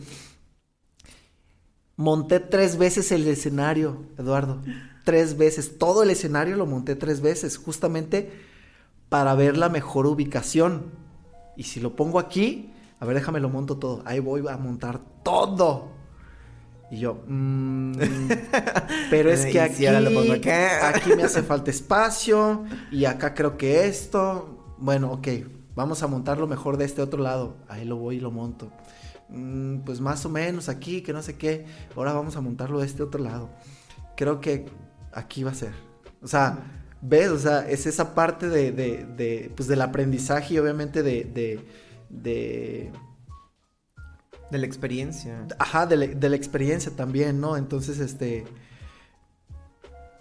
Monté 1.98 2.40
tres 2.40 2.78
veces 2.78 3.12
el 3.12 3.28
escenario, 3.28 4.04
Eduardo. 4.20 4.62
Tres 5.04 5.36
veces. 5.36 5.80
Todo 5.80 6.04
el 6.04 6.12
escenario 6.12 6.56
lo 6.56 6.68
monté 6.68 6.96
tres 6.96 7.22
veces, 7.22 7.58
justamente 7.58 8.32
para 9.10 9.34
ver 9.34 9.58
la 9.58 9.70
mejor 9.70 10.06
ubicación. 10.06 10.92
Y 11.58 11.64
si 11.64 11.80
lo 11.80 11.96
pongo 11.96 12.20
aquí, 12.20 12.72
a 13.00 13.06
ver, 13.06 13.16
déjame 13.16 13.40
lo 13.40 13.50
monto 13.50 13.78
todo. 13.78 14.04
Ahí 14.06 14.20
voy 14.20 14.48
a 14.48 14.58
montar 14.58 15.02
todo. 15.24 15.90
Y 16.92 17.00
yo, 17.00 17.24
mmm, 17.26 17.94
pero 19.10 19.32
es 19.32 19.46
que 19.52 19.62
aquí, 19.62 19.86
aquí 19.88 21.16
me 21.16 21.24
hace 21.24 21.42
falta 21.42 21.72
espacio 21.72 22.66
y 22.92 23.06
acá 23.06 23.34
creo 23.34 23.58
que 23.58 23.88
esto, 23.88 24.76
bueno, 24.78 25.14
ok, 25.14 25.28
vamos 25.74 26.04
a 26.04 26.08
montar 26.08 26.38
lo 26.38 26.48
mejor 26.48 26.76
de 26.76 26.84
este 26.84 27.02
otro 27.02 27.24
lado. 27.24 27.56
Ahí 27.70 27.86
lo 27.86 27.96
voy 27.96 28.18
y 28.18 28.20
lo 28.20 28.30
monto. 28.30 28.70
Mm, 29.30 29.80
pues 29.80 30.02
más 30.02 30.26
o 30.26 30.30
menos 30.30 30.68
aquí, 30.68 31.02
que 31.02 31.14
no 31.14 31.24
sé 31.24 31.38
qué. 31.38 31.66
Ahora 31.96 32.12
vamos 32.12 32.36
a 32.36 32.42
montarlo 32.42 32.82
de 32.82 32.88
este 32.88 33.04
otro 33.04 33.24
lado. 33.24 33.50
Creo 34.18 34.42
que 34.42 34.66
aquí 35.14 35.44
va 35.44 35.52
a 35.52 35.56
ser. 35.56 35.72
O 36.22 36.28
sea, 36.28 36.60
¿ves? 37.02 37.30
O 37.30 37.40
sea, 37.40 37.70
es 37.70 37.86
esa 37.88 38.14
parte 38.14 38.50
de, 38.50 38.74
de, 38.74 39.06
de 39.06 39.50
pues 39.56 39.70
del 39.70 39.82
aprendizaje 39.82 40.56
y 40.56 40.60
obviamente 40.60 41.04
de, 41.04 41.24
de 42.10 42.92
de 44.52 44.58
la 44.58 44.66
experiencia. 44.66 45.48
Ajá, 45.58 45.86
de 45.88 46.30
la, 46.30 46.36
experiencia 46.36 46.96
también, 46.96 47.40
¿no? 47.40 47.58
Entonces, 47.58 48.00
este. 48.00 48.46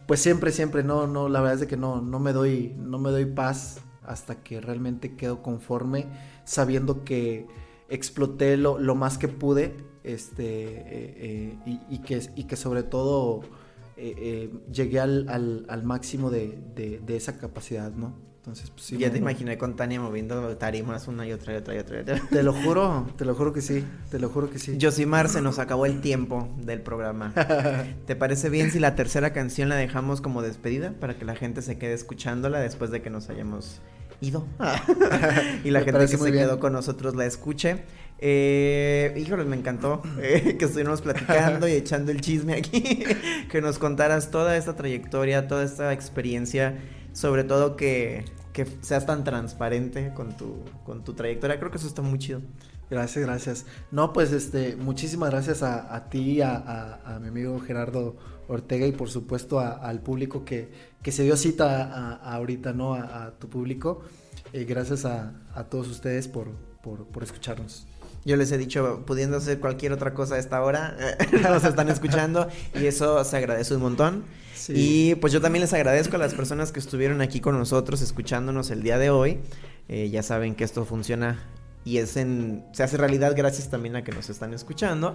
Pues 0.07 0.21
siempre, 0.21 0.51
siempre, 0.53 0.83
no, 0.83 1.07
no, 1.07 1.29
la 1.29 1.41
verdad 1.41 1.55
es 1.55 1.61
de 1.61 1.67
que 1.67 1.77
no, 1.77 2.01
no 2.01 2.19
me 2.19 2.33
doy, 2.33 2.75
no 2.79 2.99
me 2.99 3.11
doy 3.11 3.27
paz 3.27 3.81
hasta 4.03 4.43
que 4.43 4.61
realmente 4.61 5.15
quedo 5.15 5.41
conforme, 5.43 6.07
sabiendo 6.45 7.05
que 7.05 7.47
exploté 7.89 8.57
lo, 8.57 8.79
lo 8.79 8.97
más 8.97 9.19
que 9.19 9.29
pude, 9.29 9.77
este, 10.03 10.45
eh, 10.45 11.59
eh, 11.67 11.85
y, 11.89 11.99
que, 11.99 12.21
y 12.35 12.45
que 12.45 12.57
sobre 12.57 12.83
todo 12.83 13.43
eh, 13.97 14.53
llegué 14.73 14.99
al, 14.99 15.29
al, 15.69 15.83
máximo 15.85 16.31
de, 16.31 16.59
de 16.75 17.17
esa 17.17 17.39
capacidad, 17.39 17.93
¿no? 17.93 18.30
Entonces, 18.41 18.71
pues, 18.71 18.87
sí, 18.87 18.97
ya 18.97 19.11
te 19.11 19.19
imaginé 19.19 19.59
con 19.59 19.77
Tania 19.77 20.01
moviendo 20.01 20.57
tarimas 20.57 21.09
una 21.09 21.27
y 21.27 21.33
otra 21.33 21.53
y 21.53 21.57
otra 21.57 21.75
y 21.75 21.79
otra. 21.79 22.03
Te 22.31 22.43
lo 22.43 22.55
juro, 22.55 23.07
te 23.19 23.27
lo 23.27 23.35
juro 23.35 23.53
que 23.53 23.61
sí, 23.61 23.85
te 24.11 24.19
lo 24.19 24.31
juro 24.31 24.49
que 24.49 24.59
sí. 24.59 24.79
Josimar, 24.81 25.29
se 25.29 25.43
nos 25.43 25.59
acabó 25.59 25.85
el 25.85 26.01
tiempo 26.01 26.49
del 26.57 26.81
programa. 26.81 27.35
¿Te 28.07 28.17
parece 28.17 28.49
bien 28.49 28.71
si 28.71 28.79
la 28.79 28.95
tercera 28.95 29.35
canción 29.35 29.69
la 29.69 29.77
dejamos 29.77 30.23
como 30.23 30.41
despedida 30.41 30.95
para 30.99 31.19
que 31.19 31.27
la 31.27 31.37
gente 31.37 31.61
se 31.61 31.77
quede 31.77 31.93
escuchándola 31.93 32.61
después 32.61 32.91
de 32.91 33.03
que 33.03 33.11
nos 33.11 33.29
hayamos 33.29 33.83
ido? 34.23 34.47
y 35.63 35.71
la 35.71 35.83
gente 35.83 36.01
que 36.07 36.17
se 36.17 36.33
quedó 36.33 36.59
con 36.59 36.73
nosotros 36.73 37.15
la 37.15 37.27
escuche. 37.27 37.83
Eh, 38.23 39.15
híjole, 39.19 39.45
me 39.45 39.57
encantó 39.57 40.01
eh, 40.19 40.57
que 40.59 40.65
estuviéramos 40.65 41.03
platicando 41.03 41.69
y 41.69 41.73
echando 41.73 42.11
el 42.11 42.23
chisme 42.23 42.55
aquí, 42.55 43.05
que 43.51 43.61
nos 43.61 43.79
contaras 43.79 44.31
toda 44.31 44.57
esta 44.57 44.77
trayectoria, 44.77 45.47
toda 45.47 45.63
esta 45.63 45.93
experiencia 45.93 46.79
sobre 47.13 47.45
todo 47.45 47.77
que, 47.77 48.25
seas 48.83 49.07
tan 49.07 49.25
transparente 49.25 50.13
con 50.15 50.37
tu, 50.37 50.65
con 50.85 51.03
tu 51.03 51.15
trayectoria. 51.15 51.59
Creo 51.59 51.71
que 51.71 51.79
eso 51.79 51.87
está 51.87 52.03
muy 52.03 52.19
chido. 52.19 52.43
Gracias, 52.91 53.25
gracias. 53.25 53.67
No, 53.91 54.13
pues 54.13 54.33
este, 54.33 54.77
muchísimas 54.77 55.31
gracias 55.31 55.63
a, 55.63 56.09
ti, 56.11 56.43
a, 56.43 57.01
a, 57.05 57.19
mi 57.21 57.29
amigo 57.29 57.61
Gerardo 57.61 58.17
Ortega 58.49 58.85
y 58.87 58.93
por 58.93 59.09
supuesto 59.09 59.61
al 59.61 60.01
público 60.01 60.45
que, 60.45 60.73
que, 61.01 61.13
se 61.13 61.23
dio 61.23 61.37
cita 61.37 62.17
ahorita, 62.17 62.73
¿no? 62.73 62.95
A, 62.95 63.33
tu 63.39 63.49
público. 63.49 64.03
Eh, 64.53 64.65
gracias 64.65 65.05
a, 65.05 65.33
todos 65.71 65.89
ustedes 65.89 66.27
por, 66.27 66.51
por, 66.83 67.07
por 67.07 67.23
escucharnos. 67.23 67.87
Yo 68.25 68.37
les 68.37 68.53
he 68.53 68.59
dicho, 68.59 69.03
pudiendo 69.07 69.39
hacer 69.39 69.61
cualquier 69.61 69.93
otra 69.93 70.13
cosa 70.13 70.35
a 70.35 70.39
esta 70.39 70.63
hora, 70.63 70.97
nos 71.43 71.65
están 71.65 71.89
escuchando 71.89 72.49
y 72.75 72.87
eso 72.87 73.25
se 73.25 73.37
agradece 73.37 73.75
un 73.75 73.83
montón. 73.83 74.25
Y 74.69 75.15
pues 75.17 75.33
yo 75.33 75.41
también 75.41 75.63
les 75.63 75.73
agradezco 75.73 76.17
a 76.17 76.19
las 76.19 76.35
personas 76.35 76.71
que 76.71 76.81
estuvieron 76.81 77.23
aquí 77.23 77.41
con 77.41 77.59
nosotros 77.59 78.03
escuchándonos 78.03 78.71
el 78.71 78.83
día 78.83 78.99
de 78.99 79.11
hoy. 79.11 79.39
Eh, 79.89 80.11
ya 80.11 80.23
saben 80.23 80.55
que 80.55 80.65
esto 80.65 80.85
funciona 80.85 81.39
y 81.85 81.99
es 81.99 82.17
en, 82.17 82.65
se 82.73 82.83
hace 82.83 82.97
realidad 82.97 83.35
gracias 83.37 83.71
también 83.71 83.97
a 83.97 84.05
que 84.05 84.13
nos 84.13 84.31
están 84.31 84.53
escuchando. 84.55 85.15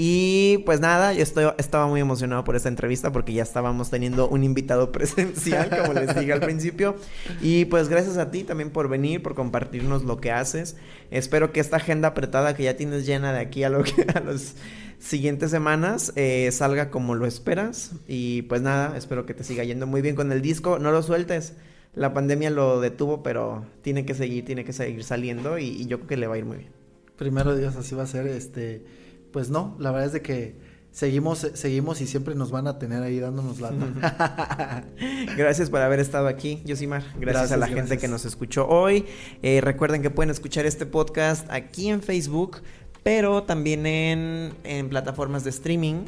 Y 0.00 0.58
pues 0.58 0.78
nada, 0.78 1.12
yo 1.12 1.24
estoy, 1.24 1.46
estaba 1.58 1.88
muy 1.88 2.00
emocionado 2.00 2.44
por 2.44 2.54
esta 2.54 2.68
entrevista 2.68 3.10
porque 3.10 3.32
ya 3.32 3.42
estábamos 3.42 3.90
teniendo 3.90 4.28
un 4.28 4.44
invitado 4.44 4.92
presencial, 4.92 5.68
como 5.70 5.92
les 5.92 6.14
dije 6.14 6.32
al 6.32 6.40
principio. 6.40 6.94
Y 7.42 7.64
pues 7.64 7.88
gracias 7.88 8.16
a 8.16 8.30
ti 8.30 8.44
también 8.44 8.70
por 8.70 8.88
venir, 8.88 9.24
por 9.24 9.34
compartirnos 9.34 10.04
lo 10.04 10.20
que 10.20 10.30
haces. 10.30 10.76
Espero 11.10 11.52
que 11.52 11.58
esta 11.58 11.78
agenda 11.78 12.08
apretada 12.08 12.54
que 12.54 12.62
ya 12.62 12.76
tienes 12.76 13.06
llena 13.06 13.32
de 13.32 13.40
aquí 13.40 13.64
a 13.64 13.70
lo 13.70 13.82
las 14.24 14.54
siguientes 15.00 15.50
semanas 15.50 16.12
eh, 16.14 16.48
salga 16.52 16.90
como 16.90 17.16
lo 17.16 17.26
esperas. 17.26 17.90
Y 18.06 18.42
pues 18.42 18.62
nada, 18.62 18.96
espero 18.96 19.26
que 19.26 19.34
te 19.34 19.42
siga 19.42 19.64
yendo 19.64 19.88
muy 19.88 20.00
bien 20.00 20.14
con 20.14 20.30
el 20.30 20.42
disco. 20.42 20.78
No 20.78 20.92
lo 20.92 21.02
sueltes. 21.02 21.54
La 21.98 22.14
pandemia 22.14 22.50
lo 22.50 22.80
detuvo, 22.80 23.22
pero 23.22 23.64
tiene 23.82 24.06
que 24.06 24.14
seguir, 24.14 24.44
tiene 24.44 24.64
que 24.64 24.72
seguir 24.72 25.04
saliendo 25.04 25.58
y, 25.58 25.66
y 25.66 25.86
yo 25.86 25.98
creo 25.98 26.08
que 26.08 26.16
le 26.16 26.26
va 26.26 26.36
a 26.36 26.38
ir 26.38 26.44
muy 26.44 26.58
bien. 26.58 26.70
Primero 27.16 27.56
Dios, 27.56 27.76
así 27.76 27.94
va 27.94 28.04
a 28.04 28.06
ser. 28.06 28.26
Este 28.26 28.84
pues 29.32 29.50
no, 29.50 29.76
la 29.78 29.90
verdad 29.90 30.06
es 30.06 30.12
de 30.12 30.22
que 30.22 30.54
seguimos, 30.90 31.46
seguimos 31.54 32.00
y 32.00 32.06
siempre 32.06 32.34
nos 32.34 32.50
van 32.50 32.66
a 32.66 32.78
tener 32.78 33.02
ahí 33.02 33.18
dándonos 33.18 33.60
lata. 33.60 34.84
gracias 35.36 35.70
por 35.70 35.80
haber 35.80 36.00
estado 36.00 36.28
aquí, 36.28 36.62
Yosimar. 36.64 37.02
Gracias, 37.02 37.20
gracias 37.20 37.52
a 37.52 37.56
la 37.56 37.68
gente 37.68 37.98
que 37.98 38.08
nos 38.08 38.24
escuchó 38.24 38.66
hoy. 38.66 39.04
Eh, 39.42 39.60
recuerden 39.60 40.02
que 40.02 40.10
pueden 40.10 40.30
escuchar 40.30 40.66
este 40.66 40.86
podcast 40.86 41.50
aquí 41.50 41.88
en 41.88 42.02
Facebook, 42.02 42.62
pero 43.02 43.42
también 43.42 43.86
en, 43.86 44.54
en 44.64 44.88
plataformas 44.88 45.44
de 45.44 45.50
streaming, 45.50 46.04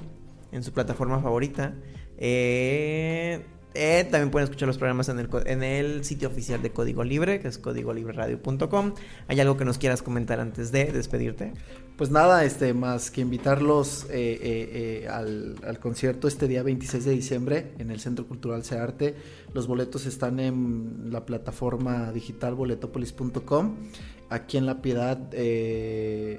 en 0.52 0.62
su 0.62 0.72
plataforma 0.72 1.20
favorita. 1.20 1.74
Eh, 2.16 3.44
Eh, 3.74 4.06
también 4.10 4.30
pueden 4.30 4.44
escuchar 4.44 4.66
los 4.66 4.78
programas 4.78 5.08
en 5.08 5.62
el, 5.62 6.04
sitio 6.04 6.28
oficial 6.28 6.60
de 6.60 6.70
Código 6.72 7.04
Libre, 7.04 7.40
que 7.40 7.48
es 7.48 7.58
códigolibreradio.com. 7.58 8.94
¿Hay 9.28 9.40
algo 9.40 9.56
que 9.56 9.64
nos 9.64 9.78
quieras 9.78 10.02
comentar 10.02 10.40
antes 10.40 10.72
de 10.72 10.86
despedirte? 10.86 11.52
Pues 11.96 12.10
nada, 12.10 12.44
este, 12.44 12.74
más 12.74 13.10
que 13.10 13.20
invitarlos 13.20 14.06
eh, 14.10 15.04
eh, 15.04 15.08
al, 15.08 15.78
concierto 15.80 16.26
este 16.26 16.48
día 16.48 16.62
26 16.62 17.04
de 17.04 17.12
diciembre 17.12 17.72
en 17.78 17.90
el 17.90 18.00
Centro 18.00 18.26
Cultural 18.26 18.64
Searte. 18.64 19.14
Los 19.54 19.68
boletos 19.68 20.06
están 20.06 20.40
en 20.40 21.10
la 21.10 21.24
plataforma 21.24 22.10
digital 22.10 22.54
boletopolis.com. 22.54 23.76
Aquí 24.30 24.56
en 24.56 24.66
La 24.66 24.82
Piedad, 24.82 25.18
em, 25.32 26.38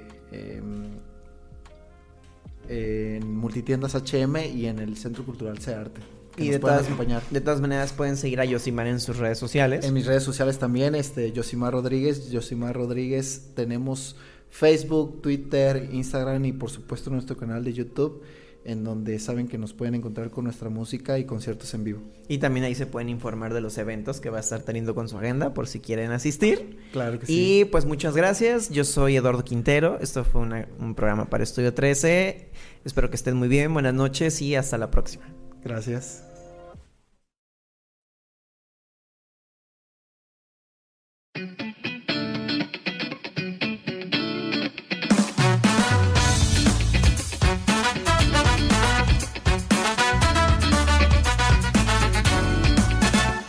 en 2.68 3.36
Multitiendas 3.36 3.94
HM 3.94 4.36
y 4.54 4.66
en 4.66 4.78
el 4.78 4.96
Centro 4.96 5.24
Cultural 5.24 5.58
Searte. 5.58 6.21
Que 6.36 6.44
Y 6.44 6.46
nos 6.46 6.54
de 6.54 6.60
puedan 6.60 6.78
todas, 6.78 6.86
acompañar. 6.92 7.22
de 7.30 7.40
todas 7.40 7.60
maneras 7.60 7.92
pueden 7.92 8.16
seguir 8.16 8.40
a 8.40 8.44
Yosimar 8.44 8.86
en 8.86 9.00
sus 9.00 9.18
redes 9.18 9.38
sociales. 9.38 9.84
En 9.84 9.92
mis 9.94 10.06
redes 10.06 10.22
sociales 10.22 10.58
también, 10.58 10.94
este, 10.94 11.30
Yosimar 11.32 11.72
Rodríguez, 11.74 12.30
Yosimar 12.30 12.74
Rodríguez, 12.74 13.50
tenemos 13.54 14.16
Facebook, 14.48 15.20
Twitter, 15.22 15.88
Instagram 15.92 16.44
y 16.46 16.52
por 16.52 16.70
supuesto 16.70 17.10
nuestro 17.10 17.36
canal 17.36 17.64
de 17.64 17.72
YouTube, 17.72 18.22
en 18.64 18.84
donde 18.84 19.18
saben 19.18 19.48
que 19.48 19.58
nos 19.58 19.72
pueden 19.74 19.94
encontrar 19.96 20.30
con 20.30 20.44
nuestra 20.44 20.68
música 20.70 21.18
y 21.18 21.24
conciertos 21.24 21.74
en 21.74 21.82
vivo. 21.84 22.00
Y 22.28 22.38
también 22.38 22.64
ahí 22.64 22.74
se 22.76 22.86
pueden 22.86 23.08
informar 23.08 23.52
de 23.54 23.60
los 23.60 23.76
eventos 23.76 24.20
que 24.20 24.30
va 24.30 24.36
a 24.36 24.40
estar 24.40 24.60
teniendo 24.62 24.94
con 24.94 25.08
su 25.08 25.18
agenda 25.18 25.52
por 25.52 25.66
si 25.66 25.80
quieren 25.80 26.12
asistir. 26.12 26.78
Claro 26.92 27.18
que 27.18 27.26
Y 27.28 27.64
pues 27.66 27.86
muchas 27.86 28.14
gracias. 28.16 28.70
Yo 28.70 28.84
soy 28.84 29.16
Eduardo 29.16 29.42
Quintero. 29.44 29.98
Esto 30.00 30.22
fue 30.24 30.42
una- 30.42 30.68
un 30.78 30.94
programa 30.94 31.28
para 31.28 31.42
Estudio 31.42 31.74
13. 31.74 32.50
Espero 32.84 33.10
que 33.10 33.16
estén 33.16 33.36
muy 33.36 33.48
bien. 33.48 33.72
Buenas 33.72 33.94
noches 33.94 34.40
y 34.40 34.54
hasta 34.54 34.78
la 34.78 34.90
próxima. 34.92 35.24
Gracias. 35.64 36.24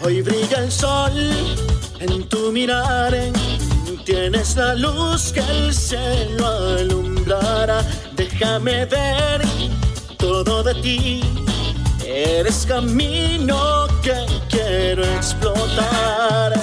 Hoy 0.06 0.22
brilla 0.22 0.60
el 0.60 0.72
sol 0.72 1.12
en 2.00 2.28
tu 2.30 2.52
mirar, 2.52 3.16
tienes 4.06 4.56
la 4.58 4.76
luz 4.76 5.32
que 5.32 5.40
el 5.40 5.74
cielo 5.74 6.46
alumbrará. 6.46 7.82
Déjame 8.16 8.86
ver 8.86 9.42
todo 10.18 10.62
de 10.62 10.76
ti, 10.76 11.22
eres 12.14 12.66
camino 12.68 13.88
que 14.04 14.14
quiero 14.48 15.04
explotar. 15.04 16.54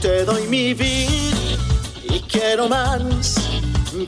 Te 0.00 0.24
doy 0.24 0.46
mi 0.48 0.74
vida 0.74 1.36
y 2.08 2.20
quiero 2.20 2.68
más. 2.68 3.36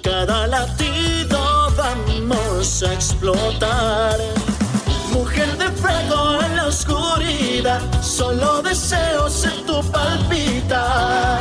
Cada 0.02 0.46
latido 0.46 1.72
vamos 1.76 2.82
a 2.82 2.92
explotar. 2.92 4.18
Mujer 5.12 5.56
de 5.56 5.70
fuego 5.70 6.40
en 6.42 6.56
la 6.56 6.66
oscuridad, 6.66 7.80
solo 8.02 8.62
deseo 8.62 9.28
ser 9.30 9.54
tu 9.66 9.82
palpitar. 9.90 11.40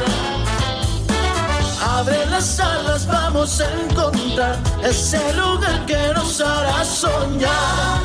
Abre 1.95 2.25
las 2.25 2.59
alas, 2.59 3.07
vamos 3.07 3.61
a 3.61 3.71
encontrar 3.71 4.57
ese 4.83 5.17
lugar 5.33 5.85
que 5.85 6.11
nos 6.13 6.41
hará 6.41 6.83
soñar. 6.83 8.01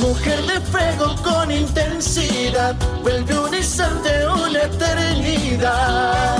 Mujer 0.00 0.40
de 0.46 0.60
fuego 0.60 1.16
con 1.24 1.50
intensidad, 1.50 2.76
vuelve 3.02 3.36
un 3.36 3.52
instante 3.52 4.28
una 4.28 4.62
eternidad. 4.62 6.36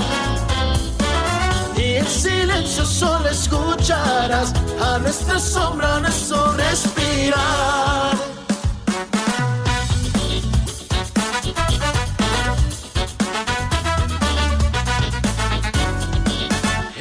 Y 1.75 1.95
en 1.95 2.07
silencio 2.07 2.85
solo 2.85 3.27
escucharás 3.27 4.53
a 4.81 4.97
nuestra 4.99 5.37
sombra, 5.39 5.99
nuestro 5.99 6.53
respirar. 6.53 8.15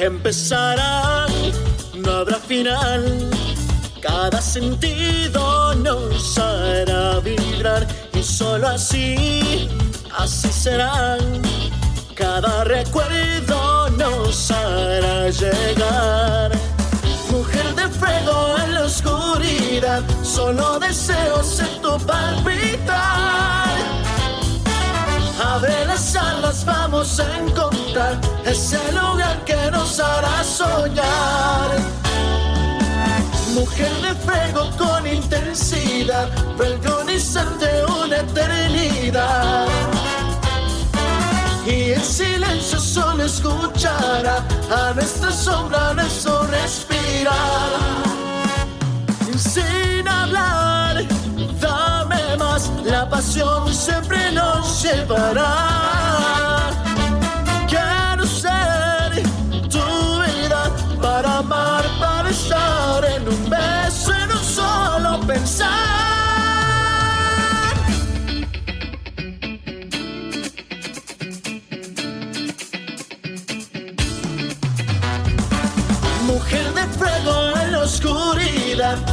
Empezará, 0.00 1.26
no 1.94 2.12
habrá 2.12 2.38
final. 2.38 3.28
Cada 4.00 4.40
sentido 4.40 5.74
nos 5.74 6.38
hará 6.38 7.18
vibrar 7.18 7.84
y 8.14 8.22
solo 8.22 8.68
así, 8.68 9.68
así 10.16 10.52
serán. 10.52 11.18
Cada 12.14 12.62
recuerdo 12.62 13.90
nos 13.90 14.52
hará 14.52 15.30
llegar. 15.30 16.52
Mujer 17.32 17.74
de 17.74 17.88
fuego 17.88 18.54
en 18.64 18.74
la 18.74 18.84
oscuridad, 18.84 20.02
solo 20.22 20.78
deseo 20.78 21.42
ser 21.42 21.80
tu 21.82 21.98
palpitar. 22.06 23.68
Abre 25.44 25.86
las 25.86 26.14
alas, 26.14 26.64
vamos 26.64 27.18
a 27.18 27.38
encontrar 27.38 27.77
ese 28.44 28.78
lugar 28.92 29.44
que 29.44 29.70
nos 29.70 29.98
hará 29.98 30.44
soñar. 30.44 31.70
Mujer 33.54 33.92
de 34.02 34.14
fuego 34.14 34.70
con 34.76 35.06
intensidad, 35.06 36.28
instante 37.10 37.66
una 38.02 38.16
eternidad. 38.18 39.66
Y 41.66 41.92
en 41.92 42.02
silencio 42.02 42.78
solo 42.78 43.24
escuchará 43.24 44.44
a 44.70 44.92
nuestra 44.94 45.30
sombra, 45.32 45.94
nuestro 45.94 46.42
respirar. 46.46 47.70
Sin 49.36 50.06
hablar, 50.06 51.04
dame 51.60 52.36
más, 52.36 52.70
la 52.84 53.08
pasión 53.08 53.72
siempre 53.72 54.30
nos 54.32 54.82
llevará. 54.82 56.57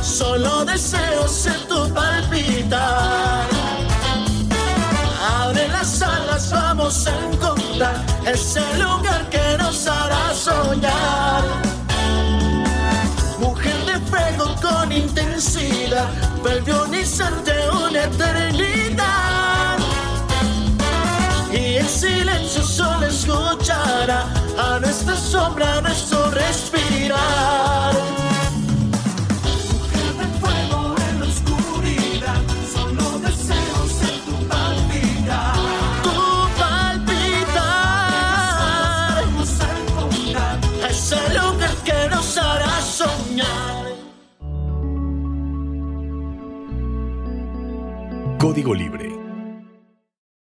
Solo 0.02 0.66
deseo 0.66 1.28
ser 1.28 1.60
tu 1.68 1.94
palpitar. 1.94 3.46
Abre 5.42 5.68
las 5.70 6.02
alas, 6.02 6.52
vamos 6.52 7.08
a 7.08 7.12
encontrar 7.26 7.96
ese 8.26 8.62
lugar 8.78 9.30
que 9.30 9.58
nos 9.58 9.88
hará 9.88 10.34
soñar. 10.34 11.44
Mujer 13.40 13.86
de 13.86 14.00
fuego 14.10 14.56
con 14.62 14.92
intensidad, 14.92 16.08
vuelve 16.42 17.00
instante 17.00 17.54
una 17.72 18.04
eternidad. 18.04 19.78
Y 21.52 21.78
en 21.78 21.90
silencio 21.90 22.64
solo 22.64 23.06
escuchará 23.08 24.26
a 24.58 24.80
nuestra 24.80 25.16
sombra, 25.16 25.82
nuestro 25.82 26.30
respirar. 26.32 28.25
Código 48.46 48.76
Libre 48.76 49.15